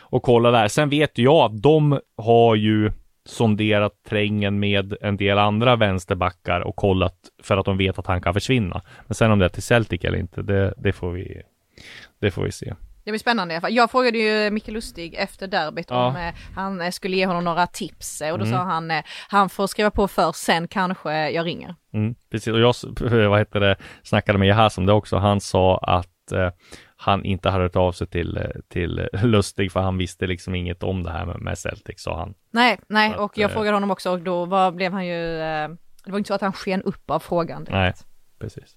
och 0.00 0.22
kolla 0.22 0.50
där. 0.50 0.68
Sen 0.68 0.88
vet 0.88 1.18
jag 1.18 1.36
att 1.36 1.62
de 1.62 2.00
har 2.16 2.54
ju 2.54 2.92
sonderat 3.26 3.92
trängen 4.08 4.58
med 4.58 4.96
en 5.00 5.16
del 5.16 5.38
andra 5.38 5.76
vänsterbackar 5.76 6.60
och 6.60 6.76
kollat 6.76 7.16
för 7.42 7.56
att 7.56 7.64
de 7.64 7.76
vet 7.76 7.98
att 7.98 8.06
han 8.06 8.20
kan 8.20 8.34
försvinna. 8.34 8.82
Men 9.06 9.14
sen 9.14 9.30
om 9.30 9.38
det 9.38 9.44
är 9.44 9.48
till 9.48 9.62
Celtic 9.62 10.04
eller 10.04 10.18
inte, 10.18 10.42
det, 10.42 10.74
det 10.76 10.92
får 10.92 11.12
vi 11.12 11.42
det 12.20 12.30
får 12.30 12.42
vi 12.42 12.52
se. 12.52 12.74
Det 13.06 13.10
blir 13.12 13.18
spännande 13.18 13.54
i 13.54 13.56
alla 13.56 13.60
fall. 13.60 13.74
Jag 13.74 13.90
frågade 13.90 14.18
ju 14.18 14.50
Micke 14.50 14.68
Lustig 14.68 15.14
efter 15.14 15.46
derbyt 15.46 15.86
Ja. 15.90 16.06
om 16.06 16.16
eh, 16.16 16.34
han 16.54 16.80
eh, 16.80 16.90
skulle 16.90 17.16
ge 17.16 17.26
honom 17.26 17.44
några 17.44 17.66
tips 17.66 18.20
eh, 18.22 18.32
och 18.32 18.38
då 18.38 18.44
Mm. 18.44 18.58
sa 18.58 18.64
han 18.64 18.90
eh, 18.90 19.02
han 19.28 19.48
får 19.48 19.66
skriva 19.66 19.90
på 19.90 20.08
först, 20.08 20.38
sen 20.38 20.68
kanske 20.68 21.30
jag 21.30 21.46
ringer. 21.46 21.74
Mm, 21.92 22.14
precis, 22.30 22.48
och 22.52 22.60
jag 22.60 22.74
vad 23.28 23.38
heter 23.38 23.60
det, 23.60 23.76
snackade 24.02 24.38
med 24.38 24.48
Jahas 24.48 24.78
om 24.78 24.86
det 24.86 24.92
också. 24.92 25.16
Han 25.16 25.40
sa 25.40 25.78
att 25.78 26.32
eh, 26.32 26.50
han 26.96 27.24
inte 27.24 27.50
hade 27.50 27.64
hört 27.64 27.76
av 27.76 27.92
sig 27.92 28.06
till, 28.06 28.40
till 28.68 29.08
Lustig 29.12 29.72
för 29.72 29.80
han 29.80 29.98
visste 29.98 30.26
liksom 30.26 30.54
inget 30.54 30.82
om 30.82 31.02
det 31.02 31.10
här 31.10 31.26
med, 31.26 31.40
med 31.40 31.58
Celtic, 31.58 32.02
sa 32.02 32.18
han. 32.18 32.34
Nej, 32.50 32.78
nej, 32.88 33.12
Så 33.12 33.18
och 33.18 33.30
att, 33.32 33.38
jag 33.38 33.52
frågade 33.52 33.76
honom 33.76 33.90
också 33.90 34.10
och 34.10 34.20
då 34.20 34.44
var, 34.44 34.70
blev 34.72 34.92
han 34.92 35.06
ju, 35.06 35.16
det 36.04 36.10
var 36.10 36.18
inte 36.18 36.28
så 36.28 36.34
att 36.34 36.40
han 36.40 36.52
sken 36.52 36.82
upp 36.82 37.10
av 37.10 37.18
frågan. 37.20 37.64
direkt. 37.64 37.72
Nej, 37.74 37.92
precis. 38.38 38.76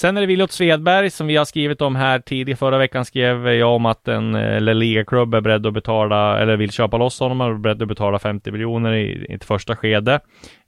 Sen 0.00 0.16
är 0.16 0.20
det 0.20 0.26
Williot 0.26 0.52
Svedberg 0.52 1.10
som 1.10 1.26
vi 1.26 1.36
har 1.36 1.44
skrivit 1.44 1.80
om 1.80 1.96
här 1.96 2.18
tidigare. 2.18 2.56
Förra 2.56 2.78
veckan 2.78 3.04
skrev 3.04 3.48
jag 3.48 3.74
om 3.74 3.86
att 3.86 4.08
en 4.08 4.34
eh, 4.34 4.60
ligaklubb 4.60 4.76
Liga-klubb 4.76 5.34
är 5.34 5.40
beredd 5.40 5.66
att 5.66 5.74
betala, 5.74 6.38
eller 6.40 6.56
vill 6.56 6.70
köpa 6.72 6.96
loss 6.96 7.20
honom 7.20 7.40
och 7.40 7.46
är 7.46 7.54
beredd 7.54 7.82
att 7.82 7.88
betala 7.88 8.18
50 8.18 8.50
miljoner 8.50 8.92
i, 8.92 9.26
i 9.28 9.34
ett 9.34 9.44
första 9.44 9.76
skede. 9.76 10.14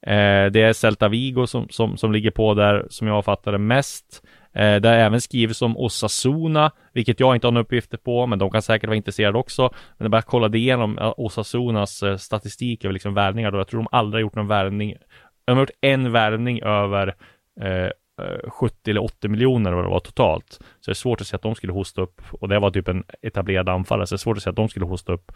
Eh, 0.02 0.46
det 0.52 0.62
är 0.62 0.72
Celta 0.72 1.08
Vigo 1.08 1.46
som, 1.46 1.68
som, 1.68 1.96
som 1.96 2.12
ligger 2.12 2.30
på 2.30 2.54
där, 2.54 2.86
som 2.90 3.06
jag 3.06 3.24
fattar 3.24 3.52
det 3.52 3.58
mest. 3.58 4.22
Eh, 4.54 4.76
det 4.76 4.88
har 4.88 4.96
även 4.96 5.20
skrivits 5.20 5.62
om 5.62 5.76
Osasuna, 5.76 6.70
vilket 6.92 7.20
jag 7.20 7.34
inte 7.34 7.46
har 7.46 7.52
några 7.52 7.64
uppgifter 7.64 7.98
på, 7.98 8.26
men 8.26 8.38
de 8.38 8.50
kan 8.50 8.62
säkert 8.62 8.88
vara 8.88 8.96
intresserade 8.96 9.38
också. 9.38 9.62
Men 9.98 10.04
jag 10.04 10.10
bara 10.10 10.22
kollade 10.22 10.58
igenom 10.58 11.12
Osasunas 11.16 12.02
eh, 12.02 12.16
statistik 12.16 12.84
över 12.84 12.92
liksom 12.92 13.14
värvningar 13.14 13.50
då. 13.50 13.58
Jag 13.58 13.68
tror 13.68 13.80
de 13.80 13.88
aldrig 13.92 14.18
har 14.18 14.26
gjort 14.26 14.36
någon 14.36 14.48
värvning. 14.48 14.94
De 15.44 15.52
har 15.52 15.60
gjort 15.60 15.70
en 15.80 16.12
värvning 16.12 16.62
över 16.62 17.14
eh, 17.60 17.90
Eh, 18.20 18.50
70 18.50 18.90
eller 18.90 19.02
80 19.02 19.28
miljoner 19.28 19.72
vad 19.72 19.84
det 19.84 19.90
var 19.90 20.00
totalt. 20.00 20.52
Så 20.52 20.90
det 20.90 20.92
är 20.92 20.94
svårt 20.94 21.20
att 21.20 21.26
se 21.26 21.36
att 21.36 21.42
de 21.42 21.54
skulle 21.54 21.72
hosta 21.72 22.02
upp, 22.02 22.22
och 22.32 22.48
det 22.48 22.58
var 22.58 22.70
typ 22.70 22.88
en 22.88 23.04
etablerad 23.22 23.68
anfallare, 23.68 24.06
så 24.06 24.14
det 24.14 24.16
är 24.16 24.18
svårt 24.18 24.36
att 24.36 24.42
se 24.42 24.50
att 24.50 24.56
de 24.56 24.68
skulle 24.68 24.86
hosta 24.86 25.12
upp 25.12 25.32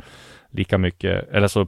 lika 0.51 0.79
mycket, 0.79 1.29
eller 1.29 1.49
så 1.49 1.67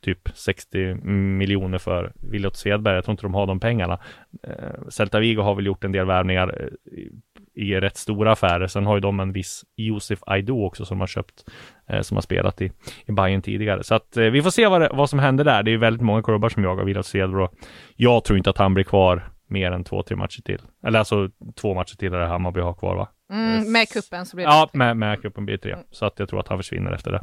typ 0.00 0.28
60 0.34 0.94
miljoner 1.04 1.78
för 1.78 2.12
Williot 2.14 2.56
Svedberg. 2.56 2.94
Jag 2.94 3.04
tror 3.04 3.12
inte 3.12 3.22
de 3.22 3.34
har 3.34 3.46
de 3.46 3.60
pengarna. 3.60 3.98
Eh, 4.42 4.88
Celta 4.88 5.20
Vigo 5.20 5.42
har 5.42 5.54
väl 5.54 5.66
gjort 5.66 5.84
en 5.84 5.92
del 5.92 6.06
värvningar 6.06 6.68
i, 6.84 7.10
i 7.54 7.80
rätt 7.80 7.96
stora 7.96 8.32
affärer. 8.32 8.66
Sen 8.66 8.86
har 8.86 8.94
ju 8.96 9.00
de 9.00 9.20
en 9.20 9.32
viss 9.32 9.64
Josef 9.76 10.18
Aido 10.26 10.64
också 10.64 10.84
som 10.84 11.00
har 11.00 11.06
köpt, 11.06 11.44
eh, 11.88 12.00
som 12.00 12.16
har 12.16 12.22
spelat 12.22 12.62
i, 12.62 12.72
i 13.06 13.12
Bayern 13.12 13.42
tidigare. 13.42 13.82
Så 13.82 13.94
att 13.94 14.16
eh, 14.16 14.24
vi 14.24 14.42
får 14.42 14.50
se 14.50 14.66
vad, 14.66 14.80
det, 14.80 14.90
vad 14.92 15.10
som 15.10 15.18
händer 15.18 15.44
där. 15.44 15.62
Det 15.62 15.70
är 15.70 15.72
ju 15.72 15.78
väldigt 15.78 16.02
många 16.02 16.22
klubbar 16.22 16.48
som 16.48 16.64
jagar 16.64 16.84
Williot 16.84 17.06
Svedberg 17.06 17.42
och 17.42 17.54
jag 17.96 18.24
tror 18.24 18.38
inte 18.38 18.50
att 18.50 18.58
han 18.58 18.74
blir 18.74 18.84
kvar 18.84 19.30
mer 19.50 19.72
än 19.72 19.84
två, 19.84 20.02
tre 20.02 20.16
matcher 20.16 20.42
till. 20.42 20.60
Eller 20.86 20.98
alltså 20.98 21.30
två 21.56 21.74
matcher 21.74 21.96
till 21.96 22.14
är 22.14 22.18
det 22.18 22.26
Hammarby 22.26 22.60
har 22.60 22.74
kvar 22.74 22.96
va? 22.96 23.08
Mm, 23.32 23.72
med 23.72 23.88
kuppen 23.88 24.26
så 24.26 24.36
blir 24.36 24.46
det 24.46 24.52
Ja, 24.52 24.70
med, 24.72 24.96
med 24.96 25.22
cupen 25.22 25.44
blir 25.44 25.56
det 25.56 25.62
tre. 25.62 25.72
Mm. 25.72 25.84
Så 25.90 26.06
att 26.06 26.18
jag 26.18 26.28
tror 26.28 26.40
att 26.40 26.48
han 26.48 26.58
försvinner 26.58 26.92
efter 26.92 27.12
det. 27.12 27.22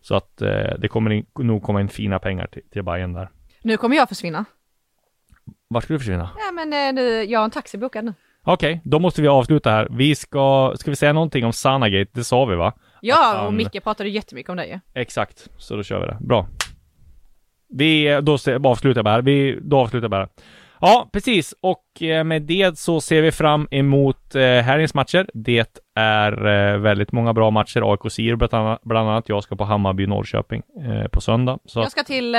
Så 0.00 0.14
att 0.14 0.42
eh, 0.42 0.48
det 0.78 0.88
kommer 0.88 1.10
in, 1.10 1.26
nog 1.38 1.62
komma 1.62 1.80
in 1.80 1.88
fina 1.88 2.18
pengar 2.18 2.46
till, 2.46 2.62
till 2.72 2.82
Bayern 2.82 3.12
där. 3.12 3.28
Nu 3.62 3.76
kommer 3.76 3.96
jag 3.96 4.08
försvinna. 4.08 4.44
Vart 5.68 5.84
ska 5.84 5.92
du 5.92 5.98
försvinna? 5.98 6.30
Ja 6.38 6.52
men 6.52 6.72
eh, 6.72 6.92
nu, 7.02 7.24
jag 7.24 7.40
har 7.40 7.44
en 7.44 7.50
taxi 7.50 7.78
bokad 7.78 8.04
nu. 8.04 8.14
Okej, 8.42 8.80
då 8.84 8.98
måste 8.98 9.22
vi 9.22 9.28
avsluta 9.28 9.70
här. 9.70 9.88
Vi 9.90 10.14
ska, 10.14 10.74
ska 10.76 10.90
vi 10.90 10.96
säga 10.96 11.12
någonting 11.12 11.44
om 11.44 11.52
Sanagate? 11.52 12.10
Det 12.14 12.24
sa 12.24 12.44
vi 12.44 12.56
va? 12.56 12.72
Ja, 13.00 13.30
Att 13.30 13.36
och 13.38 13.44
han- 13.44 13.56
Micke 13.56 13.82
pratade 13.84 14.08
jättemycket 14.08 14.50
om 14.50 14.56
det 14.56 14.66
ju. 14.66 14.80
Exakt, 14.94 15.48
så 15.56 15.76
då 15.76 15.82
kör 15.82 16.00
vi 16.00 16.06
det. 16.06 16.16
Bra. 16.20 16.46
Vi, 17.68 18.20
då 18.22 18.32
avslutar 18.68 18.98
jag 18.98 19.04
bara. 19.04 19.20
Vi, 19.20 19.58
då 19.62 19.78
avslutar 19.78 20.04
jag 20.04 20.10
bara. 20.10 20.28
Ja, 20.80 21.08
precis. 21.12 21.54
Och 21.60 22.02
eh, 22.02 22.24
med 22.24 22.42
det 22.42 22.78
så 22.78 23.00
ser 23.00 23.22
vi 23.22 23.32
fram 23.32 23.68
emot 23.70 24.34
eh, 24.34 24.42
helgens 24.42 24.94
matcher. 24.94 25.26
Det 25.34 25.80
är 25.94 26.46
eh, 26.46 26.78
väldigt 26.78 27.12
många 27.12 27.32
bra 27.34 27.50
matcher. 27.50 27.92
AIK 27.92 28.12
Sirius 28.12 28.38
bland 28.38 28.54
annat- 28.54 28.80
bland 28.82 29.08
annat. 29.10 29.28
Jag 29.28 29.42
ska 29.42 29.56
på 29.56 29.64
Hammarby 29.64 30.06
Norrköping 30.06 30.62
eh, 30.86 31.08
på 31.08 31.20
söndag. 31.20 31.58
Så 31.64 31.80
Jag 31.80 31.90
ska 31.92 32.02
till 32.02 32.34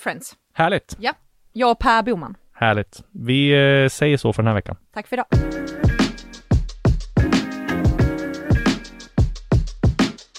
Friends. 0.00 0.32
härligt, 0.54 0.96
Ja, 1.00 1.12
jag 1.52 1.70
och 1.70 1.78
Per 1.78 2.02
Boman. 2.02 2.34
härligt. 2.54 3.00
Vi 3.12 3.50
säger 3.90 4.16
så 4.16 4.32
för 4.32 4.42
den 4.42 4.46
här 4.48 4.54
veckan. 4.54 4.76
Tack 4.94 5.06
för 5.06 5.16
idag. 5.16 5.26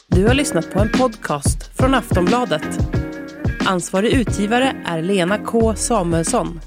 Du 0.07 0.27
har 0.27 0.33
lyssnat 0.33 0.73
på 0.73 0.79
en 0.79 0.89
podcast 0.89 1.77
från 1.77 1.93
Aftonbladet. 1.93 2.79
Ansvarig 3.67 4.13
utgivare 4.13 4.75
är 4.85 5.01
Lena 5.01 5.37
K 5.37 5.75
Samuelsson. 5.75 6.59